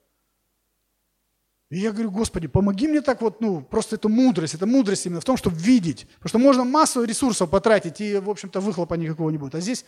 И 1.72 1.78
я 1.78 1.90
говорю, 1.90 2.10
Господи, 2.10 2.48
помоги 2.48 2.86
мне 2.86 3.00
так 3.00 3.22
вот, 3.22 3.40
ну, 3.40 3.62
просто 3.62 3.96
эту 3.96 4.10
мудрость, 4.10 4.52
это 4.52 4.66
мудрость 4.66 5.06
именно 5.06 5.22
в 5.22 5.24
том, 5.24 5.38
чтобы 5.38 5.56
видеть. 5.56 6.06
Потому 6.16 6.28
что 6.28 6.38
можно 6.38 6.64
массу 6.64 7.02
ресурсов 7.02 7.48
потратить, 7.48 7.98
и, 8.02 8.18
в 8.18 8.28
общем-то, 8.28 8.60
выхлопа 8.60 8.92
никакого 8.92 9.30
не 9.30 9.38
будет. 9.38 9.54
А 9.54 9.60
здесь 9.60 9.86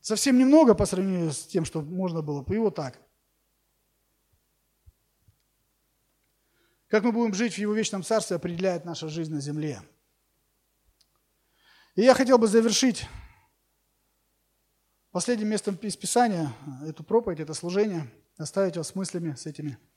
совсем 0.00 0.38
немного 0.38 0.72
по 0.72 0.86
сравнению 0.86 1.32
с 1.32 1.46
тем, 1.46 1.66
что 1.66 1.82
можно 1.82 2.22
было 2.22 2.40
бы, 2.40 2.54
и 2.54 2.58
вот 2.58 2.74
так. 2.74 2.98
Как 6.86 7.04
мы 7.04 7.12
будем 7.12 7.34
жить 7.34 7.52
в 7.52 7.58
Его 7.58 7.74
вечном 7.74 8.02
царстве, 8.02 8.36
определяет 8.36 8.86
наша 8.86 9.10
жизнь 9.10 9.34
на 9.34 9.42
земле. 9.42 9.82
И 11.96 12.00
я 12.00 12.14
хотел 12.14 12.38
бы 12.38 12.46
завершить 12.46 13.06
последним 15.10 15.48
местом 15.48 15.74
из 15.82 15.98
Писания 15.98 16.50
эту 16.86 17.04
проповедь, 17.04 17.40
это 17.40 17.52
служение, 17.52 18.10
оставить 18.38 18.78
вас 18.78 18.88
с 18.88 18.94
мыслями 18.94 19.34
с 19.34 19.44
этими– 19.44 19.76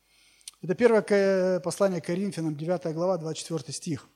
это 0.62 0.76
первое 0.76 1.60
послание 1.60 2.02
к 2.02 2.06
Коринфянам, 2.06 2.56
9 2.56 2.94
глава, 2.94 3.18
24 3.18 3.74
стих. 3.74 4.08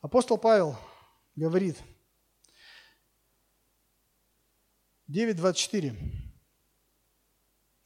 Апостол 0.00 0.38
Павел 0.38 0.76
говорит, 1.36 1.76
9.24, 5.08 5.96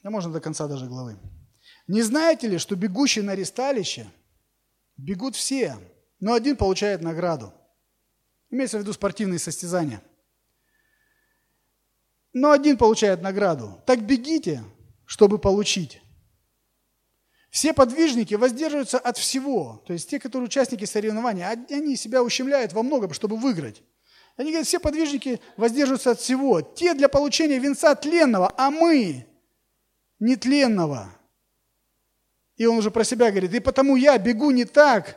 а 0.03 0.11
можно 0.11 0.33
до 0.33 0.41
конца 0.41 0.69
даже 0.69 0.87
главы. 0.87 1.19
«Не 1.87 2.03
знаете 2.03 2.49
ли, 2.49 2.59
что 2.59 2.77
бегущие 2.77 3.25
на 3.25 3.35
ресталище 3.35 4.07
бегут 4.97 5.35
все, 5.35 5.77
но 6.21 6.35
один 6.35 6.57
получает 6.57 7.03
награду?» 7.03 7.53
Имеется 8.55 8.79
в 8.79 8.83
виду 8.83 8.93
спортивные 8.93 9.41
состязания. 9.41 10.01
Но 12.33 12.53
один 12.53 12.77
получает 12.79 13.21
награду. 13.21 13.83
Так 13.85 14.07
бегите, 14.07 14.63
чтобы 15.07 15.41
получить. 15.41 16.01
Все 17.55 17.73
подвижники 17.73 18.35
воздерживаются 18.35 18.99
от 18.99 19.17
всего. 19.17 19.81
То 19.87 19.93
есть 19.93 20.11
те, 20.11 20.19
которые 20.19 20.49
участники 20.49 20.87
соревнований, 20.87 21.45
они 21.47 21.95
себя 21.95 22.25
ущемляют 22.25 22.73
во 22.73 22.83
многом, 22.83 23.13
чтобы 23.13 23.37
выиграть. 23.37 23.81
Они 24.37 24.51
говорят, 24.51 24.67
все 24.67 24.81
подвижники 24.81 25.41
воздерживаются 25.57 26.11
от 26.11 26.19
всего. 26.19 26.63
Те 26.63 26.95
для 26.95 27.09
получения 27.09 27.61
венца 27.61 27.95
тленного, 27.95 28.53
а 28.57 28.73
мы 28.73 29.29
нетленного. 30.19 31.17
И 32.57 32.67
он 32.67 32.79
уже 32.79 32.91
про 32.91 33.05
себя 33.05 33.31
говорит, 33.31 33.55
и 33.55 33.61
потому 33.61 33.95
я 33.95 34.19
бегу 34.19 34.51
не 34.51 34.65
так, 34.65 35.17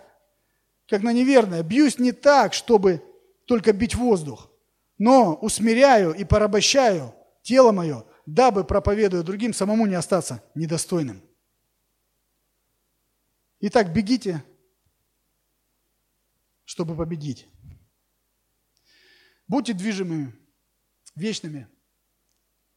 как 0.87 1.01
на 1.01 1.13
неверное, 1.13 1.63
бьюсь 1.63 1.97
не 1.97 2.11
так, 2.11 2.53
чтобы 2.53 3.01
только 3.45 3.73
бить 3.73 3.95
воздух, 3.95 4.51
но 4.99 5.33
усмиряю 5.33 6.13
и 6.13 6.23
порабощаю 6.23 7.15
тело 7.41 7.71
мое, 7.71 8.05
дабы, 8.27 8.63
проповедуя 8.63 9.23
другим, 9.23 9.55
самому 9.55 9.87
не 9.87 9.95
остаться 9.95 10.43
недостойным. 10.53 11.23
Итак, 13.59 13.91
бегите, 13.91 14.43
чтобы 16.63 16.95
победить. 16.95 17.47
Будьте 19.47 19.73
движимыми 19.73 20.33
вечными 21.15 21.67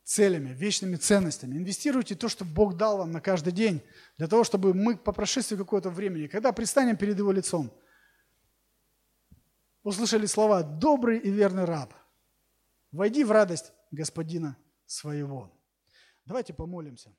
целями, 0.05 0.49
вечными 0.49 0.97
ценностями. 0.97 1.57
Инвестируйте 1.57 2.17
то, 2.17 2.29
что 2.29 2.45
Бог 2.45 2.77
дал 2.77 2.99
вам 2.99 3.13
на 3.13 3.21
каждый 3.21 3.53
день, 3.53 3.81
для 4.17 4.27
того, 4.27 4.43
чтобы 4.43 4.75
мы 4.75 4.97
по 4.97 5.13
прошествии 5.13 5.57
какого-то 5.57 5.91
времени, 5.91 6.27
когда 6.27 6.51
предстанем 6.53 6.97
перед 6.97 7.17
Его 7.19 7.31
лицом, 7.31 7.73
услышали 9.83 10.27
слова 10.27 10.63
«добрый 10.63 11.19
и 11.19 11.31
верный 11.31 11.65
раб, 11.65 11.95
войди 12.91 13.23
в 13.23 13.31
радость 13.31 13.73
Господина 13.91 14.57
своего». 14.87 15.57
Давайте 16.25 16.55
помолимся. 16.55 17.15